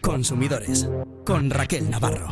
Consumidores 0.00 0.88
con 1.24 1.50
Raquel 1.50 1.90
Navarro. 1.90 2.28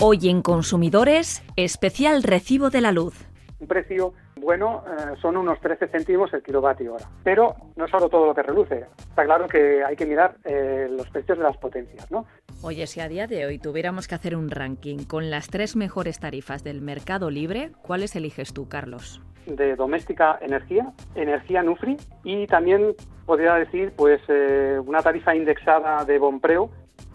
Hoy 0.00 0.28
en 0.28 0.42
Consumidores, 0.42 1.42
especial 1.56 2.22
recibo 2.22 2.70
de 2.70 2.80
la 2.80 2.92
luz. 2.92 3.26
Un 3.58 3.68
precio 3.68 4.12
bueno 4.36 4.84
eh, 4.86 5.14
son 5.20 5.36
unos 5.36 5.58
13 5.60 5.88
céntimos 5.88 6.32
el 6.34 6.42
kilovatio 6.42 6.94
hora. 6.94 7.08
Pero 7.24 7.54
no 7.76 7.86
es 7.86 7.90
solo 7.90 8.08
todo 8.08 8.26
lo 8.26 8.34
que 8.34 8.42
reluce. 8.42 8.84
Está 8.98 9.24
claro 9.24 9.48
que 9.48 9.82
hay 9.82 9.96
que 9.96 10.04
mirar 10.04 10.36
eh, 10.44 10.88
los 10.90 11.08
precios 11.08 11.38
de 11.38 11.44
las 11.44 11.56
potencias, 11.56 12.10
¿no? 12.10 12.26
Oye, 12.62 12.86
si 12.86 13.00
a 13.00 13.08
día 13.08 13.26
de 13.26 13.46
hoy 13.46 13.58
tuviéramos 13.58 14.08
que 14.08 14.14
hacer 14.14 14.36
un 14.36 14.50
ranking 14.50 15.04
con 15.04 15.30
las 15.30 15.48
tres 15.48 15.74
mejores 15.74 16.20
tarifas 16.20 16.64
del 16.64 16.82
mercado 16.82 17.30
libre, 17.30 17.72
¿cuáles 17.82 18.14
eliges 18.14 18.52
tú, 18.52 18.68
Carlos? 18.68 19.22
De 19.46 19.76
doméstica 19.76 20.38
energía, 20.40 20.92
energía 21.14 21.62
Nufri 21.62 21.96
y 22.24 22.46
también 22.46 22.94
podría 23.24 23.54
decir 23.54 23.92
pues 23.96 24.20
eh, 24.28 24.80
una 24.84 25.02
tarifa 25.02 25.34
indexada 25.34 26.04
de 26.04 26.18
Bompreo. 26.18 26.70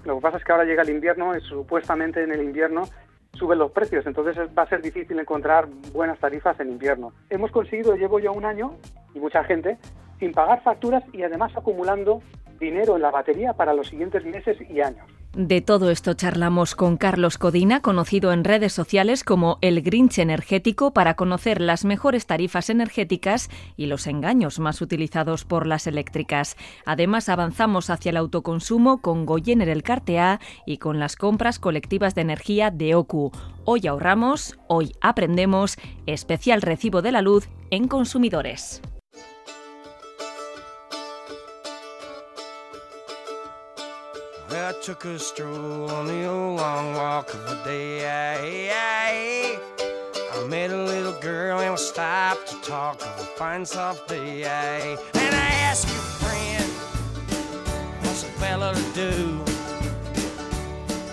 Lo 0.06 0.16
que 0.16 0.22
pasa 0.22 0.38
es 0.38 0.44
que 0.44 0.52
ahora 0.52 0.66
llega 0.66 0.84
el 0.84 0.90
invierno 0.90 1.36
y 1.36 1.42
supuestamente 1.42 2.24
en 2.24 2.32
el 2.32 2.42
invierno 2.42 2.84
suben 3.34 3.60
los 3.60 3.72
precios, 3.72 4.06
entonces 4.06 4.38
va 4.58 4.64
a 4.64 4.70
ser 4.70 4.82
difícil 4.82 5.20
encontrar 5.20 5.68
buenas 5.94 6.20
tarifas 6.20 6.60
en 6.60 6.70
invierno. 6.70 7.14
Hemos 7.30 7.52
conseguido, 7.52 7.96
llevo 7.96 8.20
ya 8.20 8.32
un 8.32 8.46
año 8.46 8.76
y 9.14 9.20
mucha 9.20 9.44
gente, 9.44 9.78
sin 10.20 10.34
pagar 10.34 10.62
facturas 10.64 11.04
y 11.14 11.24
además 11.24 11.52
acumulando 11.56 12.22
dinero 12.60 12.96
en 12.96 13.02
la 13.02 13.12
batería 13.12 13.54
para 13.54 13.74
los 13.74 13.88
siguientes 13.88 14.24
meses 14.26 14.58
y 14.70 14.82
años. 14.82 15.08
De 15.34 15.62
todo 15.62 15.92
esto 15.92 16.14
charlamos 16.14 16.76
con 16.76 16.98
Carlos 16.98 17.38
Codina, 17.38 17.82
conocido 17.82 18.34
en 18.34 18.44
redes 18.44 18.74
sociales 18.74 19.24
como 19.24 19.60
el 19.62 19.82
Grinch 19.82 20.20
energético, 20.20 20.92
para 20.92 21.14
conocer 21.14 21.62
las 21.62 21.86
mejores 21.86 22.26
tarifas 22.26 22.70
energéticas 22.70 23.50
y 23.78 23.86
los 23.86 24.08
engaños 24.08 24.60
más 24.60 24.82
utilizados 24.82 25.46
por 25.46 25.68
las 25.68 25.88
eléctricas. 25.88 26.58
Además, 26.86 27.30
avanzamos 27.30 27.90
hacia 27.90 28.10
el 28.10 28.18
autoconsumo 28.18 29.02
con 29.02 29.26
Goyener 29.26 29.70
el 29.70 29.84
Cartea 29.84 30.42
y 30.66 30.80
con 30.80 31.00
las 31.00 31.16
compras 31.16 31.60
colectivas 31.60 32.14
de 32.14 32.24
energía 32.24 32.70
de 32.70 32.96
OCU. 32.96 33.32
Hoy 33.64 33.88
ahorramos, 33.88 34.60
hoy 34.68 34.92
aprendemos, 35.00 35.78
especial 36.08 36.62
recibo 36.62 37.02
de 37.02 37.14
la 37.14 37.22
luz 37.22 37.48
en 37.70 37.88
consumidores. 37.88 38.82
I 44.62 44.74
took 44.74 45.06
a 45.06 45.18
stroll 45.18 45.90
on 45.90 46.06
the 46.06 46.26
old 46.26 46.58
long 46.58 46.94
walk 46.94 47.34
of 47.34 47.44
the 47.50 47.60
day. 47.66 48.70
I, 48.72 49.58
I 50.34 50.48
met 50.48 50.70
a 50.70 50.84
little 50.84 51.20
girl 51.20 51.60
and 51.60 51.72
we 51.72 51.78
stopped 51.78 52.48
to 52.50 52.62
talk 52.62 53.02
of 53.02 53.20
a 53.20 53.26
fine 53.38 53.66
soft 53.66 54.08
day. 54.08 54.44
And 55.16 55.36
I 55.36 55.52
asked 55.68 55.88
your 55.88 55.98
friend, 56.22 56.72
what's 58.04 58.24
a 58.24 58.28
fella 58.40 58.76
to 58.76 58.94
do? 58.94 59.51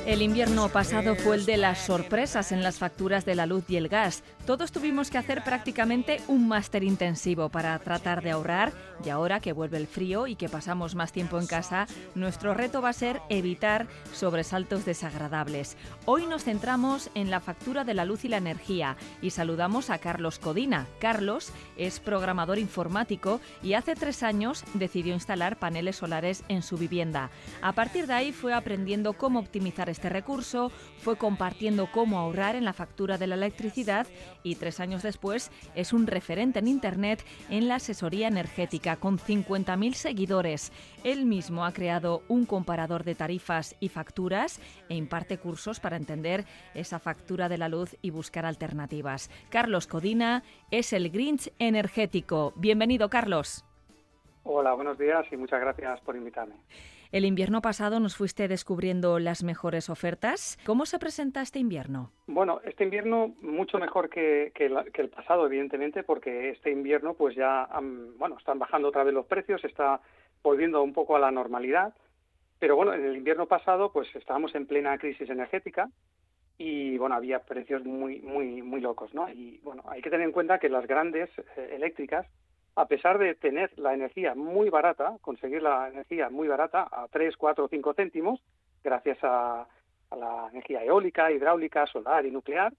El 0.09 0.23
invierno 0.23 0.71
pasado 0.71 1.17
fue 1.17 1.37
el 1.37 1.45
de 1.45 1.59
las 1.59 1.81
sorpresas 1.81 2.51
en 2.51 2.63
las 2.63 2.79
facturas 2.79 3.27
de 3.27 3.35
la 3.35 3.45
luz 3.45 3.65
y 3.69 3.77
el 3.77 3.89
gas. 3.89 4.23
Todos 4.47 4.73
tuvimos 4.73 5.11
que 5.11 5.19
hacer 5.19 5.45
prácticamente 5.45 6.23
un 6.29 6.49
máster 6.49 6.83
intensivo 6.83 7.51
para 7.51 7.79
tratar 7.79 8.23
de 8.23 8.31
ahorrar 8.31 8.73
y 9.05 9.11
ahora 9.11 9.41
que 9.41 9.53
vuelve 9.53 9.77
el 9.77 9.87
frío 9.87 10.27
y 10.27 10.35
que 10.35 10.49
pasamos 10.49 10.95
más 10.95 11.13
tiempo 11.13 11.39
en 11.39 11.47
casa, 11.47 11.87
nuestro 12.15 12.55
reto 12.55 12.81
va 12.81 12.89
a 12.89 12.95
ser 12.95 13.21
evitar 13.29 13.87
sobresaltos 14.15 14.87
desagradables. 14.87 15.77
Hoy 16.07 16.25
nos 16.25 16.45
centramos 16.45 17.11
en 17.15 17.31
la 17.31 17.41
factura 17.41 17.85
de 17.85 17.93
la 17.93 18.07
luz 18.07 18.25
y 18.25 18.29
la 18.29 18.39
energía 18.39 18.97
y 19.21 19.29
saludamos 19.29 19.91
a 19.91 19.99
Carlos 19.99 20.39
Codina. 20.39 20.87
Carlos 21.01 21.53
es 21.77 22.01
programador 22.01 22.59
informático 22.59 23.43
y 23.63 23.75
hace 23.75 23.95
tres 23.95 24.23
años 24.23 24.65
decidió 24.73 25.13
instalar 25.13 25.59
paneles 25.59 25.97
solares 25.97 26.45
en 26.49 26.63
su 26.63 26.79
vivienda. 26.79 27.29
A 27.61 27.73
partir 27.73 28.07
de 28.07 28.15
ahí 28.15 28.33
fue 28.33 28.55
aprendiendo 28.55 29.13
cómo 29.13 29.39
optimizar 29.39 29.91
este 29.99 30.11
recurso, 30.11 30.71
fue 30.99 31.17
compartiendo 31.17 31.89
cómo 31.91 32.21
ahorrar 32.21 32.55
en 32.55 32.65
la 32.65 32.73
factura 32.73 33.19
de 33.19 33.27
la 33.27 33.35
electricidad 33.35 34.07
y 34.45 34.55
tres 34.55 34.79
años 34.79 35.03
después 35.03 35.51
es 35.75 35.93
un 35.93 36.07
referente 36.07 36.61
en 36.61 36.69
Internet 36.69 37.25
en 37.51 37.67
la 37.67 37.75
asesoría 37.77 38.29
energética 38.29 38.95
con 38.95 39.19
50.000 39.19 39.95
seguidores. 39.95 40.73
Él 41.03 41.27
mismo 41.27 41.65
ha 41.65 41.73
creado 41.73 42.23
un 42.29 42.47
comparador 42.47 43.03
de 43.03 43.17
tarifas 43.17 43.75
y 43.81 43.89
facturas 43.89 44.61
e 44.89 44.95
imparte 44.95 45.39
cursos 45.39 45.81
para 45.81 45.97
entender 45.97 46.45
esa 46.75 47.01
factura 47.01 47.49
de 47.49 47.59
la 47.59 47.69
luz 47.69 47.97
y 48.01 48.11
buscar 48.11 48.47
alternativas. 48.47 49.31
Carlos 49.51 49.89
Codina 49.89 50.45
es 50.71 50.93
el 50.93 51.11
Grinch 51.11 51.53
energético. 51.59 52.53
Bienvenido, 52.55 53.11
Carlos. 53.11 53.65
Hola, 54.45 54.75
buenos 54.75 54.97
días 54.97 55.27
y 55.33 55.37
muchas 55.37 55.61
gracias 55.61 56.01
por 56.03 56.15
invitarme. 56.15 56.55
El 57.11 57.25
invierno 57.25 57.63
pasado 57.63 58.01
nos 58.01 58.17
fuiste 58.17 58.49
descubriendo 58.49 59.19
las 59.19 59.43
mejores 59.43 59.89
ofertas. 59.89 60.59
¿Cómo 60.67 60.85
se 60.85 60.99
presenta 60.99 61.41
este 61.41 61.59
invierno? 61.59 62.13
Bueno, 62.27 62.61
este 62.65 62.85
invierno 62.85 63.35
mucho 63.41 63.79
mejor 63.79 64.11
que, 64.11 64.53
el 64.55 65.09
pasado, 65.09 65.47
evidentemente, 65.47 66.03
porque 66.03 66.51
este 66.51 66.71
invierno 66.71 67.15
pues 67.15 67.35
ya 67.35 67.67
bueno, 68.19 68.37
están 68.39 68.59
bajando 68.59 68.89
otra 68.89 69.05
vez 69.05 69.15
los 69.15 69.25
precios, 69.25 69.65
está 69.65 70.03
volviendo 70.43 70.83
un 70.83 70.93
poco 70.93 71.17
a 71.17 71.19
la 71.19 71.31
normalidad. 71.31 71.95
Pero 72.59 72.77
bueno, 72.77 72.93
en 72.93 73.07
el 73.07 73.17
invierno 73.17 73.47
pasado 73.47 73.91
pues 73.91 74.15
estábamos 74.15 74.55
en 74.55 74.67
plena 74.67 74.99
crisis 74.99 75.31
energética 75.31 75.89
y 76.59 76.99
bueno, 76.99 77.15
había 77.15 77.39
precios 77.39 77.85
muy 77.85 78.21
muy 78.21 78.61
muy 78.61 78.83
locos, 78.83 79.15
¿no? 79.15 79.31
Y 79.31 79.61
bueno, 79.63 79.83
hay 79.89 80.03
que 80.03 80.11
tener 80.11 80.27
en 80.27 80.33
cuenta 80.33 80.59
que 80.59 80.69
las 80.69 80.87
grandes 80.87 81.31
eh, 81.57 81.71
eléctricas 81.73 82.27
a 82.79 82.87
pesar 82.87 83.19
de 83.19 83.35
tener 83.35 83.77
la 83.77 83.93
energía 83.93 84.37
muy 84.37 84.71
barata, 84.71 85.17
conseguir 85.21 85.63
la 85.63 85.89
energía 85.89 86.31
muy 86.31 86.47
barata 86.47 86.87
a 86.93 87.09
3, 87.09 87.37
4 87.37 87.65
o 87.65 87.69
5 87.69 87.95
céntimos, 87.95 88.41
gracias 88.85 89.19
a, 89.23 89.67
la 90.17 90.49
energía 90.53 90.85
eólica, 90.85 91.31
hidráulica, 91.33 91.87
solar 91.87 92.25
y 92.25 92.31
nuclear, 92.31 92.73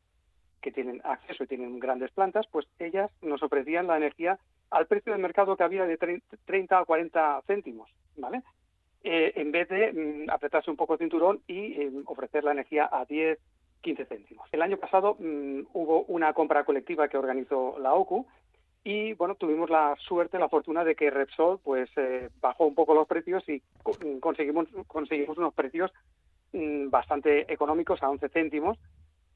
que 0.61 0.71
tienen 0.71 1.01
acceso 1.03 1.43
y 1.43 1.47
tienen 1.47 1.79
grandes 1.79 2.11
plantas, 2.11 2.47
pues 2.49 2.65
ellas 2.79 3.11
nos 3.21 3.43
ofrecían 3.43 3.87
la 3.87 3.97
energía 3.97 4.39
al 4.71 4.87
precio 4.87 5.11
del 5.11 5.21
mercado 5.21 5.57
que 5.57 5.63
había 5.63 5.85
de 5.85 5.97
30 6.45 6.79
a 6.79 6.85
40 6.85 7.41
céntimos, 7.45 7.91
¿vale? 8.15 8.41
Eh, 9.03 9.33
en 9.35 9.51
vez 9.51 9.67
de 9.67 9.91
mm, 9.91 10.29
apretarse 10.29 10.71
un 10.71 10.77
poco 10.77 10.93
el 10.93 10.99
cinturón 10.99 11.41
y 11.45 11.73
eh, 11.73 11.91
ofrecer 12.05 12.45
la 12.45 12.53
energía 12.53 12.89
a 12.89 13.03
10, 13.03 13.37
15 13.81 14.05
céntimos. 14.05 14.47
El 14.53 14.61
año 14.61 14.77
pasado 14.77 15.17
mm, 15.19 15.67
hubo 15.73 16.03
una 16.03 16.33
compra 16.33 16.63
colectiva 16.63 17.09
que 17.09 17.17
organizó 17.17 17.77
la 17.79 17.93
OCU 17.93 18.25
y 18.89 19.13
bueno 19.13 19.35
tuvimos 19.35 19.69
la 19.69 19.95
suerte 19.99 20.39
la 20.39 20.49
fortuna 20.49 20.83
de 20.83 20.95
que 20.95 21.11
Repsol 21.11 21.59
pues 21.63 21.89
eh, 21.95 22.29
bajó 22.41 22.65
un 22.65 22.73
poco 22.73 22.95
los 22.95 23.07
precios 23.07 23.47
y 23.47 23.61
conseguimos 24.19 24.67
conseguimos 24.87 25.37
unos 25.37 25.53
precios 25.53 25.91
mm, 26.53 26.89
bastante 26.89 27.51
económicos 27.53 28.01
a 28.01 28.09
11 28.09 28.29
céntimos 28.29 28.79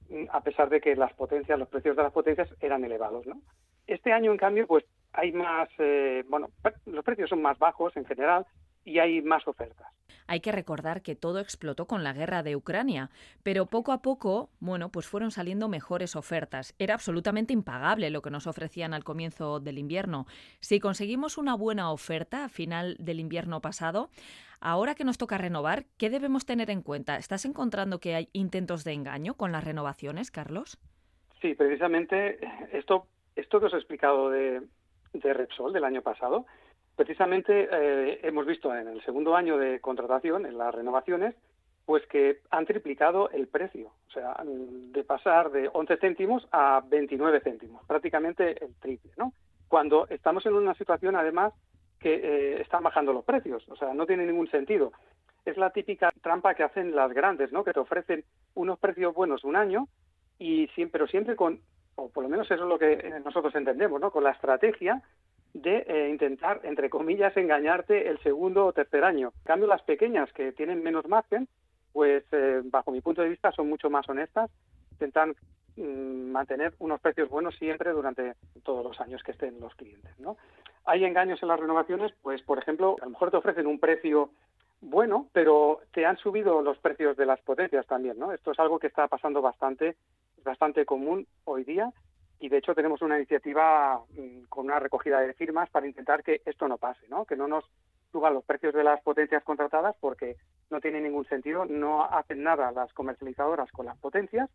mm, 0.09 0.23
a 0.31 0.41
pesar 0.41 0.69
de 0.69 0.81
que 0.81 0.95
las 0.95 1.13
potencias 1.13 1.59
los 1.59 1.69
precios 1.69 1.95
de 1.95 2.01
las 2.01 2.11
potencias 2.11 2.49
eran 2.61 2.83
elevados 2.83 3.27
¿no? 3.27 3.39
este 3.85 4.11
año 4.11 4.31
en 4.31 4.37
cambio 4.37 4.65
pues 4.65 4.85
hay 5.11 5.31
más 5.31 5.69
eh, 5.77 6.23
bueno 6.27 6.49
los 6.87 7.05
precios 7.05 7.29
son 7.29 7.43
más 7.43 7.59
bajos 7.59 7.95
en 7.95 8.05
general 8.05 8.47
y 8.85 8.99
hay 8.99 9.21
más 9.21 9.47
ofertas. 9.47 9.87
Hay 10.33 10.39
que 10.39 10.51
recordar 10.51 11.03
que 11.03 11.15
todo 11.15 11.37
explotó 11.37 11.85
con 11.85 12.03
la 12.03 12.11
guerra 12.11 12.41
de 12.41 12.55
Ucrania, 12.55 13.11
pero 13.43 13.67
poco 13.67 13.91
a 13.91 14.01
poco, 14.01 14.49
bueno, 14.59 14.89
pues 14.89 15.05
fueron 15.05 15.29
saliendo 15.29 15.69
mejores 15.69 16.15
ofertas. 16.15 16.73
Era 16.79 16.95
absolutamente 16.95 17.53
impagable 17.53 18.09
lo 18.09 18.23
que 18.23 18.31
nos 18.31 18.47
ofrecían 18.47 18.95
al 18.95 19.03
comienzo 19.03 19.59
del 19.59 19.77
invierno. 19.77 20.25
Si 20.59 20.79
conseguimos 20.79 21.37
una 21.37 21.53
buena 21.53 21.91
oferta 21.91 22.45
a 22.45 22.49
final 22.49 22.95
del 22.97 23.19
invierno 23.19 23.61
pasado, 23.61 24.09
ahora 24.59 24.95
que 24.95 25.03
nos 25.03 25.19
toca 25.19 25.37
renovar, 25.37 25.85
¿qué 25.99 26.09
debemos 26.09 26.47
tener 26.47 26.71
en 26.71 26.81
cuenta? 26.81 27.17
¿Estás 27.17 27.45
encontrando 27.45 27.99
que 27.99 28.15
hay 28.15 28.29
intentos 28.33 28.83
de 28.83 28.93
engaño 28.93 29.35
con 29.35 29.51
las 29.51 29.63
renovaciones, 29.63 30.31
Carlos? 30.31 30.79
Sí, 31.43 31.53
precisamente 31.53 32.39
esto, 32.75 33.05
esto 33.35 33.59
que 33.59 33.67
os 33.67 33.73
he 33.75 33.77
explicado 33.77 34.31
de, 34.31 34.63
de 35.13 35.33
Repsol 35.35 35.73
del 35.73 35.83
año 35.83 36.01
pasado, 36.01 36.47
Precisamente 36.95 37.67
eh, 37.71 38.19
hemos 38.23 38.45
visto 38.45 38.75
en 38.75 38.87
el 38.87 39.03
segundo 39.03 39.35
año 39.35 39.57
de 39.57 39.79
contratación, 39.79 40.45
en 40.45 40.57
las 40.57 40.73
renovaciones, 40.73 41.35
pues 41.85 42.05
que 42.07 42.39
han 42.49 42.65
triplicado 42.65 43.29
el 43.31 43.47
precio, 43.47 43.91
o 44.07 44.11
sea, 44.11 44.35
de 44.45 45.03
pasar 45.03 45.51
de 45.51 45.69
11 45.73 45.97
céntimos 45.97 46.47
a 46.51 46.81
29 46.87 47.41
céntimos, 47.41 47.85
prácticamente 47.85 48.63
el 48.63 48.73
triple, 48.75 49.11
¿no? 49.17 49.33
Cuando 49.67 50.07
estamos 50.09 50.45
en 50.45 50.53
una 50.53 50.75
situación, 50.75 51.15
además, 51.15 51.51
que 51.99 52.13
eh, 52.13 52.61
están 52.61 52.83
bajando 52.83 53.11
los 53.11 53.25
precios, 53.25 53.67
o 53.69 53.75
sea, 53.75 53.93
no 53.93 54.05
tiene 54.05 54.25
ningún 54.25 54.49
sentido. 54.49 54.91
Es 55.45 55.57
la 55.57 55.71
típica 55.71 56.11
trampa 56.21 56.53
que 56.53 56.63
hacen 56.63 56.95
las 56.95 57.11
grandes, 57.11 57.51
¿no? 57.51 57.63
Que 57.63 57.73
te 57.73 57.79
ofrecen 57.79 58.23
unos 58.53 58.79
precios 58.79 59.13
buenos 59.13 59.43
un 59.43 59.55
año 59.55 59.87
y 60.37 60.67
siempre, 60.75 60.99
pero 60.99 61.07
siempre 61.07 61.35
con, 61.35 61.59
o 61.95 62.09
por 62.09 62.23
lo 62.23 62.29
menos 62.29 62.49
eso 62.49 62.63
es 62.63 62.69
lo 62.69 62.79
que 62.79 62.93
eh, 62.93 63.21
nosotros 63.25 63.53
entendemos, 63.55 63.99
¿no? 63.99 64.11
Con 64.11 64.23
la 64.23 64.31
estrategia 64.31 65.01
de 65.53 65.85
eh, 65.87 66.09
intentar, 66.09 66.61
entre 66.63 66.89
comillas, 66.89 67.35
engañarte 67.37 68.09
el 68.09 68.19
segundo 68.19 68.65
o 68.65 68.73
tercer 68.73 69.03
año. 69.03 69.33
En 69.37 69.43
cambio, 69.43 69.67
las 69.67 69.83
pequeñas 69.83 70.31
que 70.33 70.51
tienen 70.51 70.81
menos 70.81 71.07
margen, 71.07 71.47
pues 71.91 72.23
eh, 72.31 72.61
bajo 72.65 72.91
mi 72.91 73.01
punto 73.01 73.21
de 73.21 73.29
vista 73.29 73.51
son 73.51 73.69
mucho 73.69 73.89
más 73.89 74.07
honestas, 74.09 74.49
intentan 74.91 75.35
mm, 75.77 76.31
mantener 76.31 76.73
unos 76.79 76.99
precios 77.01 77.29
buenos 77.29 77.55
siempre 77.55 77.91
durante 77.91 78.33
todos 78.63 78.83
los 78.83 78.99
años 78.99 79.21
que 79.21 79.31
estén 79.31 79.59
los 79.59 79.75
clientes. 79.75 80.19
¿no? 80.19 80.37
Hay 80.85 81.05
engaños 81.05 81.41
en 81.43 81.49
las 81.49 81.59
renovaciones, 81.59 82.11
pues 82.23 82.41
por 82.41 82.57
ejemplo, 82.57 82.95
a 82.99 83.05
lo 83.05 83.11
mejor 83.11 83.29
te 83.29 83.37
ofrecen 83.37 83.67
un 83.67 83.79
precio 83.79 84.31
bueno, 84.81 85.29
pero 85.31 85.79
te 85.93 86.05
han 86.05 86.17
subido 86.17 86.61
los 86.61 86.77
precios 86.79 87.15
de 87.15 87.25
las 87.25 87.39
potencias 87.39 87.87
también, 87.87 88.19
¿no? 88.19 88.33
Esto 88.33 88.51
es 88.51 88.59
algo 88.59 88.79
que 88.79 88.87
está 88.87 89.07
pasando 89.07 89.41
bastante, 89.41 89.95
bastante 90.43 90.85
común 90.85 91.25
hoy 91.45 91.63
día 91.63 91.89
y 92.43 92.49
de 92.49 92.57
hecho 92.57 92.75
tenemos 92.75 93.01
una 93.01 93.15
iniciativa 93.15 94.03
mm, 94.17 94.47
con 94.49 94.65
una 94.65 94.77
recogida 94.77 95.21
de 95.21 95.33
firmas 95.33 95.69
para 95.69 95.87
intentar 95.87 96.25
que 96.25 96.41
esto 96.43 96.67
no 96.67 96.77
pase, 96.77 97.07
¿no? 97.07 97.23
Que 97.23 97.37
no 97.37 97.47
nos 97.47 97.63
suban 98.11 98.33
los 98.33 98.43
precios 98.43 98.73
de 98.73 98.83
las 98.83 99.01
potencias 99.01 99.45
contratadas 99.45 99.95
porque 100.01 100.35
no 100.69 100.81
tiene 100.81 100.99
ningún 100.99 101.23
sentido, 101.23 101.63
no 101.63 102.03
hacen 102.03 102.43
nada 102.43 102.73
las 102.73 102.91
comercializadoras 102.91 103.71
con 103.71 103.85
las 103.85 103.97
potencias 103.97 104.49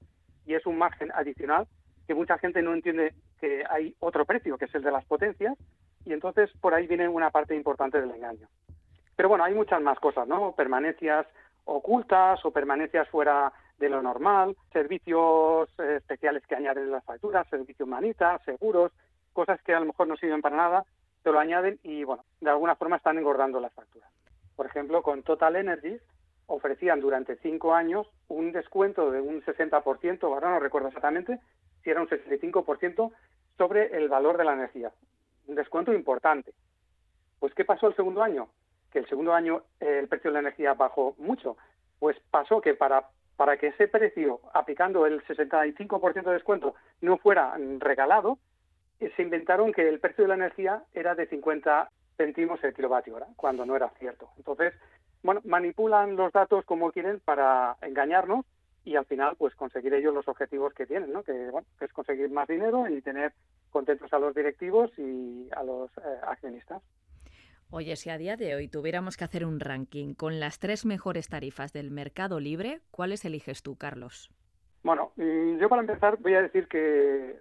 y 0.44 0.52
es 0.52 0.67
un 0.67 0.76
margen 0.76 1.11
adicional 1.14 1.67
que 2.06 2.12
mucha 2.12 2.37
gente 2.37 2.61
no 2.61 2.75
entiende 2.75 3.14
que 3.40 3.64
hay 3.70 3.94
otro 4.00 4.26
precio, 4.26 4.58
que 4.58 4.67
es 4.67 4.75
el 4.75 4.82
de 4.82 4.93
las 4.93 5.06
potencias, 5.06 5.56
y 6.05 6.12
entonces 6.12 6.50
por 6.61 6.75
ahí 6.75 6.87
viene 6.87 7.08
una 7.08 7.31
parte 7.31 7.56
importante 7.56 8.02
del 8.02 8.11
engaño. 8.11 8.49
Pero 9.17 9.31
bueno, 9.31 9.44
hay 9.44 9.55
muchas 9.55 9.81
más 9.81 9.99
cosas, 9.99 10.29
¿no? 10.29 10.52
Permanencias 10.52 11.26
ocultas 11.64 12.44
o 12.44 12.50
permanencias 12.50 13.08
fuera 13.08 13.50
de 13.79 13.89
lo 13.89 14.03
normal, 14.03 14.57
servicios 14.73 15.69
eh, 15.79 15.97
especiales 15.97 16.47
que 16.47 16.57
añaden 16.57 16.85
en 16.85 16.93
las 16.93 17.05
facturas, 17.05 17.49
servicios 17.49 17.89
manitas, 17.89 18.43
seguros, 18.45 18.93
cosas 19.33 19.61
que 19.63 19.75
a 19.75 19.81
lo 19.81 19.87
mejor 19.87 20.09
no 20.09 20.17
sirven 20.17 20.43
para 20.43 20.57
nada, 20.57 20.85
te 21.23 21.31
lo 21.31 21.39
añaden 21.39 21.79
y 21.83 22.05
bueno, 22.05 22.25
de 22.41 22.51
alguna 22.51 22.77
forma 22.77 22.97
están 22.97 23.19
engordando 23.19 23.61
las 23.61 23.73
facturas. 23.73 24.11
Por 24.57 24.67
ejemplo, 24.67 25.03
con 25.03 25.23
Total 25.23 25.57
Energies 25.57 26.03
ofrecían 26.47 27.01
durante 27.01 27.37
cinco 27.37 27.75
años 27.75 28.09
un 28.29 28.53
descuento 28.53 29.11
de 29.11 29.21
un 29.21 29.43
60%, 29.43 30.23
ahora 30.25 30.51
no 30.51 30.61
recuerdo 30.61 30.89
exactamente, 30.89 31.39
si 31.83 31.91
era 31.91 32.01
un 32.01 32.09
65% 32.09 33.13
sobre 33.57 33.97
el 33.97 34.09
valor 34.09 34.39
de 34.39 34.45
la 34.45 34.55
energía. 34.55 34.91
Un 35.47 35.55
descuento 35.55 35.93
importante. 35.93 36.53
Pues, 37.39 37.55
¿qué 37.55 37.65
pasó 37.65 37.87
el 37.87 37.97
segundo 37.97 38.23
año? 38.23 38.49
que 38.91 38.99
el 38.99 39.09
segundo 39.09 39.35
año 39.35 39.63
eh, 39.81 39.99
el 40.01 40.09
precio 40.09 40.31
de 40.31 40.35
la 40.35 40.41
energía 40.41 40.75
bajó 40.75 41.15
mucho, 41.19 41.57
pues 41.99 42.17
pasó 42.31 42.61
que 42.61 42.75
para, 42.75 43.09
para 43.38 43.56
que 43.56 43.69
ese 43.69 43.87
precio, 43.87 44.40
aplicando 44.52 45.06
el 45.06 45.25
65% 45.25 46.25
de 46.25 46.32
descuento, 46.32 46.75
no 47.00 47.19
fuera 47.19 47.56
regalado, 47.79 48.37
eh, 48.99 49.12
se 49.14 49.23
inventaron 49.23 49.73
que 49.73 49.88
el 49.88 50.00
precio 50.00 50.25
de 50.25 50.29
la 50.29 50.35
energía 50.35 50.82
era 50.93 51.14
de 51.14 51.29
50 51.29 51.88
céntimos 52.17 52.62
el 52.64 52.75
kilovatio 52.75 53.14
hora, 53.14 53.29
cuando 53.37 53.64
no 53.64 53.76
era 53.76 53.90
cierto. 54.00 54.29
Entonces, 54.38 54.75
bueno, 55.23 55.40
manipulan 55.44 56.17
los 56.17 56.32
datos 56.32 56.64
como 56.64 56.90
quieren 56.90 57.20
para 57.20 57.76
engañarnos 57.81 58.44
y 58.85 58.96
al 58.96 59.05
final 59.05 59.37
pues 59.37 59.55
conseguir 59.55 59.94
ellos 59.94 60.12
los 60.12 60.26
objetivos 60.26 60.75
que 60.75 60.87
tienen, 60.87 61.12
¿no? 61.12 61.23
Que, 61.23 61.50
bueno, 61.52 61.69
que 61.79 61.84
es 61.84 61.93
conseguir 61.93 62.31
más 62.31 62.49
dinero 62.49 62.88
y 62.88 63.00
tener 63.02 63.32
contentos 63.70 64.12
a 64.12 64.19
los 64.19 64.34
directivos 64.34 64.91
y 64.99 65.49
a 65.52 65.62
los 65.62 65.91
eh, 65.99 66.19
accionistas. 66.26 66.82
Oye, 67.70 67.97
si 67.97 68.09
a 68.09 68.17
día 68.17 68.37
de 68.37 68.55
hoy 68.55 68.67
tuviéramos 68.67 69.19
que 69.19 69.25
hacer 69.25 69.44
un 69.44 69.61
ranking 69.61 70.15
con 70.15 70.41
las 70.41 70.59
tres 70.59 70.87
mejores 70.87 71.29
tarifas 71.29 71.70
del 71.70 71.91
mercado 71.91 72.41
libre, 72.41 72.81
¿cuáles 72.91 73.26
eliges 73.26 73.62
tú, 73.62 73.76
Carlos? 73.76 74.31
Bueno, 74.82 75.12
mm, 75.17 75.59
yo 75.59 75.69
para 75.69 75.82
empezar 75.82 76.17
voy 76.19 76.32
a 76.35 76.41
decir 76.41 76.67
que, 76.67 77.41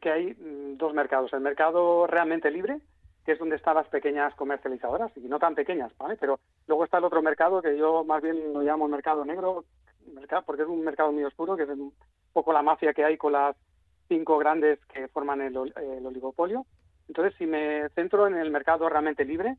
que 0.00 0.10
hay 0.10 0.32
mm, 0.32 0.78
dos 0.78 0.94
mercados. 0.94 1.34
El 1.34 1.42
mercado 1.42 2.06
realmente 2.06 2.50
libre, 2.50 2.80
que 3.26 3.32
es 3.32 3.38
donde 3.38 3.56
están 3.56 3.74
las 3.74 3.88
pequeñas 3.88 4.34
comercializadoras, 4.36 5.12
y 5.16 5.28
no 5.28 5.38
tan 5.38 5.54
pequeñas, 5.54 5.92
¿vale? 5.98 6.16
Pero 6.18 6.40
luego 6.66 6.84
está 6.84 6.96
el 6.96 7.04
otro 7.04 7.20
mercado 7.20 7.60
que 7.60 7.76
yo 7.76 8.04
más 8.04 8.22
bien 8.22 8.54
lo 8.54 8.62
llamo 8.62 8.88
mercado 8.88 9.26
negro, 9.26 9.66
porque 10.46 10.62
es 10.62 10.68
un 10.68 10.82
mercado 10.82 11.12
muy 11.12 11.24
oscuro, 11.24 11.58
que 11.58 11.64
es 11.64 11.68
un 11.68 11.92
poco 12.32 12.54
la 12.54 12.62
mafia 12.62 12.94
que 12.94 13.04
hay 13.04 13.18
con 13.18 13.32
las 13.32 13.54
cinco 14.08 14.38
grandes 14.38 14.78
que 14.86 15.08
forman 15.08 15.42
el 15.42 15.56
oligopolio. 15.58 16.64
Entonces, 17.08 17.34
si 17.38 17.46
me 17.46 17.88
centro 17.90 18.26
en 18.26 18.36
el 18.36 18.50
mercado 18.50 18.88
realmente 18.88 19.24
libre, 19.24 19.56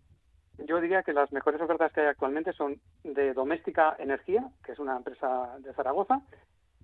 yo 0.66 0.82
diría 0.82 1.04
que 1.04 1.14
las 1.14 1.32
mejores 1.32 1.62
ofertas 1.62 1.92
que 1.94 2.02
hay 2.02 2.08
actualmente 2.08 2.52
son 2.54 2.80
de 3.04 3.34
Doméstica 3.34 3.96
Energía, 4.00 4.50
que 4.64 4.72
es 4.72 4.80
una 4.80 4.98
empresa 4.98 5.58
de 5.60 5.74
Zaragoza, 5.74 6.22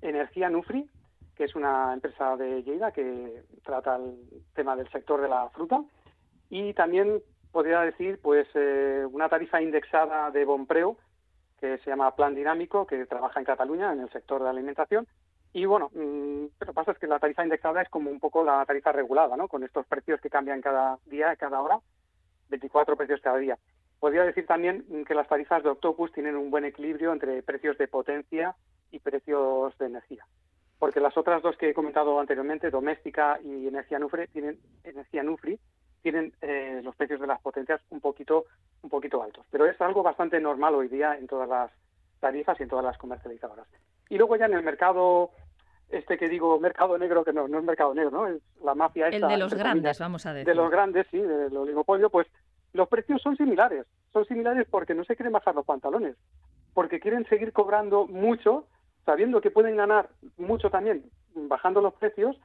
Energía 0.01 0.49
Nufri, 0.49 0.89
que 1.35 1.45
es 1.45 1.55
una 1.55 1.93
empresa 1.93 2.37
de 2.37 2.61
Lleida 2.63 2.91
que 2.91 3.43
trata 3.63 3.95
el 3.95 4.43
tema 4.53 4.75
del 4.75 4.89
sector 4.89 5.21
de 5.21 5.29
la 5.29 5.49
fruta, 5.49 5.83
y 6.49 6.73
también 6.73 7.21
podría 7.51 7.81
decir 7.81 8.19
pues 8.21 8.47
eh, 8.53 9.05
una 9.11 9.29
tarifa 9.29 9.61
indexada 9.61 10.29
de 10.29 10.45
Bompreo, 10.45 10.97
que 11.59 11.77
se 11.79 11.89
llama 11.89 12.15
Plan 12.15 12.35
Dinámico, 12.35 12.85
que 12.85 13.05
trabaja 13.05 13.39
en 13.39 13.45
Cataluña 13.45 13.93
en 13.93 14.01
el 14.01 14.11
sector 14.11 14.39
de 14.39 14.45
la 14.45 14.51
alimentación, 14.51 15.07
y 15.53 15.65
bueno, 15.65 15.91
mm, 15.93 16.45
lo 16.59 16.65
que 16.65 16.73
pasa 16.73 16.91
es 16.91 16.97
que 16.97 17.07
la 17.07 17.19
tarifa 17.19 17.43
indexada 17.43 17.81
es 17.81 17.89
como 17.89 18.09
un 18.09 18.19
poco 18.19 18.43
la 18.43 18.65
tarifa 18.65 18.91
regulada, 18.91 19.37
¿no? 19.37 19.47
Con 19.47 19.63
estos 19.63 19.85
precios 19.85 20.19
que 20.19 20.29
cambian 20.29 20.61
cada 20.61 20.97
día, 21.05 21.35
cada 21.35 21.61
hora, 21.61 21.79
24 22.49 22.97
precios 22.97 23.21
cada 23.21 23.37
día. 23.37 23.57
Podría 23.99 24.23
decir 24.23 24.47
también 24.47 25.05
que 25.07 25.13
las 25.13 25.27
tarifas 25.27 25.63
de 25.63 25.69
Octopus 25.69 26.11
tienen 26.11 26.35
un 26.35 26.51
buen 26.51 26.65
equilibrio 26.65 27.13
entre 27.13 27.41
precios 27.43 27.77
de 27.77 27.87
potencia 27.87 28.55
y 28.91 28.99
precios 28.99 29.77
de 29.77 29.85
energía. 29.85 30.25
Porque 30.79 30.99
las 30.99 31.15
otras 31.15 31.41
dos 31.41 31.55
que 31.55 31.69
he 31.69 31.73
comentado 31.73 32.19
anteriormente, 32.19 32.69
doméstica 32.69 33.39
y 33.43 33.67
energía 33.67 33.99
Nufri, 33.99 34.27
tienen, 34.27 34.59
energía 34.83 35.23
Nufri, 35.23 35.57
tienen 36.01 36.33
eh, 36.41 36.81
los 36.83 36.95
precios 36.95 37.21
de 37.21 37.27
las 37.27 37.39
potencias 37.41 37.79
un 37.91 38.01
poquito, 38.01 38.45
un 38.81 38.89
poquito 38.89 39.23
altos. 39.23 39.45
Pero 39.49 39.65
es 39.65 39.79
algo 39.79 40.03
bastante 40.03 40.39
normal 40.39 40.75
hoy 40.75 40.89
día 40.89 41.15
en 41.17 41.27
todas 41.27 41.47
las 41.47 41.71
tarifas 42.19 42.59
y 42.59 42.63
en 42.63 42.69
todas 42.69 42.83
las 42.83 42.97
comercializadoras. 42.97 43.67
Y 44.09 44.17
luego 44.17 44.35
ya 44.35 44.47
en 44.47 44.53
el 44.53 44.63
mercado 44.63 45.31
este 45.89 46.17
que 46.17 46.29
digo 46.29 46.59
mercado 46.59 46.97
negro, 46.97 47.23
que 47.23 47.33
no, 47.33 47.47
no 47.47 47.59
es 47.59 47.63
mercado 47.63 47.93
negro, 47.93 48.11
¿no? 48.11 48.27
Es 48.27 48.41
la 48.63 48.75
mafia 48.75 49.07
esta. 49.07 49.27
El 49.27 49.31
de 49.31 49.37
los 49.37 49.53
grandes, 49.53 49.99
vamos 49.99 50.25
a 50.25 50.33
decir. 50.33 50.47
De 50.47 50.55
los 50.55 50.69
grandes, 50.71 51.07
sí, 51.11 51.19
del 51.19 51.55
oligopolio, 51.55 52.09
pues 52.09 52.27
los 52.73 52.87
precios 52.87 53.21
son 53.21 53.37
similares. 53.37 53.85
Son 54.11 54.25
similares 54.25 54.67
porque 54.69 54.95
no 54.95 55.03
se 55.03 55.15
quieren 55.15 55.33
bajar 55.33 55.55
los 55.55 55.65
pantalones, 55.65 56.15
porque 56.73 56.99
quieren 56.99 57.25
seguir 57.27 57.53
cobrando 57.53 58.07
mucho, 58.07 58.65
sabiendo 59.05 59.41
que 59.41 59.51
pueden 59.51 59.77
ganar 59.77 60.09
mucho 60.37 60.69
también 60.69 61.03
bajando 61.35 61.81
los 61.81 61.93
precios, 61.95 62.35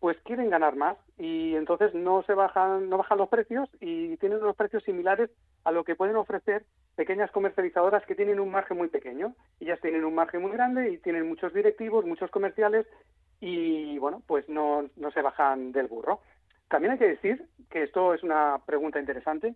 pues 0.00 0.16
quieren 0.24 0.48
ganar 0.48 0.76
más 0.76 0.96
y 1.18 1.54
entonces 1.54 1.94
no 1.94 2.22
se 2.22 2.32
bajan 2.34 2.88
no 2.88 2.96
bajan 2.96 3.18
los 3.18 3.28
precios 3.28 3.68
y 3.80 4.16
tienen 4.16 4.42
unos 4.42 4.56
precios 4.56 4.82
similares 4.82 5.30
a 5.64 5.72
lo 5.72 5.84
que 5.84 5.94
pueden 5.94 6.16
ofrecer 6.16 6.64
pequeñas 6.96 7.30
comercializadoras 7.30 8.04
que 8.06 8.14
tienen 8.14 8.40
un 8.40 8.50
margen 8.50 8.76
muy 8.76 8.88
pequeño. 8.88 9.34
Ellas 9.60 9.80
tienen 9.80 10.04
un 10.04 10.14
margen 10.14 10.42
muy 10.42 10.52
grande 10.52 10.90
y 10.90 10.98
tienen 10.98 11.28
muchos 11.28 11.52
directivos, 11.54 12.04
muchos 12.04 12.30
comerciales 12.30 12.86
y, 13.40 13.98
bueno, 13.98 14.22
pues 14.26 14.48
no, 14.48 14.86
no 14.96 15.10
se 15.10 15.22
bajan 15.22 15.72
del 15.72 15.86
burro. 15.86 16.20
También 16.68 16.92
hay 16.92 16.98
que 16.98 17.08
decir 17.08 17.46
que 17.70 17.82
esto 17.84 18.14
es 18.14 18.22
una 18.22 18.58
pregunta 18.66 19.00
interesante, 19.00 19.54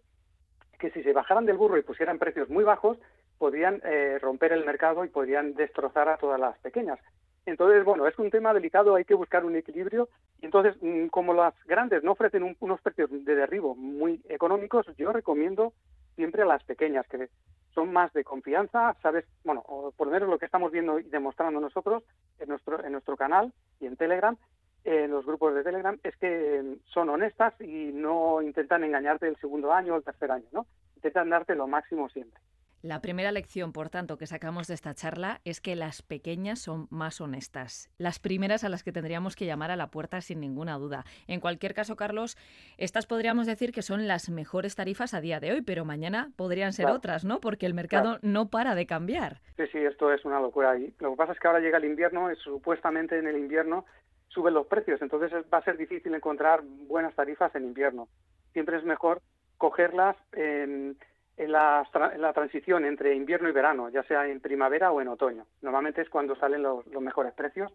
que 0.78 0.90
si 0.90 1.02
se 1.02 1.12
bajaran 1.12 1.46
del 1.46 1.56
burro 1.56 1.78
y 1.78 1.82
pusieran 1.82 2.18
precios 2.18 2.48
muy 2.48 2.64
bajos, 2.64 2.98
podrían 3.38 3.80
eh, 3.84 4.18
romper 4.20 4.52
el 4.52 4.64
mercado 4.64 5.04
y 5.04 5.08
podrían 5.08 5.54
destrozar 5.54 6.08
a 6.08 6.16
todas 6.16 6.40
las 6.40 6.58
pequeñas. 6.58 6.98
Entonces, 7.46 7.84
bueno, 7.84 8.06
es 8.06 8.18
un 8.18 8.30
tema 8.30 8.54
delicado, 8.54 8.94
hay 8.94 9.04
que 9.04 9.14
buscar 9.14 9.44
un 9.44 9.56
equilibrio. 9.56 10.08
Y 10.40 10.46
entonces, 10.46 10.76
mm, 10.80 11.08
como 11.08 11.34
las 11.34 11.54
grandes 11.66 12.02
no 12.02 12.12
ofrecen 12.12 12.56
unos 12.60 12.80
precios 12.80 13.10
de 13.10 13.34
derribo 13.34 13.74
muy 13.74 14.22
económicos, 14.28 14.86
yo 14.96 15.12
recomiendo 15.12 15.72
siempre 16.16 16.42
a 16.42 16.46
las 16.46 16.62
pequeñas, 16.64 17.06
que 17.08 17.28
son 17.74 17.92
más 17.92 18.12
de 18.12 18.24
confianza, 18.24 18.94
sabes, 19.02 19.24
bueno, 19.42 19.64
por 19.96 20.06
lo 20.06 20.12
menos 20.12 20.28
lo 20.28 20.38
que 20.38 20.46
estamos 20.46 20.70
viendo 20.70 21.00
y 21.00 21.04
demostrando 21.04 21.60
nosotros 21.60 22.04
en 22.38 22.48
nuestro, 22.48 22.82
en 22.84 22.92
nuestro 22.92 23.16
canal 23.16 23.52
y 23.80 23.86
en 23.86 23.96
Telegram, 23.96 24.36
en 24.84 25.10
los 25.10 25.26
grupos 25.26 25.54
de 25.54 25.64
Telegram, 25.64 25.98
es 26.04 26.16
que 26.16 26.76
son 26.92 27.08
honestas 27.08 27.58
y 27.60 27.90
no 27.92 28.42
intentan 28.42 28.84
engañarte 28.84 29.26
el 29.26 29.36
segundo 29.36 29.72
año 29.72 29.94
o 29.94 29.96
el 29.96 30.04
tercer 30.04 30.30
año, 30.30 30.46
¿no? 30.52 30.66
Intentan 30.96 31.30
darte 31.30 31.54
lo 31.54 31.66
máximo 31.66 32.08
siempre. 32.10 32.40
La 32.84 33.00
primera 33.00 33.32
lección, 33.32 33.72
por 33.72 33.88
tanto, 33.88 34.18
que 34.18 34.26
sacamos 34.26 34.66
de 34.66 34.74
esta 34.74 34.92
charla 34.92 35.40
es 35.46 35.62
que 35.62 35.74
las 35.74 36.02
pequeñas 36.02 36.58
son 36.58 36.86
más 36.90 37.18
honestas. 37.22 37.88
Las 37.96 38.18
primeras 38.18 38.62
a 38.62 38.68
las 38.68 38.84
que 38.84 38.92
tendríamos 38.92 39.36
que 39.36 39.46
llamar 39.46 39.70
a 39.70 39.76
la 39.76 39.86
puerta 39.86 40.20
sin 40.20 40.38
ninguna 40.38 40.76
duda. 40.76 41.06
En 41.26 41.40
cualquier 41.40 41.72
caso, 41.72 41.96
Carlos, 41.96 42.36
estas 42.76 43.06
podríamos 43.06 43.46
decir 43.46 43.72
que 43.72 43.80
son 43.80 44.06
las 44.06 44.28
mejores 44.28 44.74
tarifas 44.74 45.14
a 45.14 45.22
día 45.22 45.40
de 45.40 45.52
hoy, 45.52 45.62
pero 45.62 45.86
mañana 45.86 46.32
podrían 46.36 46.74
ser 46.74 46.88
otras, 46.88 47.24
¿no? 47.24 47.40
Porque 47.40 47.64
el 47.64 47.72
mercado 47.72 48.18
no 48.20 48.50
para 48.50 48.74
de 48.74 48.84
cambiar. 48.84 49.40
Sí, 49.56 49.62
sí, 49.72 49.78
esto 49.78 50.12
es 50.12 50.22
una 50.26 50.38
locura. 50.38 50.76
Y 50.76 50.92
lo 51.00 51.12
que 51.12 51.16
pasa 51.16 51.32
es 51.32 51.40
que 51.40 51.48
ahora 51.48 51.60
llega 51.60 51.78
el 51.78 51.86
invierno, 51.86 52.30
y 52.30 52.36
supuestamente 52.36 53.18
en 53.18 53.26
el 53.26 53.38
invierno 53.38 53.86
suben 54.28 54.52
los 54.52 54.66
precios, 54.66 55.00
entonces 55.00 55.32
va 55.50 55.56
a 55.56 55.64
ser 55.64 55.78
difícil 55.78 56.14
encontrar 56.14 56.60
buenas 56.62 57.14
tarifas 57.14 57.54
en 57.54 57.64
invierno. 57.64 58.08
Siempre 58.52 58.76
es 58.76 58.84
mejor 58.84 59.22
cogerlas 59.56 60.16
en 60.32 60.98
en 61.36 61.52
la, 61.52 61.86
transición 62.34 62.84
entre 62.84 63.14
invierno 63.14 63.48
y 63.48 63.52
verano, 63.52 63.88
ya 63.88 64.02
sea 64.04 64.28
en 64.28 64.40
primavera 64.40 64.92
o 64.92 65.00
en 65.00 65.08
otoño. 65.08 65.46
Normalmente 65.62 66.02
es 66.02 66.08
cuando 66.08 66.36
salen 66.36 66.62
los, 66.62 66.86
mejores 67.00 67.32
precios, 67.34 67.72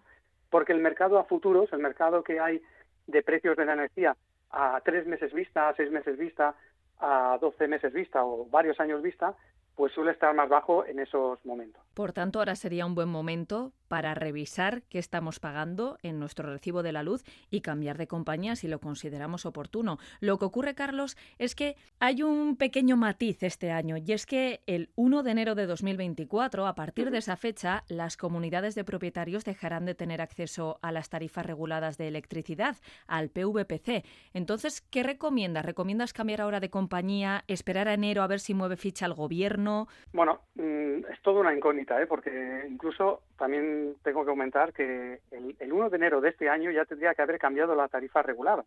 porque 0.49 0.71
el 0.71 0.79
mercado 0.79 1.19
a 1.19 1.25
futuros, 1.25 1.71
el 1.73 1.79
mercado 1.79 2.23
que 2.23 2.39
hay 2.39 2.61
de 3.07 3.21
precios 3.21 3.57
de 3.57 3.65
la 3.65 3.73
energía 3.73 4.15
a 4.51 4.81
tres 4.83 5.05
meses 5.05 5.33
vista, 5.33 5.69
a 5.69 5.75
seis 5.75 5.91
meses 5.91 6.17
vista, 6.17 6.55
a 6.99 7.37
doce 7.39 7.67
meses 7.67 7.93
vista 7.93 8.23
o 8.23 8.45
varios 8.45 8.79
años 8.79 9.01
vista, 9.01 9.35
pues 9.75 9.93
suele 9.93 10.11
estar 10.11 10.33
más 10.33 10.49
bajo 10.49 10.85
en 10.85 10.99
esos 10.99 11.43
momentos. 11.45 11.81
Por 11.99 12.13
tanto, 12.13 12.39
ahora 12.39 12.55
sería 12.55 12.85
un 12.85 12.95
buen 12.95 13.09
momento 13.09 13.73
para 13.89 14.13
revisar 14.13 14.83
qué 14.83 14.99
estamos 14.99 15.41
pagando 15.41 15.97
en 16.03 16.19
nuestro 16.19 16.49
recibo 16.49 16.83
de 16.83 16.93
la 16.93 17.03
luz 17.03 17.25
y 17.49 17.59
cambiar 17.59 17.97
de 17.97 18.07
compañía 18.07 18.55
si 18.55 18.69
lo 18.69 18.79
consideramos 18.79 19.45
oportuno. 19.45 19.97
Lo 20.21 20.37
que 20.37 20.45
ocurre, 20.45 20.75
Carlos, 20.75 21.17
es 21.39 21.55
que 21.55 21.75
hay 21.99 22.23
un 22.23 22.55
pequeño 22.55 22.95
matiz 22.95 23.43
este 23.43 23.71
año 23.71 23.97
y 23.97 24.13
es 24.13 24.25
que 24.25 24.61
el 24.67 24.91
1 24.95 25.23
de 25.23 25.31
enero 25.31 25.55
de 25.55 25.65
2024, 25.65 26.67
a 26.67 26.75
partir 26.75 27.11
de 27.11 27.17
esa 27.17 27.35
fecha, 27.35 27.83
las 27.89 28.15
comunidades 28.15 28.75
de 28.75 28.85
propietarios 28.85 29.43
dejarán 29.43 29.85
de 29.85 29.95
tener 29.95 30.21
acceso 30.21 30.77
a 30.81 30.91
las 30.91 31.09
tarifas 31.09 31.45
reguladas 31.45 31.97
de 31.97 32.07
electricidad, 32.07 32.77
al 33.07 33.29
PVPC. 33.29 34.05
Entonces, 34.33 34.81
¿qué 34.81 35.01
recomiendas? 35.01 35.65
¿Recomiendas 35.65 36.13
cambiar 36.13 36.41
ahora 36.41 36.59
de 36.59 36.69
compañía, 36.69 37.43
esperar 37.47 37.87
a 37.87 37.95
enero 37.95 38.21
a 38.21 38.27
ver 38.27 38.39
si 38.39 38.53
mueve 38.53 38.77
ficha 38.77 39.07
el 39.07 39.15
gobierno? 39.15 39.87
Bueno, 40.13 40.41
mm, 40.53 41.05
es 41.11 41.21
toda 41.23 41.41
una 41.41 41.55
incógnita, 41.55 41.88
¿eh? 41.97 42.07
porque 42.07 42.65
incluso 42.69 43.21
también 43.37 43.95
tengo 44.03 44.23
que 44.23 44.31
comentar 44.31 44.73
que 44.73 45.21
el, 45.31 45.55
el 45.59 45.73
1 45.73 45.89
de 45.89 45.97
enero 45.97 46.21
de 46.21 46.29
este 46.29 46.49
año 46.49 46.71
ya 46.71 46.85
tendría 46.85 47.13
que 47.13 47.21
haber 47.21 47.39
cambiado 47.39 47.75
la 47.75 47.87
tarifa 47.87 48.21
regulada. 48.21 48.65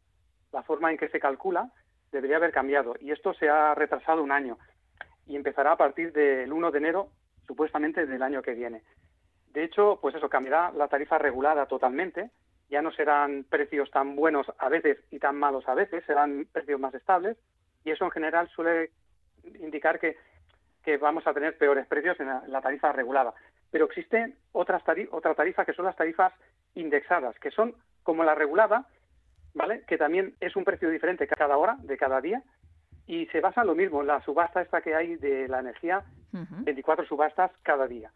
La 0.52 0.62
forma 0.62 0.90
en 0.90 0.98
que 0.98 1.08
se 1.08 1.20
calcula 1.20 1.70
debería 2.10 2.36
haber 2.36 2.52
cambiado 2.52 2.94
y 3.00 3.10
esto 3.10 3.34
se 3.34 3.48
ha 3.48 3.74
retrasado 3.74 4.22
un 4.22 4.32
año 4.32 4.58
y 5.26 5.36
empezará 5.36 5.72
a 5.72 5.76
partir 5.76 6.12
del 6.12 6.52
1 6.52 6.70
de 6.70 6.78
enero 6.78 7.08
supuestamente 7.46 8.06
del 8.06 8.22
año 8.22 8.42
que 8.42 8.54
viene. 8.54 8.82
De 9.52 9.64
hecho, 9.64 9.98
pues 10.00 10.14
eso, 10.14 10.28
cambiará 10.28 10.72
la 10.72 10.88
tarifa 10.88 11.18
regulada 11.18 11.66
totalmente, 11.66 12.30
ya 12.70 12.80
no 12.80 12.90
serán 12.92 13.44
precios 13.44 13.90
tan 13.90 14.16
buenos 14.16 14.46
a 14.58 14.68
veces 14.68 14.98
y 15.10 15.18
tan 15.18 15.36
malos 15.36 15.68
a 15.68 15.74
veces, 15.74 16.04
serán 16.06 16.46
precios 16.50 16.80
más 16.80 16.94
estables 16.94 17.36
y 17.84 17.90
eso 17.90 18.04
en 18.04 18.10
general 18.10 18.48
suele 18.48 18.90
indicar 19.60 19.98
que, 19.98 20.16
que 20.82 20.96
vamos 20.96 21.26
a 21.26 21.32
tener 21.32 21.56
peores 21.56 21.86
precios 21.86 22.18
en 22.20 22.28
la, 22.28 22.60
tarifa 22.60 22.92
regulada. 22.92 23.34
Pero 23.70 23.86
existen 23.86 24.34
otras 24.52 24.82
otra 25.10 25.34
tarifa 25.34 25.64
que 25.64 25.72
son 25.72 25.84
las 25.84 25.96
tarifas 25.96 26.32
indexadas, 26.74 27.38
que 27.38 27.50
son 27.50 27.74
como 28.02 28.24
la 28.24 28.34
regulada, 28.34 28.86
¿vale? 29.54 29.82
Que 29.86 29.98
también 29.98 30.34
es 30.40 30.56
un 30.56 30.64
precio 30.64 30.90
diferente 30.90 31.26
cada 31.26 31.56
hora, 31.56 31.76
de 31.82 31.96
cada 31.96 32.20
día, 32.20 32.42
y 33.06 33.26
se 33.26 33.40
basa 33.40 33.62
en 33.62 33.68
lo 33.68 33.74
mismo, 33.74 34.00
en 34.00 34.08
la 34.08 34.22
subasta 34.22 34.62
esta 34.62 34.80
que 34.80 34.94
hay 34.94 35.16
de 35.16 35.48
la 35.48 35.60
energía, 35.60 36.02
24 36.32 37.06
subastas 37.06 37.50
cada 37.62 37.86
día. 37.86 38.10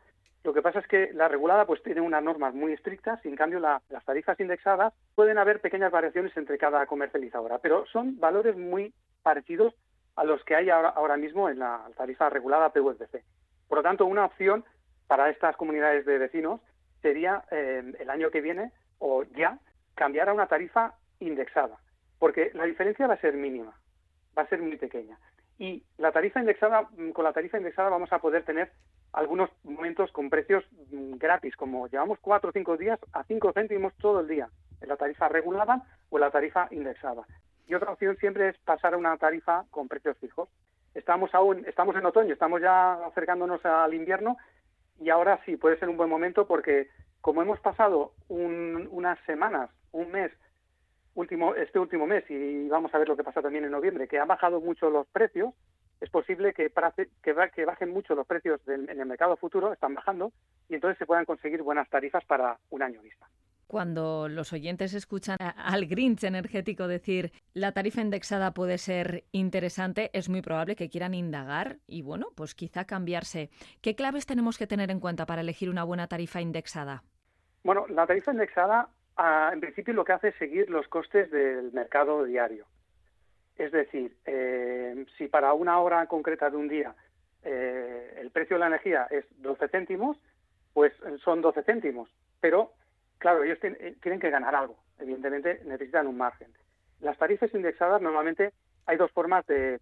Lo 0.46 0.54
que 0.54 0.62
pasa 0.62 0.78
es 0.78 0.86
que 0.86 1.10
la 1.12 1.26
regulada 1.26 1.66
pues 1.66 1.82
tiene 1.82 2.00
unas 2.00 2.22
normas 2.22 2.54
muy 2.54 2.72
estrictas 2.72 3.18
y 3.24 3.28
en 3.28 3.34
cambio 3.34 3.58
las 3.58 3.82
tarifas 4.04 4.38
indexadas 4.38 4.94
pueden 5.16 5.38
haber 5.38 5.60
pequeñas 5.60 5.90
variaciones 5.90 6.36
entre 6.36 6.56
cada 6.56 6.86
comercializadora, 6.86 7.58
pero 7.58 7.84
son 7.86 8.20
valores 8.20 8.56
muy 8.56 8.94
parecidos 9.24 9.74
a 10.16 10.24
los 10.24 10.42
que 10.44 10.56
hay 10.56 10.70
ahora, 10.70 11.16
mismo 11.16 11.48
en 11.48 11.58
la 11.58 11.86
tarifa 11.96 12.30
regulada 12.30 12.72
PVPC. 12.72 13.22
Por 13.68 13.78
lo 13.78 13.82
tanto, 13.82 14.06
una 14.06 14.24
opción 14.24 14.64
para 15.06 15.30
estas 15.30 15.56
comunidades 15.56 16.04
de 16.06 16.18
vecinos 16.18 16.60
sería 17.02 17.44
eh, 17.50 17.92
el 17.98 18.10
año 18.10 18.30
que 18.30 18.40
viene 18.40 18.72
o 18.98 19.24
ya 19.24 19.58
cambiar 19.94 20.28
a 20.28 20.32
una 20.32 20.46
tarifa 20.46 20.94
indexada, 21.20 21.76
porque 22.18 22.50
la 22.54 22.64
diferencia 22.64 23.06
va 23.06 23.14
a 23.14 23.20
ser 23.20 23.34
mínima, 23.34 23.78
va 24.36 24.42
a 24.42 24.48
ser 24.48 24.60
muy 24.60 24.76
pequeña. 24.76 25.18
Y 25.58 25.84
la 25.98 26.12
tarifa 26.12 26.40
indexada, 26.40 26.88
mm, 26.96 27.10
con 27.10 27.24
la 27.24 27.32
tarifa 27.32 27.58
indexada 27.58 27.90
vamos 27.90 28.12
a 28.12 28.18
poder 28.18 28.44
tener 28.44 28.72
algunos 29.12 29.50
momentos 29.64 30.10
con 30.12 30.28
precios 30.28 30.64
mm, 30.90 31.16
gratis, 31.16 31.56
como 31.56 31.86
llevamos 31.88 32.18
cuatro 32.20 32.50
o 32.50 32.52
cinco 32.52 32.76
días 32.76 32.98
a 33.12 33.24
cinco 33.24 33.52
céntimos 33.52 33.94
todo 33.96 34.20
el 34.20 34.28
día, 34.28 34.48
en 34.80 34.88
la 34.88 34.96
tarifa 34.96 35.28
regulada 35.28 35.82
o 36.10 36.16
en 36.16 36.20
la 36.22 36.30
tarifa 36.30 36.68
indexada. 36.70 37.22
Y 37.66 37.74
otra 37.74 37.92
opción 37.92 38.16
siempre 38.16 38.48
es 38.50 38.58
pasar 38.58 38.94
a 38.94 38.96
una 38.96 39.16
tarifa 39.16 39.64
con 39.70 39.88
precios 39.88 40.16
fijos. 40.18 40.48
Estamos 40.94 41.34
aún, 41.34 41.64
estamos 41.66 41.96
en 41.96 42.06
otoño, 42.06 42.32
estamos 42.32 42.62
ya 42.62 42.94
acercándonos 43.06 43.64
al 43.64 43.92
invierno 43.92 44.36
y 44.98 45.10
ahora 45.10 45.40
sí 45.44 45.56
puede 45.56 45.78
ser 45.78 45.88
un 45.88 45.96
buen 45.96 46.08
momento 46.08 46.46
porque 46.46 46.88
como 47.20 47.42
hemos 47.42 47.60
pasado 47.60 48.12
unas 48.28 49.18
semanas, 49.26 49.70
un 49.92 50.10
mes 50.12 50.32
último, 51.14 51.54
este 51.54 51.78
último 51.78 52.06
mes, 52.06 52.24
y 52.30 52.68
vamos 52.68 52.94
a 52.94 52.98
ver 52.98 53.08
lo 53.08 53.16
que 53.16 53.24
pasa 53.24 53.42
también 53.42 53.64
en 53.64 53.72
noviembre, 53.72 54.06
que 54.06 54.18
han 54.18 54.28
bajado 54.28 54.60
mucho 54.60 54.90
los 54.90 55.06
precios, 55.08 55.52
es 56.00 56.10
posible 56.10 56.52
que, 56.52 56.70
que, 57.22 57.64
bajen 57.64 57.90
mucho 57.90 58.14
los 58.14 58.26
precios 58.26 58.60
en 58.68 58.88
el 58.88 59.06
mercado 59.06 59.36
futuro, 59.36 59.72
están 59.72 59.94
bajando, 59.94 60.30
y 60.68 60.74
entonces 60.74 60.98
se 60.98 61.06
puedan 61.06 61.24
conseguir 61.24 61.62
buenas 61.62 61.88
tarifas 61.88 62.24
para 62.26 62.58
un 62.70 62.82
año 62.82 63.00
vista. 63.02 63.26
Cuando 63.66 64.28
los 64.28 64.52
oyentes 64.52 64.94
escuchan 64.94 65.36
al 65.40 65.86
Grinch 65.86 66.22
energético 66.24 66.86
decir 66.86 67.32
la 67.52 67.72
tarifa 67.72 68.00
indexada 68.00 68.54
puede 68.54 68.78
ser 68.78 69.24
interesante, 69.32 70.10
es 70.12 70.28
muy 70.28 70.40
probable 70.40 70.76
que 70.76 70.88
quieran 70.88 71.14
indagar 71.14 71.78
y, 71.86 72.02
bueno, 72.02 72.28
pues 72.36 72.54
quizá 72.54 72.84
cambiarse. 72.84 73.50
¿Qué 73.82 73.96
claves 73.96 74.24
tenemos 74.24 74.56
que 74.56 74.66
tener 74.66 74.90
en 74.90 75.00
cuenta 75.00 75.26
para 75.26 75.40
elegir 75.40 75.68
una 75.68 75.82
buena 75.82 76.06
tarifa 76.06 76.40
indexada? 76.40 77.02
Bueno, 77.64 77.86
la 77.88 78.06
tarifa 78.06 78.30
indexada 78.30 78.88
en 79.52 79.60
principio 79.60 79.94
lo 79.94 80.04
que 80.04 80.12
hace 80.12 80.28
es 80.28 80.36
seguir 80.36 80.70
los 80.70 80.86
costes 80.88 81.30
del 81.30 81.72
mercado 81.72 82.24
diario. 82.24 82.66
Es 83.56 83.72
decir, 83.72 84.14
eh, 84.26 85.06
si 85.16 85.28
para 85.28 85.54
una 85.54 85.80
hora 85.80 86.06
concreta 86.06 86.50
de 86.50 86.56
un 86.56 86.68
día 86.68 86.94
eh, 87.42 88.18
el 88.20 88.30
precio 88.30 88.56
de 88.56 88.60
la 88.60 88.66
energía 88.66 89.06
es 89.10 89.24
12 89.38 89.68
céntimos, 89.68 90.18
pues 90.74 90.92
son 91.24 91.40
12 91.40 91.62
céntimos. 91.62 92.10
Pero, 92.40 92.72
claro, 93.18 93.42
ellos 93.42 93.58
eh, 93.62 93.96
tienen 94.02 94.20
que 94.20 94.30
ganar 94.30 94.54
algo. 94.54 94.76
Evidentemente 94.98 95.60
necesitan 95.64 96.06
un 96.06 96.16
margen. 96.16 96.48
Las 97.00 97.18
tarifas 97.18 97.52
indexadas 97.54 98.00
normalmente 98.00 98.52
hay 98.86 98.96
dos 98.96 99.10
formas 99.12 99.46
de, 99.46 99.80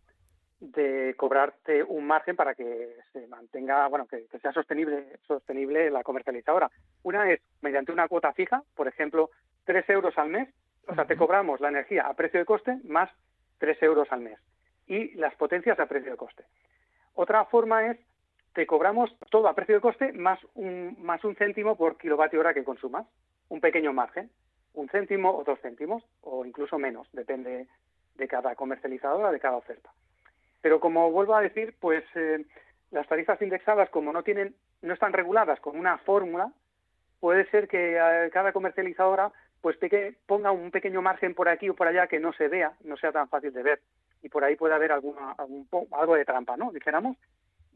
de 0.60 1.14
cobrarte 1.16 1.82
un 1.82 2.06
margen 2.06 2.36
para 2.36 2.54
que 2.54 2.96
se 3.12 3.26
mantenga, 3.26 3.86
bueno, 3.88 4.06
que, 4.06 4.26
sea 4.40 4.52
sostenible, 4.52 5.18
sostenible 5.26 5.90
la 5.90 6.02
comercializadora. 6.02 6.70
Una 7.02 7.30
es 7.30 7.40
mediante 7.60 7.92
una 7.92 8.08
cuota 8.08 8.32
fija, 8.32 8.62
por 8.74 8.88
ejemplo, 8.88 9.30
tres 9.64 9.88
euros 9.88 10.16
al 10.16 10.30
mes, 10.30 10.48
o 10.86 10.94
sea, 10.94 11.06
te 11.06 11.16
cobramos 11.16 11.60
la 11.60 11.68
energía 11.68 12.06
a 12.06 12.14
precio 12.14 12.40
de 12.40 12.46
coste 12.46 12.78
más 12.84 13.10
tres 13.58 13.82
euros 13.82 14.10
al 14.10 14.20
mes 14.20 14.38
y 14.86 15.14
las 15.14 15.34
potencias 15.36 15.78
a 15.78 15.86
precio 15.86 16.10
de 16.10 16.16
coste. 16.16 16.44
Otra 17.14 17.44
forma 17.46 17.86
es 17.90 17.98
te 18.54 18.66
cobramos 18.66 19.14
todo 19.30 19.48
a 19.48 19.54
precio 19.54 19.74
de 19.74 19.80
coste 19.80 20.12
más 20.12 20.38
un, 20.54 20.96
más 21.00 21.24
un 21.24 21.34
céntimo 21.34 21.76
por 21.76 21.98
kilovatio 21.98 22.40
hora 22.40 22.54
que 22.54 22.64
consumas, 22.64 23.06
un 23.48 23.60
pequeño 23.60 23.92
margen, 23.92 24.30
un 24.74 24.88
céntimo 24.88 25.36
o 25.36 25.44
dos 25.44 25.60
céntimos, 25.60 26.02
o 26.22 26.44
incluso 26.44 26.78
menos, 26.78 27.08
depende 27.12 27.66
de 28.14 28.28
cada 28.28 28.54
comercializadora, 28.54 29.32
de 29.32 29.40
cada 29.40 29.56
oferta. 29.56 29.90
Pero 30.60 30.80
como 30.80 31.10
vuelvo 31.10 31.34
a 31.34 31.42
decir, 31.42 31.74
pues 31.80 32.04
eh, 32.14 32.44
las 32.90 33.06
tarifas 33.08 33.42
indexadas, 33.42 33.90
como 33.90 34.12
no 34.12 34.22
tienen, 34.22 34.54
no 34.82 34.94
están 34.94 35.12
reguladas 35.12 35.60
con 35.60 35.76
una 35.78 35.98
fórmula, 35.98 36.52
puede 37.20 37.46
ser 37.50 37.68
que 37.68 37.96
eh, 37.96 38.30
cada 38.32 38.52
comercializadora 38.52 39.32
pues 39.60 39.78
ponga 40.26 40.52
un 40.52 40.70
pequeño 40.70 41.00
margen 41.02 41.34
por 41.34 41.48
aquí 41.48 41.70
o 41.70 41.74
por 41.74 41.88
allá 41.88 42.06
que 42.06 42.20
no 42.20 42.32
se 42.34 42.48
vea, 42.48 42.74
no 42.84 42.96
sea 42.98 43.12
tan 43.12 43.28
fácil 43.28 43.52
de 43.52 43.62
ver. 43.62 43.80
Y 44.22 44.28
por 44.28 44.44
ahí 44.44 44.56
puede 44.56 44.74
haber 44.74 44.92
alguna, 44.92 45.34
algo 45.90 46.14
de 46.14 46.24
trampa, 46.24 46.56
¿no? 46.56 46.70
Dijéramos. 46.70 47.16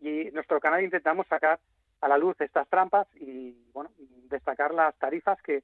Y 0.00 0.28
en 0.28 0.34
nuestro 0.34 0.60
canal 0.60 0.82
intentamos 0.82 1.26
sacar 1.26 1.58
a 2.00 2.08
la 2.08 2.18
luz 2.18 2.40
estas 2.40 2.68
trampas 2.68 3.06
y, 3.16 3.56
bueno, 3.72 3.90
destacar 4.28 4.72
las 4.72 4.96
tarifas 4.98 5.40
que, 5.42 5.62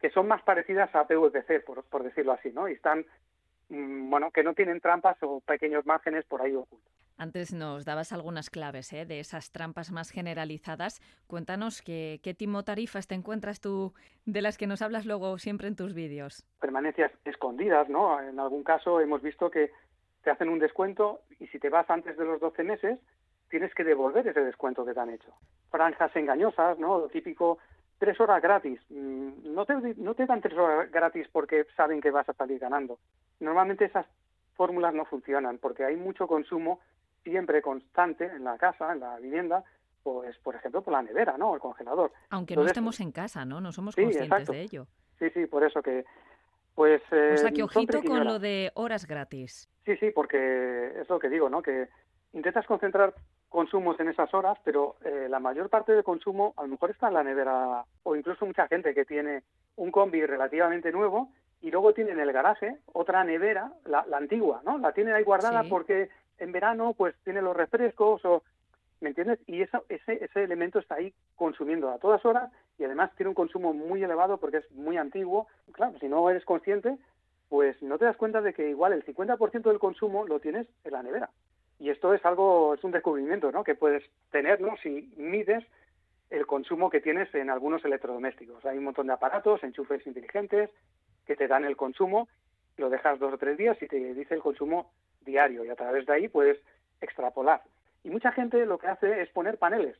que 0.00 0.10
son 0.10 0.28
más 0.28 0.42
parecidas 0.42 0.94
a 0.94 1.06
PVPC, 1.06 1.64
por, 1.64 1.84
por 1.84 2.02
decirlo 2.04 2.32
así, 2.32 2.52
¿no? 2.52 2.68
Y 2.68 2.72
están 2.72 3.04
Mm, 3.68 4.10
bueno, 4.10 4.30
que 4.30 4.44
no 4.44 4.54
tienen 4.54 4.80
trampas 4.80 5.16
o 5.22 5.40
pequeños 5.40 5.84
márgenes 5.86 6.24
por 6.26 6.40
ahí 6.40 6.54
ocultos. 6.54 6.92
Antes 7.18 7.52
nos 7.52 7.84
dabas 7.84 8.12
algunas 8.12 8.50
claves 8.50 8.92
¿eh? 8.92 9.06
de 9.06 9.20
esas 9.20 9.50
trampas 9.50 9.90
más 9.90 10.10
generalizadas. 10.10 11.00
Cuéntanos 11.26 11.80
qué, 11.82 12.20
qué 12.22 12.34
timo 12.34 12.62
tarifas 12.62 13.08
te 13.08 13.14
encuentras 13.14 13.60
tú 13.60 13.94
de 14.26 14.42
las 14.42 14.58
que 14.58 14.66
nos 14.66 14.82
hablas 14.82 15.06
luego 15.06 15.38
siempre 15.38 15.66
en 15.66 15.76
tus 15.76 15.94
vídeos. 15.94 16.44
Permanencias 16.60 17.10
escondidas, 17.24 17.88
¿no? 17.88 18.20
En 18.20 18.38
algún 18.38 18.62
caso 18.62 19.00
hemos 19.00 19.22
visto 19.22 19.50
que 19.50 19.72
te 20.22 20.30
hacen 20.30 20.48
un 20.48 20.58
descuento 20.58 21.22
y 21.40 21.46
si 21.46 21.58
te 21.58 21.70
vas 21.70 21.88
antes 21.88 22.16
de 22.18 22.24
los 22.24 22.38
12 22.38 22.62
meses, 22.62 22.98
tienes 23.48 23.74
que 23.74 23.84
devolver 23.84 24.26
ese 24.26 24.40
descuento 24.40 24.84
que 24.84 24.94
te 24.94 25.00
han 25.00 25.10
hecho. 25.10 25.32
Franjas 25.70 26.14
engañosas, 26.16 26.78
¿no? 26.78 26.98
Lo 26.98 27.08
típico 27.08 27.58
tres 27.98 28.20
horas 28.20 28.42
gratis. 28.42 28.80
Mm, 28.90 29.54
no 29.54 29.64
te, 29.64 29.74
no 29.96 30.14
te 30.14 30.26
dan 30.26 30.40
tres 30.40 30.56
horas 30.58 30.90
gratis 30.90 31.26
porque 31.32 31.66
saben 31.76 32.00
que 32.00 32.10
vas 32.10 32.28
a 32.28 32.34
salir 32.34 32.58
ganando. 32.58 32.98
Normalmente 33.40 33.84
esas 33.84 34.06
fórmulas 34.54 34.94
no 34.94 35.04
funcionan 35.04 35.58
porque 35.58 35.84
hay 35.84 35.96
mucho 35.96 36.26
consumo 36.26 36.80
siempre 37.24 37.62
constante 37.62 38.24
en 38.24 38.44
la 38.44 38.56
casa, 38.56 38.92
en 38.92 39.00
la 39.00 39.18
vivienda, 39.18 39.64
pues 40.02 40.36
por 40.38 40.54
ejemplo 40.54 40.82
por 40.82 40.92
la 40.92 41.02
nevera, 41.02 41.36
¿no? 41.36 41.54
El 41.54 41.60
congelador. 41.60 42.12
Aunque 42.30 42.54
no 42.54 42.64
estemos 42.64 43.00
en 43.00 43.12
casa, 43.12 43.44
¿no? 43.44 43.60
No 43.60 43.72
somos 43.72 43.96
conscientes 43.96 44.48
de 44.48 44.62
ello. 44.62 44.86
Sí, 45.18 45.30
sí, 45.30 45.46
por 45.46 45.64
eso 45.64 45.82
que 45.82 46.04
pues 46.74 47.00
eh, 47.10 47.32
o 47.34 47.36
sea 47.38 47.50
que 47.50 47.62
ojito 47.62 48.02
con 48.02 48.24
lo 48.24 48.38
de 48.38 48.70
horas 48.74 49.06
gratis. 49.06 49.68
Sí, 49.84 49.96
sí, 49.96 50.10
porque 50.10 50.92
es 51.00 51.08
lo 51.08 51.18
que 51.18 51.30
digo, 51.30 51.48
¿no? 51.48 51.62
Que 51.62 51.88
intentas 52.36 52.66
concentrar 52.66 53.14
consumos 53.48 53.98
en 53.98 54.08
esas 54.08 54.32
horas, 54.34 54.58
pero 54.62 54.96
eh, 55.04 55.26
la 55.28 55.40
mayor 55.40 55.70
parte 55.70 55.92
del 55.92 56.04
consumo 56.04 56.52
a 56.56 56.62
lo 56.62 56.68
mejor 56.68 56.90
está 56.90 57.08
en 57.08 57.14
la 57.14 57.24
nevera 57.24 57.84
o 58.02 58.14
incluso 58.14 58.44
mucha 58.44 58.68
gente 58.68 58.94
que 58.94 59.06
tiene 59.06 59.42
un 59.76 59.90
combi 59.90 60.24
relativamente 60.24 60.92
nuevo 60.92 61.30
y 61.62 61.70
luego 61.70 61.94
tiene 61.94 62.12
en 62.12 62.20
el 62.20 62.32
garaje 62.32 62.76
otra 62.92 63.24
nevera, 63.24 63.72
la, 63.86 64.04
antigua, 64.12 64.60
¿no? 64.64 64.76
La 64.76 64.92
tiene 64.92 65.14
ahí 65.14 65.24
guardada 65.24 65.64
porque 65.64 66.10
en 66.38 66.52
verano 66.52 66.92
pues 66.92 67.14
tiene 67.24 67.40
los 67.40 67.56
refrescos 67.56 68.24
o 68.24 68.42
¿Me 68.98 69.10
entiendes? 69.10 69.38
Y 69.46 69.60
eso, 69.60 69.84
ese, 69.90 70.24
ese 70.24 70.42
elemento 70.42 70.78
está 70.78 70.94
ahí 70.94 71.12
consumiendo 71.34 71.90
a 71.90 71.98
todas 71.98 72.24
horas 72.24 72.50
y 72.78 72.84
además 72.84 73.10
tiene 73.14 73.28
un 73.28 73.34
consumo 73.34 73.74
muy 73.74 74.02
elevado 74.02 74.38
porque 74.38 74.58
es 74.58 74.70
muy 74.72 74.96
antiguo. 74.96 75.48
Claro, 75.72 75.98
si 75.98 76.08
no 76.08 76.28
eres 76.30 76.46
consciente, 76.46 76.96
pues 77.50 77.80
no 77.82 77.98
te 77.98 78.06
das 78.06 78.16
cuenta 78.16 78.40
de 78.40 78.54
que 78.54 78.70
igual 78.70 78.94
el 78.94 79.04
50% 79.04 79.62
del 79.64 79.78
consumo 79.78 80.26
lo 80.26 80.40
tienes 80.40 80.66
en 80.84 80.92
la 80.92 81.02
nevera. 81.02 81.28
Y 81.78 81.90
esto 81.90 82.14
es 82.14 82.24
algo, 82.24 82.74
es 82.74 82.84
un 82.84 82.92
descubrimiento, 82.92 83.52
¿no? 83.52 83.62
Que 83.62 83.74
puedes 83.74 84.02
tener, 84.30 84.60
¿no? 84.60 84.76
Si 84.78 85.12
mides 85.16 85.64
el 86.30 86.46
consumo 86.46 86.90
que 86.90 87.00
tienes 87.00 87.32
en 87.34 87.50
algunos 87.50 87.84
electrodomésticos. 87.84 88.64
Hay 88.64 88.78
un 88.78 88.84
montón 88.84 89.06
de 89.06 89.12
aparatos, 89.12 89.62
enchufes 89.62 90.06
inteligentes, 90.06 90.70
que 91.26 91.36
te 91.36 91.48
dan 91.48 91.64
el 91.64 91.76
consumo, 91.76 92.28
lo 92.76 92.90
dejas 92.90 93.18
dos 93.18 93.34
o 93.34 93.38
tres 93.38 93.56
días 93.56 93.80
y 93.80 93.86
te 93.86 94.14
dice 94.14 94.34
el 94.34 94.40
consumo 94.40 94.92
diario 95.20 95.64
y 95.64 95.68
a 95.68 95.76
través 95.76 96.06
de 96.06 96.12
ahí 96.12 96.28
puedes 96.28 96.58
extrapolar. 97.00 97.62
Y 98.04 98.10
mucha 98.10 98.32
gente 98.32 98.64
lo 98.66 98.78
que 98.78 98.86
hace 98.86 99.22
es 99.22 99.28
poner 99.30 99.58
paneles 99.58 99.96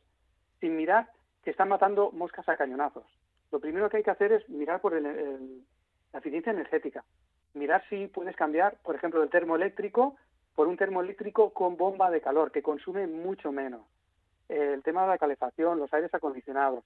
sin 0.60 0.76
mirar 0.76 1.08
que 1.42 1.50
están 1.50 1.68
matando 1.68 2.10
moscas 2.12 2.48
a 2.48 2.56
cañonazos. 2.56 3.04
Lo 3.50 3.60
primero 3.60 3.88
que 3.88 3.98
hay 3.98 4.02
que 4.02 4.10
hacer 4.10 4.32
es 4.32 4.48
mirar 4.48 4.80
por 4.80 5.00
la 5.00 6.18
eficiencia 6.18 6.52
energética, 6.52 7.04
mirar 7.54 7.84
si 7.88 8.06
puedes 8.08 8.36
cambiar, 8.36 8.76
por 8.82 8.94
ejemplo, 8.94 9.22
el 9.22 9.30
termoeléctrico 9.30 10.16
por 10.56 10.66
un 10.66 10.76
termoeléctrico 10.76 11.50
con 11.50 11.76
bomba 11.76 12.10
de 12.10 12.20
calor, 12.20 12.50
que 12.50 12.62
consume 12.62 13.06
mucho 13.06 13.52
menos. 13.52 13.82
el 14.48 14.82
tema 14.82 15.02
de 15.02 15.08
la 15.08 15.18
calefacción, 15.18 15.78
los 15.78 15.92
aires 15.92 16.12
acondicionados, 16.14 16.84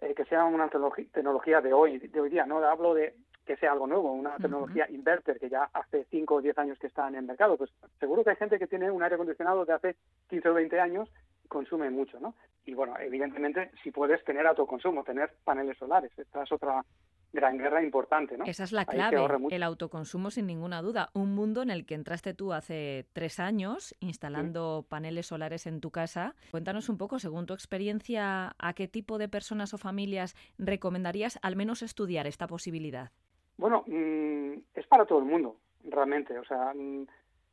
eh, 0.00 0.14
que 0.14 0.24
sea 0.24 0.44
una 0.44 0.68
tecnología 0.68 1.60
de 1.60 1.72
hoy, 1.72 1.98
de 1.98 2.20
hoy 2.20 2.30
día, 2.30 2.46
no 2.46 2.58
hablo 2.64 2.94
de 2.94 3.14
que 3.44 3.56
sea 3.56 3.72
algo 3.72 3.86
nuevo, 3.86 4.12
una 4.12 4.36
tecnología 4.36 4.86
inverter 4.90 5.38
que 5.38 5.48
ya 5.48 5.70
hace 5.72 6.06
5 6.10 6.34
o 6.34 6.42
10 6.42 6.58
años 6.58 6.78
que 6.78 6.86
está 6.86 7.08
en 7.08 7.14
el 7.14 7.24
mercado, 7.24 7.56
pues 7.56 7.70
seguro 7.98 8.22
que 8.22 8.30
hay 8.30 8.36
gente 8.36 8.58
que 8.58 8.66
tiene 8.66 8.90
un 8.90 9.02
aire 9.02 9.14
acondicionado 9.14 9.64
de 9.64 9.72
hace 9.72 9.96
15 10.28 10.48
o 10.50 10.54
20 10.54 10.80
años 10.80 11.10
y 11.44 11.48
consume 11.48 11.90
mucho, 11.90 12.20
¿no? 12.20 12.34
Y 12.66 12.74
bueno, 12.74 12.94
evidentemente, 12.98 13.70
si 13.82 13.90
puedes 13.90 14.22
tener 14.24 14.46
autoconsumo, 14.46 15.04
tener 15.04 15.32
paneles 15.44 15.78
solares, 15.78 16.10
esta 16.18 16.42
es 16.42 16.52
otra 16.52 16.84
gran 17.32 17.58
guerra 17.58 17.82
importante, 17.82 18.36
¿no? 18.36 18.44
Esa 18.44 18.64
es 18.64 18.72
la 18.72 18.84
clave, 18.84 19.18
el 19.50 19.62
autoconsumo 19.62 20.30
sin 20.30 20.46
ninguna 20.46 20.82
duda. 20.82 21.10
Un 21.12 21.34
mundo 21.34 21.62
en 21.62 21.70
el 21.70 21.84
que 21.86 21.94
entraste 21.94 22.34
tú 22.34 22.52
hace 22.52 23.06
tres 23.12 23.38
años 23.38 23.94
instalando 24.00 24.86
paneles 24.88 25.26
solares 25.26 25.66
en 25.66 25.80
tu 25.80 25.90
casa. 25.90 26.34
Cuéntanos 26.50 26.88
un 26.88 26.98
poco, 26.98 27.18
según 27.18 27.46
tu 27.46 27.54
experiencia, 27.54 28.54
¿a 28.58 28.72
qué 28.74 28.88
tipo 28.88 29.18
de 29.18 29.28
personas 29.28 29.74
o 29.74 29.78
familias 29.78 30.34
recomendarías 30.58 31.38
al 31.42 31.56
menos 31.56 31.82
estudiar 31.82 32.26
esta 32.26 32.46
posibilidad? 32.46 33.10
Bueno, 33.56 33.84
mm, 33.86 34.52
es 34.74 34.86
para 34.86 35.04
todo 35.04 35.18
el 35.18 35.24
mundo, 35.24 35.56
realmente. 35.84 36.38
O 36.38 36.44
sea, 36.44 36.72
mm, 36.74 37.06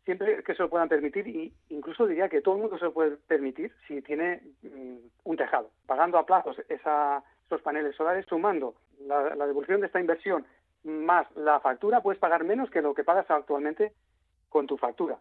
siempre 0.06 0.44
que 0.44 0.54
se 0.54 0.64
lo 0.64 0.70
puedan 0.70 0.88
permitir, 0.88 1.28
y 1.28 1.54
incluso 1.70 2.06
diría 2.06 2.30
que 2.30 2.42
todo 2.42 2.56
el 2.56 2.62
mundo 2.62 2.78
se 2.78 2.86
lo 2.86 2.94
puede 2.94 3.18
permitir 3.18 3.74
si 3.88 4.02
tiene 4.02 4.42
mm, 4.62 4.98
un 5.24 5.38
tejado, 5.38 5.72
pagando 5.86 6.18
a 6.18 6.26
plazos 6.26 6.58
esa, 6.70 7.24
esos 7.48 7.62
paneles 7.62 7.96
solares, 7.96 8.26
sumando 8.28 8.76
la, 9.06 9.48
devolución 9.48 9.82
de 9.82 9.88
esta 9.88 10.00
inversión 10.00 10.46
más 10.84 11.28
la 11.36 11.60
factura, 11.60 12.02
puedes 12.02 12.20
pagar 12.20 12.44
menos 12.44 12.70
que 12.70 12.82
lo 12.82 12.94
que 12.94 13.04
pagas 13.04 13.30
actualmente 13.30 13.94
con 14.50 14.68
tu 14.68 14.78
factura. 14.78 15.18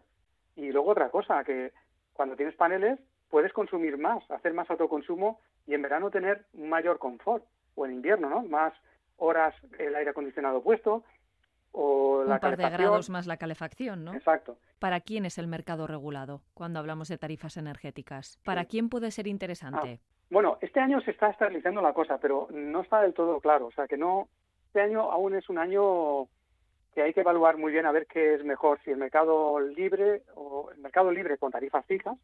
Y 0.55 0.71
luego 0.71 0.91
otra 0.91 1.09
cosa, 1.09 1.43
que 1.43 1.73
cuando 2.13 2.35
tienes 2.35 2.55
paneles 2.55 2.99
puedes 3.29 3.51
consumir 3.51 3.97
más, 3.97 4.23
hacer 4.29 4.53
más 4.53 4.69
autoconsumo 4.69 5.39
y 5.65 5.73
en 5.73 5.81
verano 5.81 6.11
tener 6.11 6.45
un 6.53 6.69
mayor 6.69 6.99
confort, 6.99 7.43
o 7.73 7.85
en 7.85 7.93
invierno, 7.93 8.29
¿no? 8.29 8.43
Más 8.43 8.73
horas 9.17 9.55
el 9.79 9.95
aire 9.95 10.11
acondicionado 10.11 10.61
puesto, 10.61 11.03
o 11.71 12.23
un 12.25 12.39
par 12.39 12.55
de 12.55 12.69
grados 12.69 13.09
más 13.09 13.27
la 13.27 13.37
calefacción, 13.37 14.05
¿no? 14.05 14.13
Exacto. 14.13 14.57
¿Para 14.79 15.01
quién 15.01 15.25
es 15.25 15.37
el 15.37 15.47
mercado 15.47 15.87
regulado 15.87 16.41
cuando 16.53 16.79
hablamos 16.79 17.09
de 17.09 17.17
tarifas 17.17 17.57
energéticas? 17.57 18.39
¿Para 18.43 18.65
quién 18.65 18.87
puede 18.87 19.11
ser 19.11 19.27
interesante? 19.27 19.99
Ah, 20.01 20.14
bueno, 20.29 20.57
este 20.61 20.79
año 20.79 21.01
se 21.01 21.11
está 21.11 21.29
estabilizando 21.29 21.81
la 21.81 21.93
cosa, 21.93 22.17
pero 22.17 22.47
no 22.51 22.81
está 22.81 23.01
del 23.01 23.13
todo 23.13 23.39
claro. 23.39 23.67
O 23.67 23.71
sea, 23.71 23.87
que 23.87 23.97
no. 23.97 24.27
Este 24.67 24.81
año 24.81 25.11
aún 25.11 25.35
es 25.35 25.49
un 25.49 25.57
año 25.57 26.27
que 26.93 27.01
hay 27.01 27.13
que 27.13 27.21
evaluar 27.21 27.57
muy 27.57 27.71
bien 27.71 27.85
a 27.85 27.91
ver 27.91 28.07
qué 28.07 28.35
es 28.35 28.43
mejor, 28.43 28.79
si 28.83 28.91
el 28.91 28.97
mercado 28.97 29.59
libre 29.59 30.23
o 30.35 30.71
el 30.71 30.79
mercado 30.79 31.11
libre 31.11 31.37
con 31.37 31.51
tarifas 31.51 31.85
fijas 31.85 32.17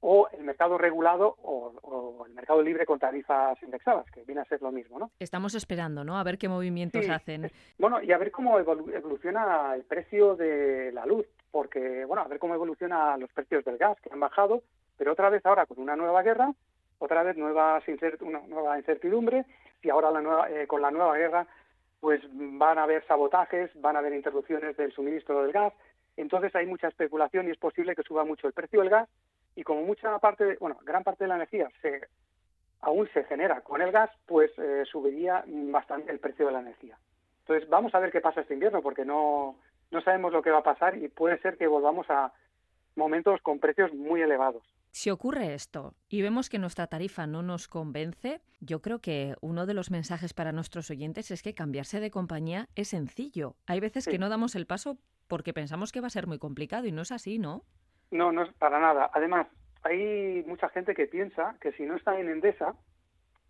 o 0.00 0.28
el 0.32 0.44
mercado 0.44 0.78
regulado 0.78 1.36
o, 1.42 2.24
el 2.26 2.32
mercado 2.34 2.62
libre 2.62 2.86
con 2.86 2.98
tarifas 2.98 3.60
indexadas, 3.62 4.06
que 4.10 4.22
viene 4.24 4.40
a 4.40 4.44
ser 4.44 4.62
lo 4.62 4.70
mismo, 4.70 4.98
¿no? 4.98 5.10
Estamos 5.18 5.54
esperando, 5.54 6.04
¿no? 6.04 6.18
A 6.18 6.22
ver 6.22 6.38
qué 6.38 6.48
movimientos 6.48 7.08
hacen. 7.08 7.50
Bueno, 7.78 8.02
y 8.02 8.12
a 8.12 8.18
ver 8.18 8.30
cómo 8.30 8.58
evoluciona 8.58 9.74
el 9.74 9.84
precio 9.84 10.36
de 10.36 10.92
la 10.92 11.06
luz, 11.06 11.26
porque, 11.50 12.04
bueno, 12.04 12.22
a 12.22 12.28
ver 12.28 12.38
cómo 12.38 12.54
evoluciona 12.54 13.16
los 13.16 13.32
precios 13.32 13.64
del 13.64 13.78
gas, 13.78 14.00
que 14.00 14.10
han 14.12 14.20
bajado, 14.20 14.62
pero 14.96 15.12
otra 15.12 15.30
vez 15.30 15.44
ahora 15.44 15.66
con 15.66 15.78
una 15.78 15.96
nueva 15.96 16.22
guerra, 16.22 16.52
otra 16.98 17.22
vez 17.22 17.36
nueva, 17.36 17.82
una 18.20 18.40
nueva 18.40 18.78
incertidumbre 18.78 19.44
y 19.82 19.90
ahora 19.90 20.10
la 20.10 20.20
nueva, 20.20 20.50
eh, 20.50 20.66
con 20.66 20.82
la 20.82 20.90
nueva 20.90 21.16
guerra 21.16 21.46
pues 22.00 22.20
van 22.32 22.78
a 22.78 22.82
haber 22.82 23.06
sabotajes, 23.06 23.70
van 23.80 23.96
a 23.96 24.00
haber 24.00 24.12
interrupciones 24.14 24.76
del 24.76 24.92
suministro 24.92 25.42
del 25.42 25.52
gas, 25.52 25.72
entonces 26.16 26.54
hay 26.54 26.66
mucha 26.66 26.88
especulación 26.88 27.48
y 27.48 27.50
es 27.50 27.58
posible 27.58 27.94
que 27.94 28.02
suba 28.02 28.24
mucho 28.24 28.46
el 28.46 28.52
precio 28.52 28.80
del 28.80 28.90
gas 28.90 29.08
y 29.54 29.62
como 29.62 29.82
mucha 29.82 30.18
parte, 30.18 30.56
bueno, 30.60 30.78
gran 30.82 31.02
parte 31.02 31.24
de 31.24 31.28
la 31.28 31.36
energía 31.36 31.70
se 31.82 32.02
aún 32.80 33.08
se 33.12 33.24
genera 33.24 33.62
con 33.62 33.82
el 33.82 33.90
gas, 33.90 34.10
pues 34.26 34.50
eh, 34.58 34.84
subiría 34.84 35.42
bastante 35.46 36.12
el 36.12 36.20
precio 36.20 36.46
de 36.46 36.52
la 36.52 36.60
energía. 36.60 36.96
Entonces 37.40 37.68
vamos 37.68 37.94
a 37.94 38.00
ver 38.00 38.12
qué 38.12 38.20
pasa 38.20 38.42
este 38.42 38.54
invierno 38.54 38.82
porque 38.82 39.04
no 39.04 39.56
no 39.90 40.00
sabemos 40.02 40.32
lo 40.32 40.42
que 40.42 40.50
va 40.50 40.58
a 40.58 40.64
pasar 40.64 40.96
y 40.96 41.08
puede 41.08 41.38
ser 41.38 41.56
que 41.56 41.66
volvamos 41.66 42.08
a 42.10 42.32
momentos 42.96 43.40
con 43.42 43.58
precios 43.58 43.92
muy 43.92 44.20
elevados. 44.22 44.62
Si 44.90 45.10
ocurre 45.10 45.54
esto 45.54 45.94
y 46.08 46.22
vemos 46.22 46.48
que 46.48 46.58
nuestra 46.58 46.86
tarifa 46.86 47.26
no 47.26 47.42
nos 47.42 47.68
convence, 47.68 48.40
yo 48.60 48.80
creo 48.80 49.00
que 49.00 49.34
uno 49.40 49.66
de 49.66 49.74
los 49.74 49.90
mensajes 49.90 50.32
para 50.32 50.52
nuestros 50.52 50.90
oyentes 50.90 51.30
es 51.30 51.42
que 51.42 51.54
cambiarse 51.54 52.00
de 52.00 52.10
compañía 52.10 52.68
es 52.74 52.88
sencillo. 52.88 53.56
Hay 53.66 53.80
veces 53.80 54.06
que 54.06 54.18
no 54.18 54.28
damos 54.28 54.54
el 54.54 54.66
paso 54.66 54.98
porque 55.28 55.52
pensamos 55.52 55.92
que 55.92 56.00
va 56.00 56.06
a 56.06 56.10
ser 56.10 56.26
muy 56.26 56.38
complicado 56.38 56.86
y 56.86 56.92
no 56.92 57.02
es 57.02 57.12
así, 57.12 57.38
¿no? 57.38 57.64
No, 58.10 58.32
no 58.32 58.42
es 58.42 58.52
para 58.54 58.80
nada. 58.80 59.10
Además, 59.12 59.48
hay 59.82 60.42
mucha 60.46 60.68
gente 60.70 60.94
que 60.94 61.06
piensa 61.06 61.56
que 61.60 61.72
si 61.72 61.84
no 61.84 61.96
está 61.96 62.18
en 62.18 62.28
Endesa, 62.28 62.74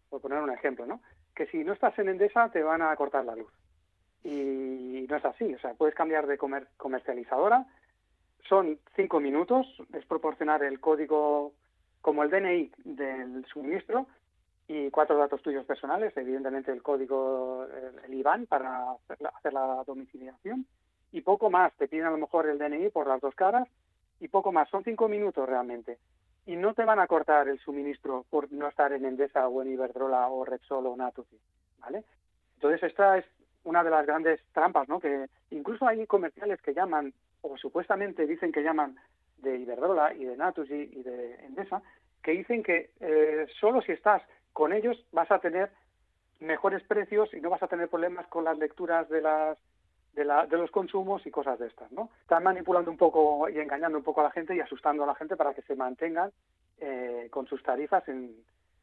por 0.09 0.20
poner 0.20 0.38
un 0.42 0.51
ejemplo, 0.51 0.87
¿no? 0.87 1.01
Que 1.35 1.46
si 1.46 1.64
no 1.64 1.72
estás 1.72 1.99
en 1.99 2.09
Endesa 2.09 2.51
te 2.51 2.62
van 2.62 2.83
a 2.83 2.94
cortar 2.96 3.25
la 3.25 3.37
luz. 3.37 3.53
Y 4.25 5.07
no 5.09 5.16
es 5.16 5.25
así. 5.25 5.55
O 5.55 5.59
sea, 5.61 5.75
puedes 5.75 5.94
cambiar 5.94 6.27
de 6.27 6.38
comercializadora 6.77 7.66
son 8.48 8.78
cinco 8.94 9.20
minutos, 9.20 9.66
es 9.92 10.04
proporcionar 10.06 10.62
el 10.62 10.80
código 10.80 11.52
como 12.00 12.22
el 12.22 12.30
DNI 12.30 12.72
del 12.85 13.44
suministro 13.46 14.06
y 14.68 14.90
cuatro 14.90 15.16
datos 15.16 15.42
tuyos 15.42 15.64
personales, 15.64 16.16
evidentemente 16.16 16.72
el 16.72 16.82
código, 16.82 17.66
el, 18.04 18.14
IBAN 18.14 18.46
para 18.46 18.92
hacer 18.92 19.52
la, 19.52 19.82
domiciliación 19.87 20.66
y 21.12 21.20
poco 21.20 21.50
más, 21.50 21.72
te 21.74 21.88
piden 21.88 22.06
a 22.06 22.11
lo 22.11 22.18
mejor 22.18 22.48
el 22.48 22.59
DNI 22.59 22.90
por 22.90 23.06
las 23.06 23.20
dos 23.20 23.35
caras 23.35 23.68
y 24.20 24.28
poco 24.28 24.52
más, 24.52 24.68
son 24.70 24.82
cinco 24.85 25.09
minutos 25.09 25.48
realmente. 25.48 25.98
Y 26.46 26.56
no 26.56 26.74
te 26.74 26.85
van 26.85 27.00
a 27.00 27.06
cortar 27.06 27.48
el 27.48 27.59
suministro 27.59 28.24
por 28.30 28.52
no 28.52 28.68
estar 28.68 28.92
en 28.92 29.04
Endesa 29.04 29.48
o 29.48 29.62
en 29.62 29.72
Iberdrola 29.72 30.28
o 30.28 30.44
Repsol 30.44 30.87
o 30.87 30.96
Natufi, 30.96 31.38
¿vale? 31.80 32.04
Entonces 32.54 32.82
esta 32.85 33.18
es 33.18 33.24
una 33.64 33.82
de 33.82 33.90
las 33.90 34.06
grandes 34.06 34.40
trampas, 34.52 34.88
¿no? 34.88 35.00
Que 35.00 35.26
incluso 35.50 35.87
hay 35.87 36.06
comerciales 36.06 36.62
que 36.62 36.72
llaman 36.72 37.12
o 37.42 37.57
supuestamente 37.57 38.27
dicen 38.27 38.53
que 38.53 38.62
llaman 38.62 38.96
de 39.38 39.57
Iberdrola 39.59 40.14
y 40.14 40.25
de 40.25 40.37
Natus 40.37 40.70
y, 40.70 41.03
de 41.03 41.35
Endesa, 41.44 41.83
que 42.22 42.33
dicen 42.33 42.62
que 42.62 42.90
eh, 43.01 43.46
solo 43.61 43.83
si 43.83 43.92
estás 43.92 44.22
con 44.53 44.72
ellos 44.72 45.05
vas 45.12 45.31
a 45.31 45.38
tener 45.38 45.70
mejores 46.40 46.83
precios 46.85 47.33
y 47.35 47.40
no 47.40 47.51
vas 47.51 47.62
a 47.62 47.68
tener 47.68 47.88
problemas 47.88 48.27
con 48.29 48.44
las 48.44 48.59
lecturas 48.59 49.09
de 49.09 49.20
las 49.22 49.59
de, 50.14 50.25
la, 50.25 50.46
de 50.46 50.57
los 50.57 50.70
consumos 50.70 51.27
y 51.27 51.31
cosas 51.31 51.59
de 51.59 51.66
estas, 51.66 51.92
¿no? 51.92 52.09
Están 52.22 52.42
manipulando 52.42 52.90
un 52.90 52.96
poco 52.96 53.51
y 53.51 53.59
engañando 53.59 53.99
un 53.99 54.05
poco 54.05 54.22
a 54.22 54.25
la 54.25 54.31
gente 54.31 54.57
y 54.57 54.61
asustando 54.61 55.05
a 55.05 55.07
la 55.07 55.14
gente 55.14 55.37
para 55.37 55.53
que 55.53 55.61
se 55.62 55.77
mantengan 55.77 56.33
eh, 56.79 57.29
con 57.31 57.46
sus 57.46 57.62
tarifas 57.62 58.09
en, 58.09 58.35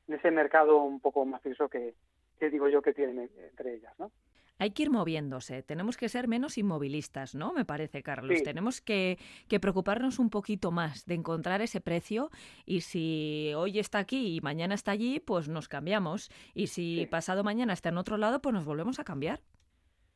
ese 0.07 0.29
mercado 0.29 0.83
un 0.83 0.99
poco 0.99 1.25
macizo 1.25 1.69
que, 1.69 1.95
que 2.37 2.49
digo 2.51 2.67
yo 2.67 2.81
que 2.83 2.93
tienen 2.93 3.31
entre 3.49 3.73
ellas, 3.73 3.97
¿no? 3.97 4.11
Hay 4.59 4.71
que 4.71 4.83
ir 4.83 4.89
moviéndose, 4.89 5.63
tenemos 5.63 5.97
que 5.97 6.09
ser 6.09 6.27
menos 6.27 6.57
inmovilistas, 6.57 7.35
¿no? 7.35 7.53
Me 7.53 7.65
parece, 7.65 8.03
Carlos. 8.03 8.43
Tenemos 8.43 8.81
que, 8.81 9.17
preocuparnos 9.61 10.19
un 10.19 10.29
poquito 10.29 10.71
más 10.71 11.05
de 11.05 11.15
encontrar 11.15 11.61
ese 11.61 11.81
precio 11.81 12.29
y 12.65 12.81
si 12.81 13.51
hoy 13.55 13.79
está 13.79 13.99
aquí 13.99 14.35
y 14.35 14.41
mañana 14.41 14.75
está 14.75 14.91
allí, 14.91 15.19
pues 15.19 15.49
nos 15.49 15.67
cambiamos. 15.67 16.29
Y 16.53 16.67
si 16.67 17.07
pasado 17.07 17.43
mañana 17.43 17.73
está 17.73 17.89
en 17.89 17.97
otro 17.97 18.17
lado, 18.17 18.41
pues 18.41 18.53
nos 18.53 18.65
volvemos 18.65 18.99
a 18.99 19.03
cambiar. 19.03 19.39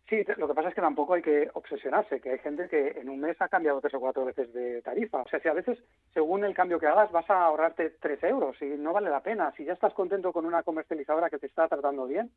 Sí, 0.09 0.23
lo 0.37 0.47
que 0.47 0.53
pasa 0.53 0.69
es 0.69 0.75
que 0.75 0.79
tampoco 0.79 1.15
hay 1.15 1.21
que 1.21 1.49
obsesionarse, 1.53 2.21
que 2.21 2.31
hay 2.31 2.39
gente 2.39 2.69
que 2.69 2.91
en 2.91 3.09
un 3.09 3.19
mes 3.19 3.35
ha 3.41 3.49
cambiado 3.49 3.81
tres 3.81 3.93
o 3.93 3.99
cuatro 3.99 4.23
veces 4.23 4.53
de 4.53 4.81
tarifa. 4.81 5.21
O 5.21 5.27
sea, 5.27 5.41
si 5.41 5.49
a 5.49 5.53
veces, 5.53 5.77
según 6.13 6.45
el 6.45 6.53
cambio 6.53 6.79
que 6.79 6.87
hagas, 6.87 7.11
vas 7.11 7.29
a 7.29 7.43
ahorrarte 7.43 7.89
tres 7.99 8.23
euros 8.23 8.55
y 8.61 8.65
no 8.65 8.93
vale 8.93 9.09
la 9.09 9.21
pena. 9.21 9.51
Si 9.57 9.65
ya 9.65 9.73
estás 9.73 9.93
contento 9.93 10.31
con 10.31 10.45
una 10.45 10.63
comercializadora 10.63 11.29
que 11.29 11.39
te 11.39 11.47
está 11.47 11.67
tratando 11.67 12.07
bien, 12.07 12.31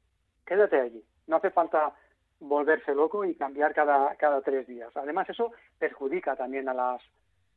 quédate 0.51 0.81
allí. 0.81 1.05
No 1.29 1.37
hace 1.37 1.51
falta 1.51 1.95
volverse 2.41 2.93
loco 2.93 3.25
y 3.25 3.37
cambiar 3.37 3.73
cada, 3.73 4.17
cada 4.17 4.41
tres 4.41 4.67
días. 4.67 4.91
Además, 4.97 5.31
eso 5.31 5.53
perjudica 5.79 6.35
también 6.35 6.69
a 6.69 6.75
las, 6.75 7.01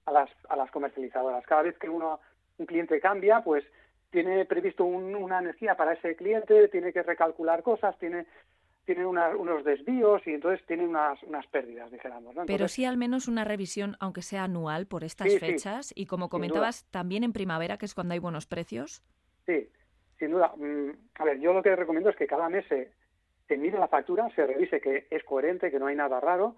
a 0.05 0.11
las, 0.11 0.29
a 0.47 0.55
las 0.55 0.69
comercializadoras. 0.69 1.43
Cada 1.47 1.63
vez 1.63 1.75
que 1.79 1.89
uno 1.89 2.19
un 2.59 2.67
cliente 2.67 2.99
cambia, 2.99 3.41
pues 3.43 3.65
tiene 4.11 4.45
previsto 4.45 4.85
una 4.85 5.39
energía 5.39 5.75
para 5.75 5.93
ese 5.93 6.15
cliente, 6.15 6.67
tiene 6.67 6.93
que 6.93 7.01
recalcular 7.01 7.63
cosas, 7.63 7.97
tiene 7.97 8.27
tienen 8.85 9.05
unos 9.05 9.63
desvíos 9.63 10.21
y 10.27 10.31
entonces 10.31 10.63
tienen 10.67 10.89
unas, 10.89 11.23
unas 11.23 11.47
pérdidas, 11.47 11.89
dijéramos. 11.89 12.35
Pero 12.45 12.67
sí 12.67 12.83
al 12.83 12.97
menos 12.97 13.29
una 13.29 13.45
revisión, 13.45 13.95
aunque 14.01 14.21
sea 14.21 14.43
anual, 14.43 14.87
por 14.87 15.05
estas 15.05 15.39
fechas. 15.39 15.93
y 15.95 16.05
como 16.05 16.27
comentabas, 16.27 16.85
también 16.91 17.23
en 17.23 17.31
primavera, 17.31 17.77
que 17.77 17.85
es 17.85 17.95
cuando 17.95 18.13
hay 18.13 18.19
buenos 18.19 18.45
precios. 18.45 19.01
Sí, 19.45 19.69
sin 20.17 20.31
duda. 20.31 20.53
Mm, 20.55 20.91
a 21.15 21.23
ver, 21.25 21.39
yo 21.39 21.53
lo 21.53 21.63
que 21.63 21.75
recomiendo 21.75 22.09
es 22.09 22.15
que 22.15 22.27
cada 22.27 22.49
mes 22.49 22.65
se, 22.67 22.91
se 23.47 23.57
mire 23.57 23.79
la 23.79 23.87
factura, 23.87 24.29
se 24.35 24.45
revise 24.45 24.81
que 24.81 25.07
es 25.09 25.23
coherente, 25.23 25.71
que 25.71 25.79
no 25.79 25.87
hay 25.87 25.95
nada 25.95 26.19
raro, 26.19 26.55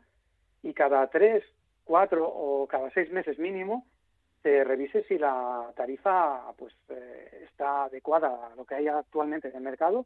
y 0.61 0.73
cada 0.73 1.07
tres, 1.07 1.43
cuatro 1.83 2.27
o 2.27 2.67
cada 2.67 2.89
seis 2.91 3.11
meses 3.11 3.37
mínimo 3.39 3.85
se 4.41 4.63
revise 4.63 5.03
si 5.05 5.17
la 5.17 5.71
tarifa 5.75 6.51
pues 6.57 6.73
eh, 6.89 7.45
está 7.49 7.85
adecuada 7.85 8.51
a 8.51 8.55
lo 8.55 8.65
que 8.65 8.75
hay 8.75 8.87
actualmente 8.87 9.47
en 9.47 9.55
el 9.55 9.63
mercado 9.63 10.05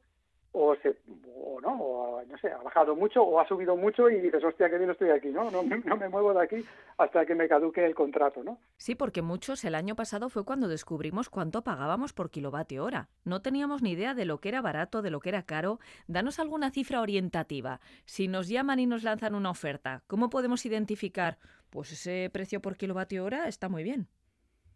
o, 0.52 0.76
se, 0.78 0.96
o 1.36 1.62
no, 1.62 1.74
o 1.74 2.26
no 2.26 2.38
sé, 2.40 2.52
ha 2.52 2.58
bajado 2.58 2.96
mucho 2.96 3.22
o 3.22 3.40
ha 3.40 3.48
subido 3.48 3.76
mucho 3.76 4.10
y 4.10 4.20
dices, 4.20 4.44
hostia, 4.44 4.70
que 4.70 4.78
bien 4.78 4.90
estoy 4.90 5.10
aquí, 5.10 5.30
¿no? 5.30 5.52
No, 5.52 5.64
no 5.86 5.98
me 5.98 6.10
muevo 6.10 6.34
de 6.34 6.44
aquí 6.44 6.66
hasta 6.98 7.26
que 7.26 7.36
me 7.36 7.48
caduque 7.48 7.86
el 7.86 7.96
contrato, 7.96 8.44
¿no? 8.44 8.58
Sí, 8.78 8.96
porque 8.96 9.22
muchos 9.22 9.64
el 9.64 9.76
año 9.76 9.96
pasado 9.96 10.30
fue 10.30 10.46
cuando 10.46 10.68
descubrimos 10.68 11.30
cuánto 11.30 11.64
pagábamos 11.64 12.14
por 12.14 12.32
kilovatio 12.32 12.84
hora. 12.84 13.10
No 13.24 13.42
teníamos 13.42 13.82
ni 13.82 13.92
idea 13.92 14.14
de 14.14 14.26
lo 14.26 14.40
que 14.40 14.50
era 14.50 14.62
barato, 14.62 15.02
de 15.02 15.12
lo 15.12 15.20
que 15.20 15.30
era 15.30 15.44
caro. 15.44 15.80
Danos 16.08 16.40
alguna 16.40 16.72
cifra 16.72 17.02
orientativa. 17.02 17.80
Si 18.06 18.28
nos 18.28 18.48
llaman 18.48 18.80
y 18.80 18.88
nos 18.88 19.04
lanzan 19.04 19.36
una 19.36 19.52
oferta, 19.52 20.02
¿cómo 20.08 20.30
podemos 20.30 20.66
identificar? 20.66 21.38
Pues 21.70 21.92
ese 21.92 22.30
precio 22.34 22.62
por 22.62 22.76
kilovatio 22.76 23.24
hora 23.24 23.48
está 23.48 23.70
muy 23.70 23.84
bien. 23.84 24.08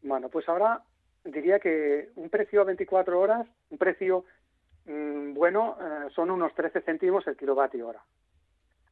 Bueno, 0.03 0.29
pues 0.29 0.47
ahora 0.47 0.83
diría 1.23 1.59
que 1.59 2.09
un 2.15 2.29
precio 2.29 2.61
a 2.61 2.65
24 2.65 3.19
horas, 3.19 3.47
un 3.69 3.77
precio 3.77 4.25
bueno, 4.85 5.77
eh, 5.79 6.09
son 6.15 6.31
unos 6.31 6.53
13 6.53 6.81
céntimos 6.81 7.25
el 7.27 7.37
kilovatio 7.37 7.87
hora. 7.87 8.01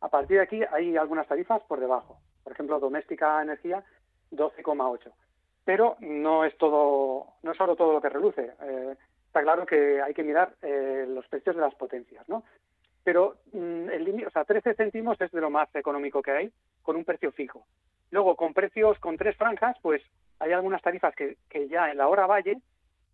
A 0.02 0.10
partir 0.10 0.38
de 0.38 0.44
aquí 0.44 0.62
hay 0.72 0.98
algunas 0.98 1.28
tarifas 1.28 1.62
por 1.64 1.80
debajo. 1.80 2.20
Por 2.44 2.54
ejemplo, 2.54 2.80
doméstica 2.80 3.42
energía 3.42 3.84
12,8. 4.32 5.12
Pero 5.64 5.98
no 6.00 6.44
es 6.44 6.58
todo, 6.58 7.28
no 7.44 7.52
es 7.52 7.58
solo 7.58 7.76
todo 7.76 7.94
lo 7.94 8.02
que 8.02 8.10
reluce. 8.10 8.54
Eh, 8.62 8.96
está 9.28 9.42
claro 9.44 9.66
que 9.66 10.02
hay 10.02 10.14
que 10.14 10.24
mirar 10.24 10.56
eh, 10.62 11.06
los 11.08 11.28
precios 11.28 11.56
de 11.56 11.62
las 11.62 11.76
potencias, 11.76 12.28
¿no? 12.28 12.44
Pero 13.04 13.38
mm, 13.54 13.90
el 13.90 14.26
o 14.26 14.32
sea, 14.32 14.44
13 14.44 14.74
céntimos 14.76 15.20
es 15.22 15.32
de 15.32 15.42
lo 15.42 15.50
más 15.50 15.74
económico 15.76 16.22
que 16.22 16.32
hay, 16.32 16.52
con 16.82 16.96
un 16.96 17.06
precio 17.06 17.32
fijo. 17.32 17.66
Luego, 18.10 18.36
con 18.36 18.54
precios 18.54 19.00
con 19.00 19.18
tres 19.18 19.38
franjas, 19.38 19.78
pues 19.82 20.02
hay 20.40 20.52
algunas 20.52 20.82
tarifas 20.82 21.16
que, 21.16 21.38
que 21.50 21.68
ya 21.68 21.92
en 21.92 21.98
la 21.98 22.08
hora 22.08 22.26
valle 22.28 22.58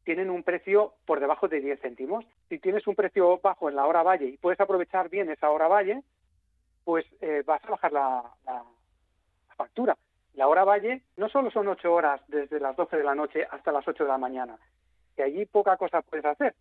tienen 0.07 0.29
un 0.29 0.41
precio 0.41 0.93
por 1.05 1.19
debajo 1.19 1.49
de 1.49 1.59
10 1.59 1.81
céntimos. 1.81 2.23
Si 2.47 2.59
tienes 2.59 2.87
un 2.87 2.95
precio 2.95 3.41
bajo 3.43 3.67
en 3.67 3.75
la 3.75 3.85
hora 3.85 4.03
valle 4.03 4.27
y 4.27 4.37
puedes 4.37 4.57
aprovechar 4.61 5.09
bien 5.09 5.29
esa 5.29 5.49
hora 5.49 5.67
valle, 5.67 6.01
pues 6.85 7.05
eh, 7.19 7.43
vas 7.45 7.61
a 7.65 7.71
bajar 7.71 7.91
la, 7.91 8.23
factura. 9.57 9.97
La 10.35 10.47
hora 10.47 10.63
valle 10.63 11.03
no 11.17 11.27
solo 11.27 11.51
son 11.51 11.67
8 11.67 11.93
horas 11.93 12.21
desde 12.29 12.57
las 12.61 12.77
12 12.77 12.95
de 12.95 13.03
la 13.03 13.15
noche 13.15 13.45
hasta 13.51 13.73
las 13.73 13.85
8 13.85 14.05
de 14.05 14.09
la 14.09 14.17
mañana, 14.17 14.57
que 15.13 15.23
allí 15.23 15.45
poca 15.45 15.75
cosa 15.75 16.01
puedes 16.01 16.23
hacer. 16.23 16.55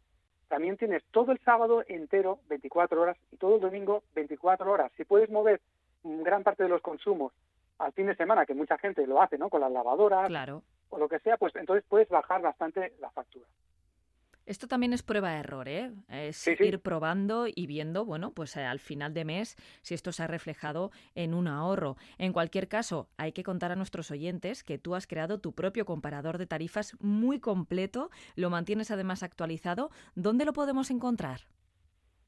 También 0.49 0.77
tienes 0.77 1.05
todo 1.13 1.31
el 1.31 1.39
sábado 1.39 1.85
entero, 1.87 2.41
24 2.49 3.01
horas, 3.01 3.17
y 3.31 3.37
todo 3.37 3.55
el 3.55 3.61
domingo, 3.61 4.03
24 4.17 4.73
horas. 4.73 4.91
Si 4.97 5.05
puedes 5.05 5.31
mover 5.31 5.61
gran 6.03 6.43
parte 6.43 6.65
de 6.65 6.69
los 6.69 6.83
consumos 6.83 7.33
al 7.79 7.93
fin 7.93 8.07
de 8.07 8.17
semana, 8.17 8.45
que 8.45 8.55
mucha 8.55 8.77
gente 8.77 9.07
lo 9.07 9.23
hace, 9.23 9.39
¿no? 9.39 9.49
Con 9.51 9.61
las 9.61 9.71
lavadoras, 9.71 10.27
claro 10.27 10.65
o 10.91 10.99
lo 10.99 11.09
que 11.09 11.19
sea, 11.21 11.37
pues 11.37 11.55
entonces 11.57 11.85
puedes 11.89 12.09
bajar 12.09 12.43
bastante 12.43 12.95
la 13.01 13.11
factura. 13.11 13.47
Esto 14.47 14.69
también 14.69 14.93
es 14.93 15.03
prueba-error, 15.03 15.67
¿eh? 15.67 15.91
Es 16.09 16.47
ir 16.47 16.81
probando 16.81 17.47
y 17.53 17.67
viendo, 17.67 18.05
bueno, 18.05 18.31
pues 18.31 18.57
eh, 18.57 18.65
al 18.65 18.79
final 18.79 19.13
de 19.13 19.25
mes 19.25 19.57
si 19.83 19.93
esto 19.93 20.13
se 20.13 20.23
ha 20.23 20.29
reflejado 20.29 20.93
en 21.17 21.35
un 21.35 21.49
ahorro. 21.49 21.97
En 22.17 22.33
cualquier 22.33 22.69
caso, 22.69 23.09
hay 23.17 23.33
que 23.33 23.43
contar 23.43 23.73
a 23.73 23.77
nuestros 23.77 24.13
oyentes 24.13 24.63
que 24.63 24.79
tú 24.79 24.95
has 24.95 25.09
creado 25.09 25.41
tu 25.41 25.53
propio 25.53 25.85
comparador 25.85 26.39
de 26.39 26.47
tarifas 26.47 26.97
muy 27.01 27.41
completo, 27.41 28.11
lo 28.37 28.49
mantienes 28.49 28.93
además 28.93 29.25
actualizado. 29.25 29.91
¿Dónde 30.15 30.45
lo 30.45 30.53
podemos 30.53 30.93
encontrar? 30.93 31.41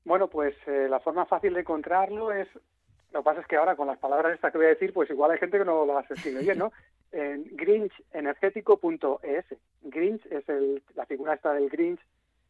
Bueno, 0.05 0.29
pues 0.29 0.57
eh, 0.67 0.89
la 0.91 0.99
forma 0.99 1.25
fácil 1.25 1.55
de 1.55 1.61
encontrarlo 1.61 2.33
es, 2.33 2.49
lo 3.13 3.21
que 3.21 3.25
pasa 3.25 3.43
es 3.43 3.47
que 3.47 3.57
ahora 3.57 3.77
con 3.77 3.87
las 3.87 3.99
palabras 3.99 4.35
estas 4.35 4.51
que 4.51 4.59
voy 4.59 4.67
a 4.67 4.71
decir, 4.71 4.93
pues 4.93 5.09
igual 5.09 5.31
hay 5.31 5.39
gente 5.39 5.59
que 5.59 5.65
no 5.65 5.87
las 5.87 6.11
escribe 6.11 6.41
bien, 6.41 6.59
¿no? 6.59 6.73
en 7.13 7.45
grinchenergético.es. 7.57 9.45
Grinch 9.83 10.27
es 10.27 10.49
el, 10.49 10.83
la 10.95 11.07
figura 11.07 11.35
esta 11.35 11.53
del 11.53 11.69
Grinch 11.69 12.01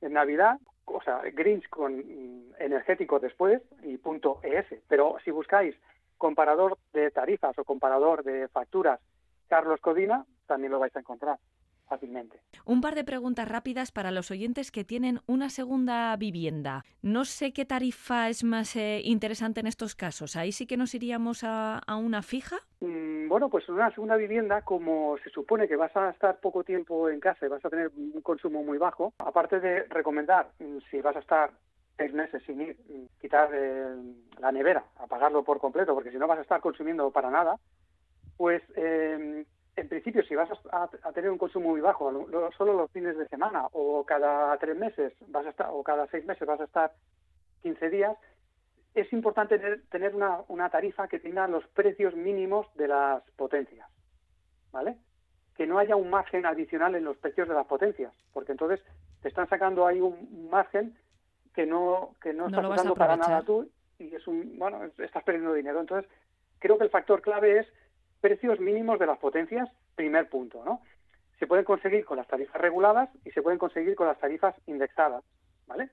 en 0.01 0.13
Navidad, 0.13 0.59
o 0.85 1.03
sea, 1.03 1.21
Grinch 1.33 1.69
con 1.69 1.99
mm, 1.99 2.55
energético 2.59 3.19
después 3.19 3.61
y 3.83 3.97
punto 3.99 4.41
.es. 4.43 4.67
Pero 4.89 5.17
si 5.25 5.31
buscáis 5.31 5.75
comparador 6.17 6.79
de 6.93 7.11
tarifas 7.11 7.59
o 7.59 7.65
comparador 7.65 8.25
de 8.25 8.49
facturas 8.49 9.01
Carlos 9.49 9.81
Codina, 9.81 10.25
también 10.47 10.73
lo 10.73 10.79
vais 10.79 10.95
a 10.97 11.01
encontrar 11.01 11.39
fácilmente. 11.89 12.41
Un 12.65 12.81
par 12.81 12.95
de 12.95 13.05
preguntas 13.05 13.49
rápidas 13.49 13.93
para 13.93 14.11
los 14.11 14.31
oyentes 14.31 14.71
que 14.71 14.85
tienen 14.85 15.21
una 15.27 15.51
segunda 15.51 16.15
vivienda. 16.17 16.85
No 17.03 17.25
sé 17.25 17.53
qué 17.53 17.65
tarifa 17.65 18.29
es 18.29 18.45
más 18.45 18.77
eh, 18.77 19.01
interesante 19.05 19.61
en 19.61 19.67
estos 19.67 19.95
casos. 19.95 20.37
Ahí 20.37 20.53
sí 20.53 20.67
que 20.67 20.77
nos 20.77 20.95
iríamos 20.95 21.43
a, 21.45 21.81
una 21.99 22.23
fija. 22.23 22.57
Mm, 22.81 23.29
bueno, 23.29 23.49
pues 23.49 23.69
en 23.69 23.75
una 23.75 23.91
segunda 23.93 24.17
vivienda, 24.17 24.63
como 24.63 25.17
se 25.25 25.31
supone 25.31 25.67
que 25.67 25.77
vas 25.77 25.95
a 25.97 26.11
estar 26.11 26.39
poco 26.41 26.63
tiempo 26.63 27.09
en 27.09 27.21
casa 27.21 27.47
y 27.47 27.49
vas 27.49 27.65
a 27.65 27.71
tener 27.71 27.91
un 27.97 28.21
consumo 28.23 28.63
muy 28.63 28.79
bajo, 28.79 29.15
aparte 29.19 29.61
de 29.61 29.85
recomendar 29.85 30.51
mm, 30.59 30.79
si 30.91 31.01
vas 31.01 31.17
a 31.17 31.21
estar 31.21 31.51
seis 31.97 32.13
meses 32.13 32.43
sin 32.47 32.61
ir, 32.61 32.77
mm, 32.89 33.21
quitar 33.21 33.51
la 34.39 34.53
nevera, 34.53 34.85
apagarlo 34.97 35.43
por 35.43 35.59
completo, 35.59 35.95
porque 35.95 36.11
si 36.11 36.19
no 36.19 36.27
vas 36.27 36.39
a 36.39 36.43
estar 36.43 36.61
consumiendo 36.61 37.11
para 37.11 37.31
nada, 37.31 37.57
pues 38.37 38.63
eh, 38.77 39.45
en 39.79 39.89
principio, 39.89 40.23
si 40.25 40.35
vas 40.35 40.49
a, 40.73 41.13
tener 41.13 41.31
un 41.31 41.39
consumo 41.39 41.71
muy 41.71 41.81
bajo, 41.81 42.11
solo 42.57 42.73
los 42.73 42.91
fines 42.91 43.17
de 43.17 43.29
semana, 43.29 43.67
o 43.73 44.05
cada 44.05 44.57
tres 44.59 44.77
meses 44.77 45.13
vas 45.29 45.47
a 45.47 45.51
estar, 45.51 45.69
o 45.71 45.83
cada 45.85 46.07
seis 46.09 46.25
meses 46.27 46.47
vas 46.47 46.61
a 46.61 46.65
estar 46.65 46.93
15 47.63 47.91
días, 47.91 48.17
es 48.95 49.13
importante 49.13 49.59
tener, 49.91 50.15
una, 50.15 50.69
tarifa 50.71 51.07
que 51.07 51.21
tenga 51.21 51.47
los 51.47 51.65
precios 51.69 52.15
mínimos 52.15 52.67
de 52.75 52.89
las 52.89 53.23
potencias, 53.37 53.89
¿vale? 54.73 54.99
Que 55.57 55.67
no 55.67 55.79
haya 55.79 55.95
un 55.95 56.11
margen 56.11 56.45
adicional 56.45 56.97
en 56.97 57.05
los 57.05 57.17
precios 57.17 57.47
de 57.47 57.55
las 57.55 57.67
potencias, 57.67 58.13
porque 58.33 58.53
entonces 58.53 58.81
te 59.23 59.29
están 59.29 59.49
sacando 59.49 59.87
ahí 59.87 60.01
un 60.01 60.49
margen 60.51 60.97
que 61.55 61.67
no 61.67 62.15
que 62.21 62.33
no, 62.33 62.47
estás 62.47 62.65
usando 62.65 62.95
para 62.95 63.17
nada 63.17 63.43
tú 63.43 63.69
y 63.99 64.15
es 64.15 64.27
un 64.29 64.59
bueno 64.59 64.85
estás 64.99 65.25
perdiendo 65.25 65.53
dinero. 65.55 65.81
Entonces 65.81 66.09
creo 66.61 66.79
que 66.79 66.85
el 66.85 66.91
factor 66.91 67.21
clave 67.21 67.61
es 67.61 67.67
precios 68.21 68.61
mínimos 68.61 68.99
de 68.99 69.07
las 69.07 69.19
potencias, 69.19 69.69
primer 69.95 70.29
punto, 70.29 70.65
¿no? 70.65 70.83
Se 71.39 71.47
pueden 71.47 71.65
conseguir 71.65 72.05
con 72.05 72.17
las 72.17 72.27
tarifas 72.27 72.61
reguladas 72.61 73.11
y 73.25 73.31
se 73.31 73.43
pueden 73.43 73.59
conseguir 73.59 73.95
con 73.95 74.07
las 74.07 74.19
tarifas 74.19 74.55
indexadas, 74.67 75.25
¿vale? 75.67 75.89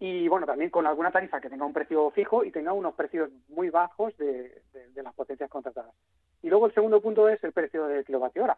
Y 0.00 0.28
bueno, 0.28 0.46
también 0.46 0.70
con 0.70 0.86
alguna 0.86 1.10
tarifa 1.10 1.40
que 1.40 1.50
tenga 1.50 1.66
un 1.66 1.74
precio 1.74 2.10
fijo 2.10 2.42
y 2.42 2.50
tenga 2.50 2.72
unos 2.72 2.94
precios 2.94 3.30
muy 3.48 3.68
bajos 3.68 4.16
de, 4.16 4.62
las 4.94 5.14
potencias 5.14 5.50
contratadas. 5.50 5.94
Y 6.42 6.48
luego 6.48 6.66
el 6.66 6.74
segundo 6.74 7.02
punto 7.02 7.28
es 7.28 7.42
el 7.44 7.52
precio 7.52 7.86
de 7.86 8.02
kilovatio 8.04 8.44
hora. 8.44 8.56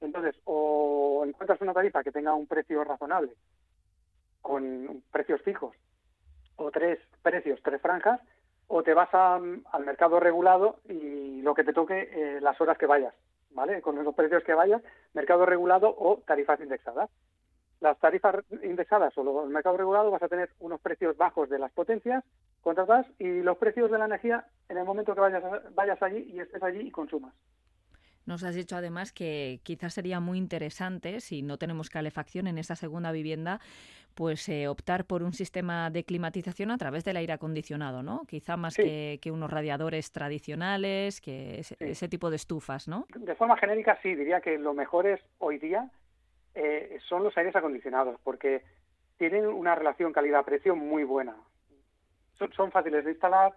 Entonces, 0.00 0.34
o 0.44 1.22
encuentras 1.26 1.60
una 1.60 1.74
tarifa 1.74 2.02
que 2.02 2.12
tenga 2.12 2.32
un 2.34 2.46
precio 2.46 2.82
razonable 2.82 3.34
con 4.40 5.02
precios 5.12 5.42
fijos 5.42 5.76
o 6.56 6.70
tres 6.70 6.98
precios, 7.22 7.60
tres 7.62 7.80
franjas, 7.82 8.20
o 8.72 8.84
te 8.84 8.94
vas 8.94 9.12
al 9.12 9.84
mercado 9.84 10.20
regulado 10.20 10.76
y 10.88 11.42
lo 11.42 11.54
que 11.54 11.64
te 11.64 11.72
toque 11.72 12.08
eh, 12.12 12.40
las 12.40 12.60
horas 12.60 12.78
que 12.78 12.86
vayas, 12.86 13.12
¿vale? 13.50 13.82
Con 13.82 14.02
los 14.02 14.14
precios 14.14 14.44
que 14.44 14.54
vayas, 14.54 14.80
mercado 15.12 15.44
regulado 15.44 15.92
o 15.98 16.22
tarifas 16.24 16.60
indexadas. 16.60 17.10
Las 17.80 17.98
tarifas 17.98 18.36
indexadas 18.62 19.12
o 19.18 19.44
el 19.44 19.50
mercado 19.50 19.76
regulado 19.76 20.12
vas 20.12 20.22
a 20.22 20.28
tener 20.28 20.50
unos 20.60 20.80
precios 20.80 21.16
bajos 21.16 21.48
de 21.48 21.58
las 21.58 21.72
potencias 21.72 22.22
contratadas 22.62 23.06
y 23.18 23.42
los 23.42 23.58
precios 23.58 23.90
de 23.90 23.98
la 23.98 24.04
energía 24.04 24.46
en 24.68 24.78
el 24.78 24.84
momento 24.84 25.14
que 25.14 25.20
vayas, 25.20 25.42
vayas 25.74 26.00
allí 26.00 26.30
y 26.32 26.38
estés 26.38 26.62
allí 26.62 26.86
y 26.86 26.90
consumas. 26.92 27.34
Nos 28.26 28.44
has 28.44 28.54
dicho 28.54 28.76
además 28.76 29.12
que 29.12 29.60
quizás 29.62 29.94
sería 29.94 30.20
muy 30.20 30.38
interesante, 30.38 31.20
si 31.20 31.42
no 31.42 31.58
tenemos 31.58 31.90
calefacción 31.90 32.46
en 32.46 32.58
esa 32.58 32.76
segunda 32.76 33.12
vivienda, 33.12 33.60
pues 34.14 34.48
eh, 34.48 34.68
optar 34.68 35.04
por 35.04 35.22
un 35.22 35.32
sistema 35.32 35.90
de 35.90 36.04
climatización 36.04 36.70
a 36.70 36.78
través 36.78 37.04
del 37.04 37.16
aire 37.16 37.32
acondicionado, 37.32 38.02
¿no? 38.02 38.22
Quizá 38.28 38.56
más 38.56 38.76
que, 38.76 39.18
unos 39.32 39.50
radiadores 39.50 40.12
tradicionales, 40.12 41.20
que 41.20 41.60
ese, 41.60 42.08
tipo 42.08 42.30
de 42.30 42.36
estufas, 42.36 42.88
¿no? 42.88 43.06
De 43.14 43.34
forma 43.34 43.56
genérica 43.56 43.98
sí, 44.02 44.14
diría 44.14 44.40
que 44.40 44.58
lo 44.58 44.74
mejor 44.74 45.06
es 45.06 45.20
hoy 45.38 45.58
día 45.58 45.90
eh, 46.54 46.98
son 47.08 47.22
los 47.22 47.36
aires 47.36 47.54
acondicionados, 47.54 48.20
porque 48.22 48.62
tienen 49.18 49.46
una 49.46 49.74
relación 49.74 50.12
calidad-precio 50.12 50.74
muy 50.74 51.04
buena. 51.04 51.36
Son, 52.56 52.72
fáciles 52.72 53.04
de 53.04 53.10
instalar, 53.10 53.54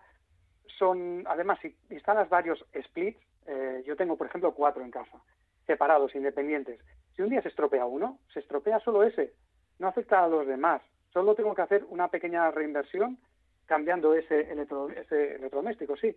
son, 0.77 1.23
además, 1.25 1.57
si 1.61 1.73
instalas 1.89 2.27
varios 2.27 2.65
splits, 2.83 3.17
eh, 3.47 3.83
yo 3.85 3.95
tengo, 3.95 4.17
por 4.17 4.27
ejemplo, 4.27 4.53
cuatro 4.53 4.83
en 4.83 4.91
casa, 4.91 5.17
separados, 5.65 6.15
independientes, 6.15 6.79
Si 7.15 7.21
un 7.21 7.29
día 7.29 7.41
se 7.41 7.49
estropea 7.49 7.85
uno, 7.85 8.19
se 8.33 8.39
estropea 8.39 8.79
solo 8.79 9.03
ese, 9.03 9.33
no 9.79 9.87
afecta 9.87 10.23
a 10.23 10.27
los 10.27 10.47
demás. 10.47 10.81
Solo 11.11 11.35
tengo 11.35 11.53
que 11.53 11.61
hacer 11.61 11.85
una 11.89 12.07
pequeña 12.07 12.49
reinversión 12.51 13.19
cambiando 13.65 14.13
ese, 14.15 14.41
ese 14.51 15.35
electrodoméstico, 15.35 15.95
sí. 15.95 16.15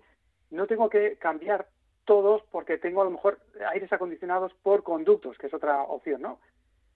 No 0.50 0.66
tengo 0.66 0.88
que 0.88 1.16
cambiar 1.16 1.66
todos 2.04 2.42
porque 2.50 2.78
tengo 2.78 3.02
a 3.02 3.04
lo 3.04 3.10
mejor 3.10 3.38
aires 3.70 3.92
acondicionados 3.92 4.54
por 4.62 4.82
conductos, 4.82 5.36
que 5.36 5.48
es 5.48 5.54
otra 5.54 5.82
opción, 5.82 6.22
¿no? 6.22 6.38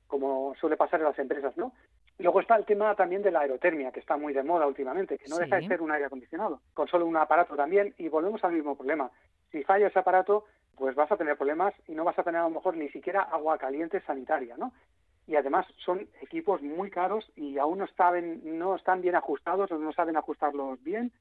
Como 0.07 0.55
suele 0.55 0.77
pasar 0.77 1.01
en 1.01 1.07
las 1.07 1.19
empresas, 1.19 1.57
¿no? 1.57 1.73
Luego 2.19 2.40
está 2.40 2.57
el 2.57 2.64
tema 2.64 2.95
también 2.95 3.23
de 3.23 3.31
la 3.31 3.40
aerotermia, 3.40 3.93
que 3.93 4.01
está 4.01 4.16
muy 4.16 4.33
de 4.33 4.43
moda 4.43 4.66
últimamente, 4.66 5.19
que 5.19 5.29
no 5.29 5.38
deja 5.38 5.57
de 5.57 5.66
ser 5.66 5.81
un 5.81 5.90
aire 5.90 6.07
acondicionado, 6.07 6.61
con 6.75 6.87
solo 6.87 7.07
un 7.07 7.16
aparato 7.16 7.57
también, 7.57 7.95
y 7.97 8.09
volvemos 8.09 8.43
al 8.45 8.53
mismo 8.53 8.77
problema. 8.77 9.11
Si 9.51 9.63
falla 9.65 9.89
ese 9.89 9.99
aparato, 9.99 10.45
pues 10.77 10.95
vas 10.95 11.11
a 11.13 11.17
tener 11.17 11.37
problemas 11.37 11.75
y 11.89 11.93
no 11.93 12.05
vas 12.05 12.19
a 12.19 12.23
tener 12.23 12.41
a 12.41 12.45
lo 12.45 12.51
mejor 12.51 12.77
ni 12.77 12.89
siquiera 12.89 13.23
agua 13.23 13.59
caliente 13.59 14.01
sanitaria, 14.03 14.57
¿no? 14.57 14.73
Y 15.27 15.37
además 15.37 15.67
son 15.85 16.09
equipos 16.23 16.63
muy 16.63 16.91
caros 16.91 17.31
y 17.37 17.59
aún 17.59 17.79
no, 17.79 17.87
saben, 17.97 18.41
no 18.59 18.77
están 18.77 19.01
bien 19.01 19.15
ajustados 19.15 19.71
o 19.71 19.79
no 19.79 19.93
saben 19.93 20.17
ajustarlos 20.17 20.83
bien, 20.83 21.13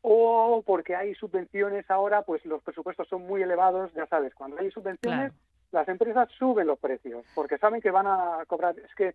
o 0.00 0.62
porque 0.66 0.96
hay 0.96 1.14
subvenciones 1.14 1.88
ahora, 1.90 2.22
pues 2.22 2.44
los 2.44 2.62
presupuestos 2.62 3.06
son 3.08 3.26
muy 3.26 3.42
elevados, 3.42 3.92
ya 3.94 4.06
sabes, 4.06 4.34
cuando 4.34 4.58
hay 4.58 4.70
subvenciones, 4.70 5.32
las 5.70 5.88
empresas 5.88 6.28
suben 6.38 6.66
los 6.66 6.78
precios, 6.78 7.24
porque 7.34 7.58
saben 7.58 7.80
que 7.80 7.90
van 7.90 8.06
a 8.06 8.44
cobrar, 8.46 8.76
es 8.78 8.94
que 8.94 9.14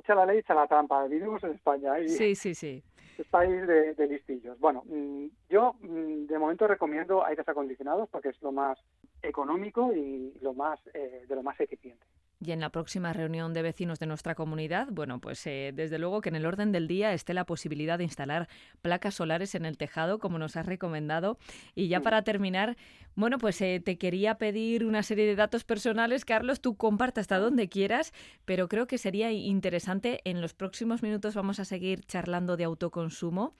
echa 0.00 0.14
la 0.14 0.26
ley, 0.26 0.38
echa 0.38 0.54
la 0.54 0.66
trampa. 0.66 1.06
Vivimos 1.06 1.42
en 1.44 1.52
España 1.52 1.98
y 2.00 2.08
sí, 2.08 2.34
sí, 2.34 2.54
sí. 2.54 2.82
es 3.18 3.26
país 3.28 3.66
de, 3.66 4.06
listillos. 4.08 4.58
Bueno, 4.58 4.82
mm, 4.86 5.26
yo 5.48 5.74
mm, 5.80 6.26
de 6.26 6.38
momento 6.38 6.66
recomiendo 6.66 7.24
aires 7.24 7.48
acondicionados 7.48 8.08
porque 8.10 8.30
es 8.30 8.42
lo 8.42 8.52
más 8.52 8.78
económico 9.22 9.92
y 9.94 10.32
lo 10.40 10.54
más 10.54 10.80
eh, 10.94 11.24
de 11.28 11.34
lo 11.34 11.42
más 11.42 11.58
eficiente. 11.60 12.04
Y 12.42 12.52
en 12.52 12.60
la 12.60 12.70
próxima 12.70 13.12
reunión 13.12 13.52
de 13.52 13.60
vecinos 13.60 13.98
de 13.98 14.06
nuestra 14.06 14.34
comunidad, 14.34 14.88
bueno, 14.90 15.20
pues 15.20 15.46
eh, 15.46 15.72
desde 15.74 15.98
luego 15.98 16.22
que 16.22 16.30
en 16.30 16.36
el 16.36 16.46
orden 16.46 16.72
del 16.72 16.88
día 16.88 17.12
esté 17.12 17.34
la 17.34 17.44
posibilidad 17.44 17.98
de 17.98 18.04
instalar 18.04 18.48
placas 18.80 19.14
solares 19.14 19.54
en 19.54 19.66
el 19.66 19.76
tejado, 19.76 20.18
como 20.18 20.38
nos 20.38 20.56
has 20.56 20.64
recomendado. 20.64 21.38
Y 21.74 21.88
ya 21.88 22.00
para 22.00 22.22
terminar, 22.22 22.78
bueno, 23.14 23.36
pues 23.36 23.60
eh, 23.60 23.82
te 23.84 23.98
quería 23.98 24.36
pedir 24.36 24.86
una 24.86 25.02
serie 25.02 25.26
de 25.26 25.36
datos 25.36 25.64
personales, 25.64 26.24
Carlos, 26.24 26.62
tú 26.62 26.76
comparte 26.76 27.20
hasta 27.20 27.38
donde 27.38 27.68
quieras, 27.68 28.14
pero 28.46 28.68
creo 28.68 28.86
que 28.86 28.96
sería 28.96 29.30
interesante, 29.32 30.22
en 30.24 30.40
los 30.40 30.54
próximos 30.54 31.02
minutos 31.02 31.34
vamos 31.34 31.60
a 31.60 31.66
seguir 31.66 32.06
charlando 32.06 32.56
de 32.56 32.64
autoconsumo. 32.64 33.54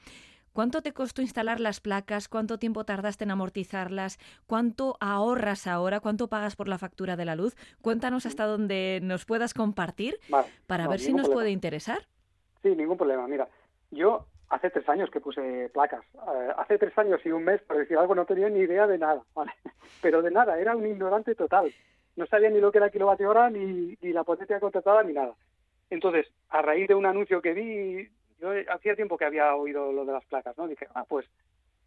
¿Cuánto 0.53 0.83
te 0.83 0.93
costó 0.93 1.23
instalar 1.23 1.61
las 1.61 1.81
placas? 1.81 2.29
¿Cuánto 2.29 2.59
tiempo 2.59 2.85
tardaste 2.85 3.25
en 3.25 3.31
amortizarlas? 3.31 4.19
¿Cuánto 4.47 4.97
ahorras 5.01 5.67
ahora? 5.67 6.01
¿Cuánto 6.01 6.29
pagas 6.29 6.57
por 6.57 6.69
la 6.69 6.79
factura 6.79 7.17
de 7.17 7.25
la 7.25 7.37
luz? 7.37 7.55
Cuéntanos 7.83 8.27
hasta 8.27 8.47
donde 8.47 9.01
nos 9.03 9.25
puedas 9.25 9.55
compartir 9.55 10.19
para 10.67 10.89
ver 10.89 11.01
si 11.01 11.13
nos 11.13 11.29
puede 11.29 11.51
interesar. 11.51 12.07
Sí, 12.63 12.75
ningún 12.75 12.99
problema. 12.99 13.27
Mira, 13.29 13.49
yo 13.91 14.27
hace 14.49 14.71
tres 14.71 14.89
años 14.89 15.09
que 15.11 15.21
puse 15.21 15.71
placas. 15.73 16.05
Eh, 16.15 16.49
hace 16.59 16.79
tres 16.79 16.97
años 16.99 17.21
y 17.25 17.31
un 17.31 17.45
mes, 17.45 17.63
por 17.63 17.79
decir 17.79 17.97
algo, 17.97 18.15
no 18.15 18.27
tenía 18.27 18.49
ni 18.49 18.61
idea 18.61 18.87
de 18.87 18.99
nada, 18.99 19.23
¿vale? 19.35 19.53
Pero 20.03 20.21
de 20.21 20.31
nada, 20.31 20.59
era 20.59 20.77
un 20.77 20.87
ignorante 20.87 21.35
total. 21.35 21.73
No 22.17 22.27
sabía 22.27 22.51
ni 22.51 22.61
lo 22.61 22.73
que 22.73 22.79
era 22.79 22.91
kilovatio 22.91 23.31
hora, 23.31 23.49
ni, 23.51 23.97
ni 24.03 24.13
la 24.13 24.25
potencia 24.25 24.59
contratada, 24.59 25.05
ni 25.05 25.13
nada. 25.13 25.35
Entonces, 25.91 26.27
a 26.49 26.61
raíz 26.61 26.89
de 26.89 26.95
un 26.95 27.07
anuncio 27.07 27.41
que 27.41 27.55
vi 27.55 28.09
yo 28.41 28.51
hacía 28.73 28.97
tiempo 28.97 29.17
que 29.17 29.25
había 29.25 29.55
oído 29.55 29.93
lo 29.93 30.05
de 30.05 30.13
las 30.13 30.25
placas, 30.25 30.57
¿no? 30.57 30.67
Dije, 30.67 30.87
ah, 30.95 31.05
pues 31.09 31.27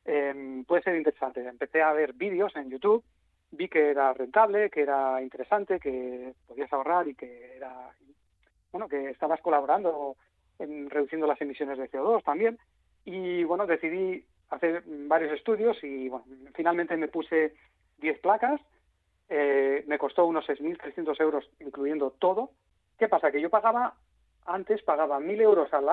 em, 0.05 0.63
puede 0.65 0.83
ser 0.83 0.95
interesante. 0.95 1.45
Empecé 1.47 1.81
a 1.81 1.93
ver 1.93 2.13
vídeos 2.13 2.55
en 2.55 2.69
YouTube, 2.69 3.03
vi 3.51 3.67
que 3.67 3.89
era 3.89 4.13
rentable, 4.13 4.69
que 4.69 4.81
era 4.81 5.21
interesante, 5.21 5.79
que 5.79 6.33
podías 6.47 6.71
ahorrar 6.73 7.07
y 7.07 7.15
que 7.15 7.55
era, 7.55 7.89
bueno, 8.71 8.87
que 8.87 9.09
estabas 9.09 9.41
colaborando 9.41 10.15
en 10.59 10.89
reduciendo 10.89 11.27
las 11.27 11.41
emisiones 11.41 11.77
de 11.77 11.89
CO2 11.89 12.23
también. 12.23 12.57
Y 13.05 13.43
bueno, 13.43 13.65
decidí 13.65 14.25
hacer 14.49 14.83
varios 14.85 15.33
estudios 15.33 15.77
y 15.83 16.09
bueno, 16.09 16.25
finalmente 16.53 16.95
me 16.97 17.07
puse 17.07 17.53
10 17.99 18.19
placas. 18.19 18.61
Eh, 19.29 19.83
me 19.87 19.97
costó 19.97 20.25
unos 20.25 20.45
6.300 20.47 21.19
euros 21.21 21.49
incluyendo 21.59 22.11
todo. 22.11 22.51
¿Qué 22.97 23.07
pasa? 23.07 23.31
Que 23.31 23.41
yo 23.41 23.49
pagaba 23.49 23.95
antes 24.45 24.81
pagaba 24.83 25.19
mil 25.19 25.39
euros 25.41 25.71
al 25.73 25.87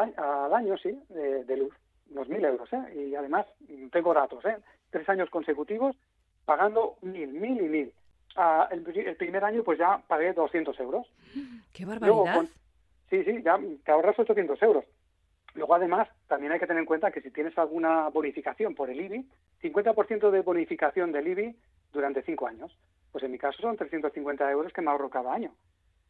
año, 0.54 0.76
sí, 0.78 0.98
de, 1.08 1.56
luz, 1.56 1.74
unos 2.10 2.28
mil 2.28 2.44
euros, 2.44 2.72
¿eh? 2.72 3.08
Y 3.08 3.14
además 3.14 3.46
tengo 3.92 4.14
datos, 4.14 4.44
¿eh? 4.44 4.56
Tres 4.90 5.08
años 5.08 5.30
consecutivos 5.30 5.96
pagando 6.44 6.96
mil, 7.02 7.28
mil 7.32 7.60
y 7.60 7.68
mil. 7.68 7.92
Ah, 8.36 8.68
el, 8.70 8.82
primer 9.16 9.44
año 9.44 9.62
pues 9.64 9.78
ya 9.78 10.02
pagué 10.06 10.32
200 10.32 10.78
euros. 10.80 11.06
¡Qué 11.72 11.84
barbaridad! 11.84 12.46
sí, 13.08 13.24
sí, 13.24 13.42
ya 13.42 13.58
te 13.84 13.90
ahorras 13.90 14.18
800 14.18 14.62
euros. 14.62 14.84
Luego, 15.54 15.74
además, 15.74 16.08
también 16.28 16.52
hay 16.52 16.60
que 16.60 16.66
tener 16.66 16.80
en 16.80 16.86
cuenta 16.86 17.10
que 17.10 17.20
si 17.22 17.32
tienes 17.32 17.58
alguna 17.58 18.08
bonificación 18.08 18.76
por 18.76 18.88
el 18.88 19.00
IBI, 19.00 19.28
50% 19.62 20.30
de 20.30 20.40
bonificación 20.42 21.10
del 21.10 21.26
IBI 21.26 21.56
durante 21.92 22.22
cinco 22.22 22.46
años. 22.46 22.76
Pues 23.10 23.24
en 23.24 23.32
mi 23.32 23.38
caso 23.38 23.60
son 23.60 23.76
350 23.76 24.48
euros 24.48 24.72
que 24.72 24.80
me 24.80 24.92
ahorro 24.92 25.10
cada 25.10 25.34
año 25.34 25.52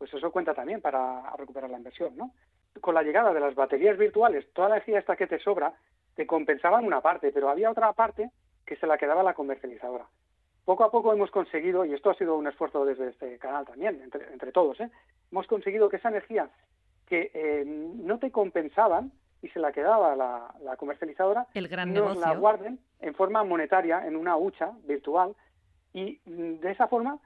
pues 0.00 0.14
eso 0.14 0.32
cuenta 0.32 0.54
también 0.54 0.80
para 0.80 1.30
recuperar 1.36 1.68
la 1.68 1.76
inversión, 1.76 2.16
¿no? 2.16 2.32
Con 2.80 2.94
la 2.94 3.02
llegada 3.02 3.34
de 3.34 3.40
las 3.40 3.54
baterías 3.54 3.98
virtuales, 3.98 4.50
toda 4.54 4.70
la 4.70 4.76
energía 4.76 4.98
esta 4.98 5.14
que 5.14 5.26
te 5.26 5.38
sobra 5.38 5.74
te 6.14 6.26
compensaba 6.26 6.80
en 6.80 6.86
una 6.86 7.02
parte, 7.02 7.30
pero 7.32 7.50
había 7.50 7.70
otra 7.70 7.92
parte 7.92 8.30
que 8.64 8.76
se 8.76 8.86
la 8.86 8.96
quedaba 8.96 9.22
la 9.22 9.34
comercializadora. 9.34 10.06
Poco 10.64 10.84
a 10.84 10.90
poco 10.90 11.12
hemos 11.12 11.30
conseguido, 11.30 11.84
y 11.84 11.92
esto 11.92 12.08
ha 12.08 12.14
sido 12.14 12.38
un 12.38 12.46
esfuerzo 12.46 12.86
desde 12.86 13.08
este 13.08 13.38
canal 13.38 13.66
también, 13.66 14.00
entre, 14.02 14.52
todos, 14.52 14.80
¿eh? 14.80 14.90
hemos 15.30 15.46
conseguido 15.46 15.90
que 15.90 15.96
esa 15.96 16.08
energía 16.08 16.48
que 17.06 17.30
eh, 17.34 17.64
no 17.66 18.18
te 18.18 18.30
compensaban 18.30 19.12
y 19.42 19.48
se 19.48 19.60
la 19.60 19.70
quedaba 19.70 20.16
la, 20.16 20.76
comercializadora, 20.78 21.46
El 21.52 21.68
gran 21.68 21.92
nos 21.92 22.16
la 22.16 22.34
guarden 22.36 22.78
en 23.00 23.14
forma 23.14 23.44
monetaria 23.44 24.06
en 24.06 24.16
una 24.16 24.38
hucha 24.38 24.72
virtual 24.84 25.36
y 25.92 26.20
mm, 26.24 26.60
de 26.60 26.70
esa 26.70 26.88
forma 26.88 27.18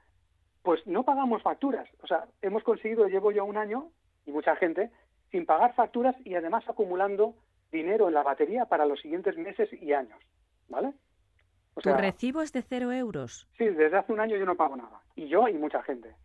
pues 0.65 0.85
no 0.87 1.03
pagamos 1.03 1.43
facturas. 1.43 1.87
O 2.01 2.07
sea, 2.07 2.25
hemos 2.41 2.63
conseguido, 2.63 3.07
llevo 3.07 3.31
ya 3.31 3.43
un 3.43 3.55
año, 3.55 3.91
y 4.25 4.31
mucha 4.31 4.55
gente, 4.55 4.89
sin 5.31 5.45
pagar 5.45 5.75
facturas 5.75 6.15
y 6.25 6.33
además 6.33 6.63
acumulando 6.67 7.35
dinero 7.71 8.07
en 8.07 8.15
la 8.15 8.23
batería 8.23 8.65
para 8.65 8.85
los 8.85 8.99
siguientes 8.99 9.37
meses 9.37 9.69
y 9.71 9.93
años. 9.93 10.19
¿Vale? 10.67 10.93
O 11.75 11.81
sea, 11.81 11.95
¿Tu 11.95 12.01
recibo 12.01 12.41
es 12.41 12.51
de 12.51 12.63
cero 12.63 12.91
euros? 12.91 13.47
Sí, 13.57 13.65
desde 13.65 13.95
hace 13.95 14.11
un 14.11 14.19
año 14.19 14.35
yo 14.37 14.45
no 14.45 14.55
pago 14.55 14.75
nada. 14.75 15.01
Y 15.15 15.27
yo 15.27 15.47
y 15.47 15.53
mucha 15.53 15.83
gente. 15.83 16.15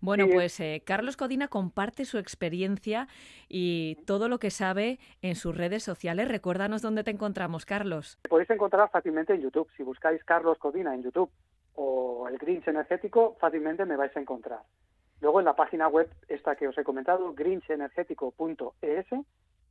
Bueno, 0.00 0.26
pues 0.30 0.58
eh, 0.60 0.82
Carlos 0.84 1.16
Codina 1.16 1.48
comparte 1.48 2.04
su 2.04 2.18
experiencia 2.18 3.08
y 3.48 3.96
todo 4.06 4.28
lo 4.28 4.38
que 4.38 4.50
sabe 4.50 4.98
en 5.22 5.36
sus 5.36 5.56
redes 5.56 5.82
sociales. 5.82 6.28
Recuérdanos 6.28 6.82
dónde 6.82 7.04
te 7.04 7.10
encontramos, 7.10 7.64
Carlos. 7.64 8.18
podéis 8.28 8.50
encontrar 8.50 8.90
fácilmente 8.90 9.34
en 9.34 9.42
YouTube. 9.42 9.68
Si 9.76 9.82
buscáis 9.82 10.22
Carlos 10.24 10.58
Codina 10.58 10.94
en 10.94 11.02
YouTube 11.02 11.30
o 11.76 12.28
el 12.28 12.38
Grinch 12.38 12.66
energético, 12.68 13.36
fácilmente 13.38 13.84
me 13.84 13.96
vais 13.96 14.14
a 14.16 14.20
encontrar. 14.20 14.60
Luego 15.20 15.38
en 15.40 15.46
la 15.46 15.56
página 15.56 15.88
web 15.88 16.08
esta 16.28 16.56
que 16.56 16.68
os 16.68 16.76
he 16.76 16.84
comentado, 16.84 17.32
grinchenergético.es, 17.32 19.06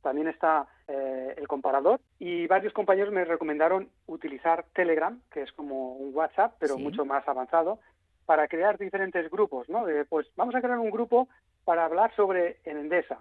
también 0.02 0.28
está 0.28 0.66
eh, 0.88 1.34
el 1.36 1.48
comparador 1.48 2.00
y 2.18 2.46
varios 2.46 2.72
compañeros 2.72 3.12
me 3.12 3.24
recomendaron 3.24 3.88
utilizar 4.06 4.64
Telegram, 4.72 5.20
que 5.32 5.42
es 5.42 5.52
como 5.52 5.92
un 5.94 6.14
WhatsApp, 6.14 6.54
pero 6.58 6.78
mucho 6.78 7.04
más 7.04 7.26
avanzado, 7.28 7.78
para 8.24 8.48
crear 8.48 8.76
diferentes 8.76 9.30
grupos, 9.30 9.68
¿no? 9.68 9.84
pues 10.08 10.26
vamos 10.36 10.54
a 10.54 10.60
crear 10.60 10.78
un 10.78 10.90
grupo 10.90 11.28
para 11.64 11.84
hablar 11.84 12.14
sobre 12.16 12.58
el 12.64 12.76
Endesa, 12.78 13.18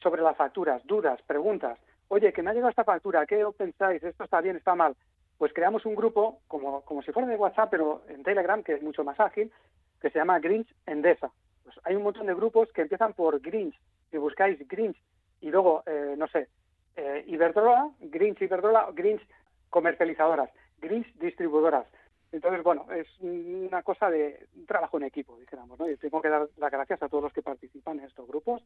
sobre 0.00 0.22
las 0.22 0.36
facturas, 0.36 0.84
dudas, 0.86 1.20
preguntas. 1.22 1.78
Oye, 2.06 2.32
que 2.32 2.42
me 2.42 2.50
ha 2.50 2.54
llegado 2.54 2.70
esta 2.70 2.84
factura, 2.84 3.26
¿qué 3.26 3.44
pensáis? 3.56 4.02
¿Esto 4.02 4.24
está 4.24 4.40
bien, 4.40 4.56
está 4.56 4.74
mal? 4.74 4.96
Pues 5.38 5.52
creamos 5.52 5.86
un 5.86 5.94
grupo 5.94 6.40
como, 6.48 6.82
como 6.82 7.02
si 7.02 7.12
fuera 7.12 7.28
de 7.28 7.36
WhatsApp, 7.36 7.70
pero 7.70 8.02
en 8.08 8.22
Telegram, 8.24 8.62
que 8.62 8.74
es 8.74 8.82
mucho 8.82 9.04
más 9.04 9.18
ágil, 9.20 9.52
que 10.00 10.10
se 10.10 10.18
llama 10.18 10.40
Grinch 10.40 10.68
Endesa. 10.84 11.30
Pues 11.62 11.76
hay 11.84 11.94
un 11.94 12.02
montón 12.02 12.26
de 12.26 12.34
grupos 12.34 12.70
que 12.72 12.82
empiezan 12.82 13.12
por 13.14 13.40
Grinch. 13.40 13.78
Si 14.10 14.18
buscáis 14.18 14.58
Grinch 14.66 15.00
y 15.40 15.50
luego, 15.50 15.84
eh, 15.86 16.14
no 16.18 16.26
sé, 16.28 16.48
eh, 16.96 17.24
Iberdrola, 17.28 17.90
Grinch 18.00 18.42
Iberdrola, 18.42 18.88
Grinch 18.92 19.22
comercializadoras, 19.70 20.50
Grinch 20.80 21.12
distribuidoras. 21.18 21.86
Entonces, 22.32 22.62
bueno, 22.62 22.86
es 22.92 23.06
una 23.20 23.82
cosa 23.82 24.10
de 24.10 24.48
trabajo 24.66 24.98
en 24.98 25.04
equipo, 25.04 25.38
dijéramos, 25.38 25.78
¿no? 25.78 25.88
Y 25.88 25.96
tengo 25.96 26.20
que 26.20 26.28
dar 26.28 26.48
las 26.58 26.70
gracias 26.70 27.02
a 27.02 27.08
todos 27.08 27.24
los 27.24 27.32
que 27.32 27.42
participan 27.42 28.00
en 28.00 28.06
estos 28.06 28.26
grupos 28.26 28.62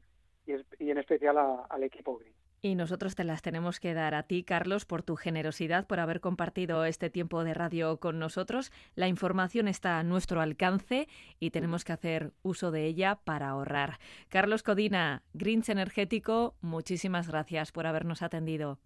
y, 0.47 0.91
en 0.91 0.99
especial 0.99 1.37
al 1.69 1.83
equipo 1.83 2.19
Green. 2.19 2.33
Y 2.65 2.77
nosotros 2.77 3.17
te 3.17 3.25
las 3.25 3.43
tenemos 3.43 3.81
que 3.81 3.93
dar 3.93 4.15
a 4.15 4.23
ti, 4.23 4.45
Carlos, 4.45 4.85
por 4.85 5.03
tu 5.03 5.17
generosidad, 5.17 5.85
por 5.89 5.99
haber 5.99 6.21
compartido 6.21 6.85
este 6.85 7.11
tiempo 7.11 7.43
de 7.43 7.55
radio 7.55 7.99
con 7.99 8.21
nosotros. 8.21 8.71
La 8.95 9.09
información 9.09 9.67
está 9.67 9.99
a 9.99 10.05
nuestro 10.05 10.41
alcance 10.41 11.09
y 11.41 11.51
tenemos 11.51 11.85
que 11.85 11.93
hacer 11.93 12.33
uso 12.43 12.71
de 12.71 12.85
ella 12.85 13.17
para 13.25 13.49
ahorrar. 13.49 13.99
Carlos 14.29 14.63
Codina, 14.63 15.25
Greens 15.35 15.71
Energético, 15.71 16.55
muchísimas 16.61 17.27
gracias 17.27 17.73
por 17.73 17.89
habernos 17.89 18.23
atendido. 18.23 18.79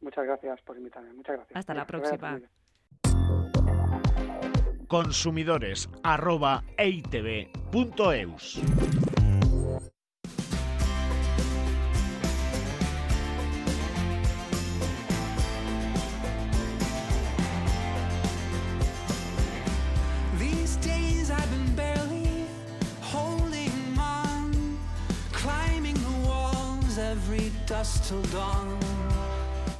Muchas 0.00 0.24
gracias 0.24 0.60
por 0.62 0.76
invitarme. 0.76 1.12
Muchas 1.12 1.36
gracias. 1.36 1.56
Hasta 1.56 1.74
la 1.74 1.86
próxima. 1.86 2.40
Consumidores 4.88 5.88
dusk 27.80 28.08
till 28.08 28.22
dawn. 28.32 29.09